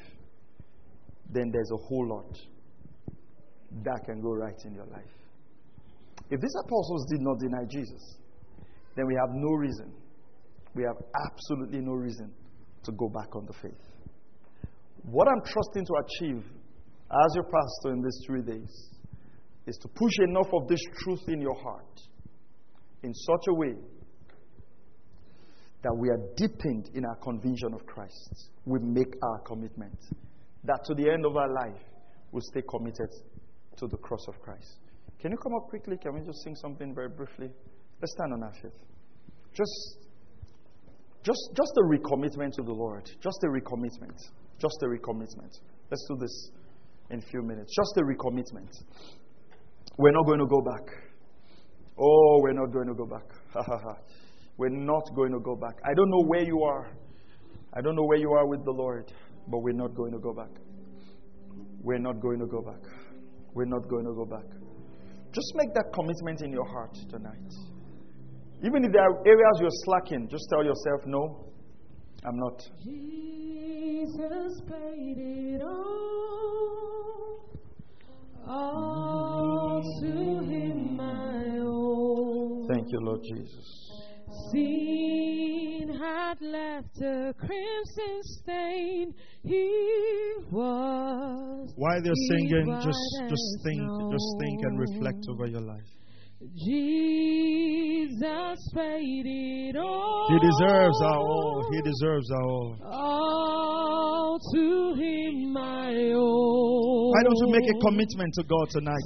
then 1.31 1.51
there's 1.53 1.71
a 1.73 1.77
whole 1.89 2.09
lot 2.09 2.39
that 3.85 4.01
can 4.07 4.21
go 4.21 4.33
right 4.33 4.59
in 4.65 4.75
your 4.75 4.87
life. 4.87 5.05
If 6.31 6.41
these 6.41 6.55
apostles 6.65 7.07
did 7.11 7.21
not 7.21 7.39
deny 7.39 7.65
Jesus, 7.69 8.17
then 8.97 9.07
we 9.07 9.15
have 9.15 9.31
no 9.33 9.53
reason, 9.55 9.93
we 10.75 10.83
have 10.85 10.97
absolutely 11.27 11.81
no 11.81 11.93
reason 11.93 12.33
to 12.85 12.93
go 12.93 13.09
back 13.09 13.35
on 13.37 13.47
the 13.47 13.53
faith. 13.53 13.81
What 15.05 15.29
I'm 15.29 15.43
trusting 15.45 15.85
to 15.85 15.95
achieve 16.05 16.45
as 17.11 17.35
your 17.35 17.45
pastor 17.45 17.93
in 17.93 18.03
these 18.03 18.19
three 18.27 18.43
days 18.43 18.89
is 19.67 19.77
to 19.79 19.89
push 19.89 20.13
enough 20.29 20.49
of 20.53 20.69
this 20.69 20.81
truth 20.99 21.23
in 21.29 21.41
your 21.41 21.55
heart 21.55 22.01
in 23.03 23.15
such 23.15 23.45
a 23.49 23.55
way 23.55 23.75
that 25.83 25.95
we 25.97 26.09
are 26.09 26.21
deepened 26.37 26.91
in 26.95 27.05
our 27.05 27.17
conviction 27.17 27.75
of 27.75 27.85
Christ. 27.87 28.51
We 28.65 28.79
make 28.81 29.15
our 29.23 29.41
commitment 29.41 29.99
that 30.65 30.85
to 30.85 30.95
the 30.95 31.11
end 31.11 31.27
of 31.27 31.37
our 31.37 31.53
life 31.53 31.83
we'll 32.31 32.43
stay 32.53 32.63
committed 32.69 33.11
to 33.77 33.87
the 33.89 33.97
cross 33.97 34.25
of 34.29 34.41
Christ. 34.41 34.79
Can 35.21 35.31
you 35.33 35.39
come 35.39 35.55
up 35.55 35.69
quickly? 35.69 35.97
Can 35.97 36.15
we 36.15 36.21
just 36.21 36.43
sing 36.43 36.55
something 36.57 36.95
very 36.95 37.09
briefly? 37.09 37.51
Let's 38.01 38.13
stand 38.13 38.33
on 38.33 38.43
our 38.43 38.55
feet. 38.55 38.73
Just, 39.55 39.99
just, 41.23 41.41
just 41.55 41.73
a 41.77 41.83
recommitment 41.83 42.53
to 42.55 42.63
the 42.63 42.73
Lord. 42.73 43.05
Just 43.21 43.39
a 43.45 43.49
recommitment. 43.49 44.19
Just 44.59 44.77
a 44.83 44.87
recommitment. 44.87 45.53
Let's 45.91 46.07
do 46.09 46.17
this 46.19 46.51
in 47.11 47.19
a 47.19 47.23
few 47.23 47.43
minutes. 47.43 47.73
Just 47.77 47.97
a 47.99 48.03
recommitment. 48.03 48.73
We're 49.99 50.13
not 50.13 50.27
going 50.27 50.39
to 50.39 50.47
go 50.47 50.61
back. 50.63 50.89
Oh, 51.99 52.41
we're 52.43 52.55
not 52.55 52.73
going 52.73 52.89
to 52.89 52.95
go 52.95 53.07
back. 53.07 53.29
we're 54.57 54.71
not 54.71 55.03
going 55.15 55.33
to 55.33 55.41
go 55.41 55.55
back. 55.57 55.75
I 55.85 55.95
don't 55.95 56.11
know 56.11 56.25
where 56.27 56.43
you 56.43 56.63
are. 56.63 56.89
I 57.75 57.81
don't 57.81 57.97
know 57.97 58.05
where 58.05 58.19
you 58.19 58.31
are 58.33 58.47
with 58.47 58.65
the 58.65 58.71
Lord, 58.71 59.13
but 59.49 59.59
we're 59.59 59.75
not 59.75 59.95
going 59.95 60.13
to 60.13 60.19
go 60.19 60.33
back. 60.33 60.51
We're 61.83 61.99
not 61.99 62.21
going 62.21 62.39
to 62.39 62.47
go 62.47 62.63
back. 62.63 62.83
We're 63.55 63.67
not 63.67 63.89
going 63.89 64.05
to 64.07 64.13
go 64.13 64.25
back. 64.25 64.47
Just 65.33 65.53
make 65.57 65.73
that 65.75 65.93
commitment 65.95 66.43
in 66.43 66.53
your 66.53 66.67
heart 66.67 66.95
tonight. 67.11 67.53
Even 68.65 68.85
if 68.85 68.93
there 68.93 69.03
are 69.03 69.27
areas 69.27 69.59
you're 69.61 69.71
slacking, 69.85 70.29
just 70.31 70.45
tell 70.51 70.65
yourself, 70.65 71.01
no, 71.07 71.53
I'm 72.25 72.37
not. 72.37 72.63
Jesus 72.85 74.61
paid 74.69 75.19
it 75.19 75.63
all. 75.63 77.41
All 78.47 79.12
Thank 82.69 82.87
you, 82.91 83.01
Lord 83.01 83.21
Jesus. 83.23 83.91
Sin 84.51 85.89
had 86.01 86.41
left 86.41 87.01
a 87.03 87.35
crimson 87.39 88.23
stain. 88.23 89.15
He 89.43 90.35
was. 90.51 91.73
While 91.77 92.03
they're 92.03 92.25
singing, 92.31 92.67
just 92.83 92.99
just 93.29 93.49
think, 93.65 93.83
just 94.11 94.29
think 94.41 94.63
and 94.63 94.79
reflect 94.79 95.27
over 95.29 95.47
your 95.47 95.61
life. 95.63 96.02
Jesus 96.57 98.23
paid 98.75 99.27
it 99.27 99.77
all. 99.77 100.29
He 100.29 100.39
deserves 100.39 101.01
our 101.03 101.19
all. 101.19 101.69
He 101.73 101.81
deserves 101.83 102.31
our 102.31 102.43
all. 102.43 102.77
All 102.85 104.39
to 104.55 104.95
Him 105.01 105.53
my 105.53 105.95
own. 106.15 107.13
Why 107.13 107.23
don't 107.23 107.39
you 107.47 107.49
make 107.53 107.69
a 107.71 107.79
commitment 107.81 108.35
to 108.35 108.43
God 108.45 108.71
tonight? 108.71 109.03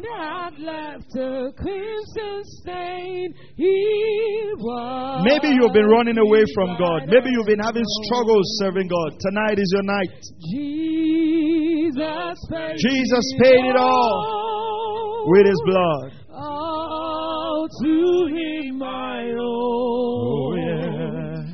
Had 0.00 0.58
left 0.58 1.14
a 1.16 1.52
crimson 1.56 2.42
stain. 2.44 3.34
He 3.56 4.52
was. 4.56 5.24
Maybe 5.24 5.54
you've 5.54 5.72
been 5.72 5.86
running 5.86 6.18
away 6.18 6.44
from 6.54 6.76
God. 6.78 7.06
Maybe 7.06 7.30
you've 7.30 7.46
been 7.46 7.60
having 7.60 7.84
struggles 8.04 8.46
serving 8.60 8.88
God. 8.88 9.18
Tonight 9.20 9.58
is 9.58 9.70
your 9.72 9.82
night. 9.82 10.24
Jesus 10.52 12.36
paid, 12.50 12.76
Jesus 12.78 13.34
paid 13.42 13.64
it 13.70 13.76
all 13.76 15.26
with 15.28 15.46
his 15.46 15.60
blood. 15.66 16.12
all 16.32 17.68
to 17.82 18.26
him 18.34 18.78
my. 18.78 19.34
Oh, 19.38 20.54
yeah. 20.56 21.44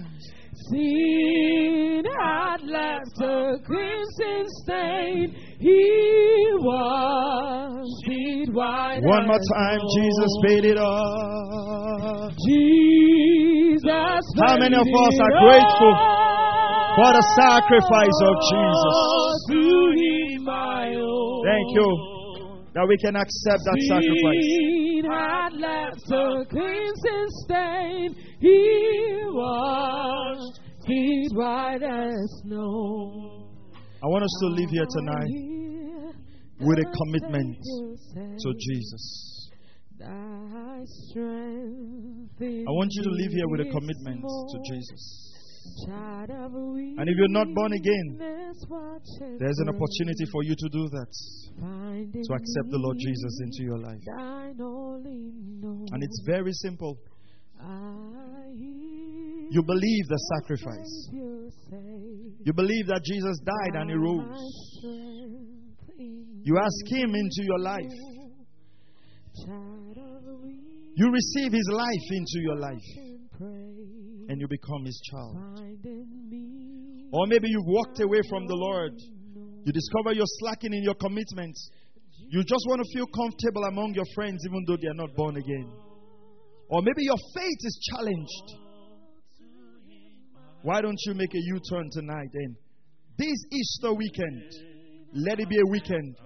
Sin 0.70 2.05
had 2.20 2.62
left 2.62 3.20
a 3.20 3.59
crimson 3.64 4.47
stain. 4.62 5.35
He 5.59 6.52
was. 6.59 7.65
One 8.56 9.26
more 9.26 9.36
time. 9.52 9.80
Jesus 9.92 10.32
paid 10.48 10.64
it 10.64 10.78
all. 10.78 12.30
Jesus. 12.48 14.24
How 14.40 14.56
many 14.56 14.76
of 14.76 14.88
us 14.88 15.16
are 15.20 15.34
grateful 15.44 15.94
for 16.96 17.10
the 17.12 17.24
sacrifice 17.36 18.18
of 18.24 18.34
Jesus? 18.48 18.96
To 19.52 19.60
him 19.92 20.48
I 20.48 20.96
owe. 20.96 21.42
Thank 21.44 21.68
you 21.76 21.90
that 22.72 22.86
we 22.88 22.96
can 22.96 23.16
accept 23.16 23.60
that 23.60 23.78
sacrifice. 23.92 24.44
Sin 24.48 25.04
had 25.04 25.52
left 25.60 26.10
a 26.12 26.44
crimson 26.48 27.28
stain. 27.44 28.16
He 28.40 29.20
washed 29.36 30.60
feet 30.86 31.28
white 31.34 31.82
as 31.82 32.40
snow. 32.42 33.52
I 34.02 34.06
want 34.06 34.24
us 34.24 34.34
to 34.40 34.46
live 34.48 34.70
here 34.70 34.86
tonight 34.88 35.65
with 36.60 36.78
a 36.78 36.84
commitment 36.84 37.58
to 38.38 38.54
Jesus. 38.58 39.50
I 40.02 40.82
want 42.68 42.90
you 42.92 43.02
to 43.02 43.10
live 43.10 43.32
here 43.32 43.48
with 43.48 43.60
a 43.60 43.70
commitment 43.70 44.22
to 44.22 44.58
Jesus. 44.70 45.26
And 45.88 46.28
And 46.98 47.08
if 47.08 47.16
you're 47.16 47.28
not 47.28 47.48
born 47.54 47.72
again, 47.72 48.18
There's 49.38 49.58
an 49.58 49.68
opportunity 49.68 50.24
for 50.30 50.42
you 50.44 50.54
to 50.56 50.68
do 50.68 50.88
that, 50.88 51.12
to 52.24 52.32
accept 52.34 52.70
the 52.70 52.78
Lord 52.78 52.98
Jesus 52.98 53.40
into 53.42 53.62
your 53.64 53.78
life. 53.78 54.00
And 55.92 56.02
it's 56.02 56.22
very 56.26 56.52
simple. 56.52 56.98
You 59.48 59.62
believe 59.62 60.08
the 60.08 60.18
sacrifice, 60.34 61.08
you 62.44 62.52
believe 62.52 62.86
that 62.86 63.02
Jesus 63.04 63.38
died 63.44 63.74
and 63.80 63.90
he 63.90 63.96
rose. 63.96 65.55
You 66.47 66.56
ask 66.59 66.86
him 66.86 67.12
into 67.12 67.43
your 67.43 67.59
life, 67.59 67.98
you 70.94 71.10
receive 71.10 71.52
his 71.52 71.68
life 71.73 72.06
into 72.12 72.39
your 72.39 72.55
life, 72.55 72.89
and 74.28 74.40
you 74.40 74.47
become 74.47 74.85
his 74.85 75.01
child. 75.10 75.36
Or 77.10 77.27
maybe 77.27 77.48
you've 77.48 77.66
walked 77.66 78.01
away 78.01 78.20
from 78.31 78.47
the 78.47 78.55
Lord. 78.55 78.93
You 79.64 79.73
discover 79.73 80.12
you're 80.14 80.24
slacking 80.39 80.73
in 80.73 80.85
your 80.85 80.94
commitments. 80.94 81.68
You 82.28 82.44
just 82.44 82.64
want 82.68 82.81
to 82.81 82.89
feel 82.97 83.09
comfortable 83.09 83.64
among 83.64 83.94
your 83.94 84.06
friends, 84.14 84.40
even 84.47 84.64
though 84.68 84.77
they 84.81 84.86
are 84.86 84.94
not 84.94 85.16
born 85.16 85.36
again. 85.36 85.68
Or 86.68 86.81
maybe 86.81 87.02
your 87.02 87.18
faith 87.35 87.59
is 87.59 87.90
challenged. 87.90 88.47
Why 90.62 90.81
don't 90.81 90.98
you 91.06 91.14
make 91.14 91.35
a 91.35 91.40
U 91.40 91.60
turn 91.68 91.90
tonight 91.90 92.28
then? 92.32 92.56
This 93.18 93.36
Easter 93.51 93.93
weekend, 93.93 94.44
let 95.12 95.40
it 95.40 95.48
be 95.48 95.59
a 95.59 95.70
weekend 95.70 96.16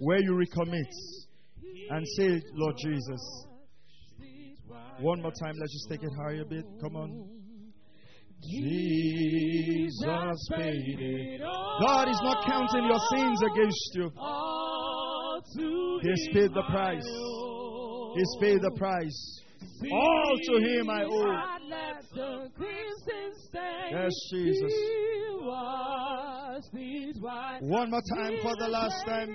where 0.00 0.20
you 0.20 0.32
recommit 0.32 0.92
and 1.90 2.06
say, 2.16 2.40
Lord 2.54 2.76
Jesus. 2.82 3.44
One 5.00 5.22
more 5.22 5.32
time, 5.32 5.54
let's 5.60 5.72
just 5.72 5.88
take 5.90 6.02
it 6.02 6.10
higher 6.24 6.42
a 6.42 6.44
bit. 6.44 6.64
Come 6.82 6.96
on. 6.96 7.28
Jesus 8.42 10.48
paid 10.56 10.98
it. 11.00 11.40
God 11.40 12.08
is 12.08 12.20
not 12.22 12.44
counting 12.46 12.84
your 12.84 13.00
sins 13.14 13.40
against 13.42 13.90
you. 13.94 14.10
He's 16.02 16.28
paid 16.32 16.52
the 16.54 16.62
price. 16.70 17.06
He's 18.16 18.36
paid 18.40 18.60
the 18.60 18.70
price. 18.76 19.40
All 19.90 20.38
to 20.44 20.52
Him 20.58 20.90
I 20.90 21.04
owe. 21.04 21.32
Yes, 23.90 24.12
Jesus. 24.32 24.72
One 27.60 27.90
more 27.90 28.02
time 28.16 28.34
for 28.42 28.56
the 28.58 28.66
last 28.68 29.06
time. 29.06 29.28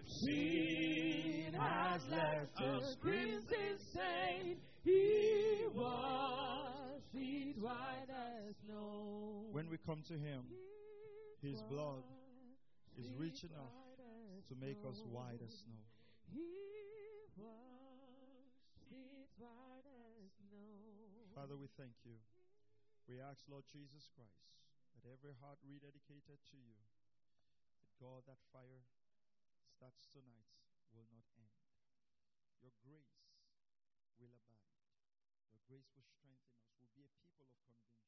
Sin 0.04 1.54
has 1.54 2.02
left 2.10 2.60
us 2.60 2.96
crimson 3.00 3.78
stain. 3.92 4.56
He 4.82 5.64
was 5.74 7.02
feet 7.12 7.56
white 7.60 8.06
as 8.10 8.56
snow. 8.66 9.46
When 9.52 9.70
we 9.70 9.78
come 9.86 10.02
to 10.08 10.14
Him, 10.14 10.42
His 11.40 11.62
blood 11.70 12.02
is 12.98 13.12
rich 13.16 13.44
enough 13.44 13.87
to 14.46 14.54
make 14.54 14.78
us 14.86 15.02
white 15.02 15.42
as 15.42 15.66
snow. 15.66 15.82
He 16.30 16.68
white 19.38 19.86
as 19.86 20.34
snow. 20.38 21.30
Father, 21.34 21.54
we 21.54 21.70
thank 21.78 21.94
you. 22.02 22.18
We 23.06 23.22
ask, 23.22 23.46
Lord 23.48 23.64
Jesus 23.70 24.10
Christ, 24.12 24.50
that 24.94 25.06
every 25.06 25.32
heart 25.38 25.62
rededicated 25.62 26.42
to 26.52 26.58
you, 26.58 26.76
that 27.80 27.90
God, 27.96 28.26
that 28.26 28.42
fire 28.50 28.86
starts 29.70 30.10
tonight 30.10 30.50
will 30.90 31.06
not 31.08 31.24
end. 31.38 31.58
Your 32.58 32.74
grace 32.82 33.22
will 34.18 34.34
abide. 34.34 34.74
Your 35.54 35.62
grace 35.70 35.88
will 35.94 36.04
strengthen 36.04 36.58
us. 36.58 36.74
We'll 36.82 36.90
be 36.98 37.06
a 37.06 37.14
people 37.22 37.46
of 37.46 37.54
conviction. 37.62 38.07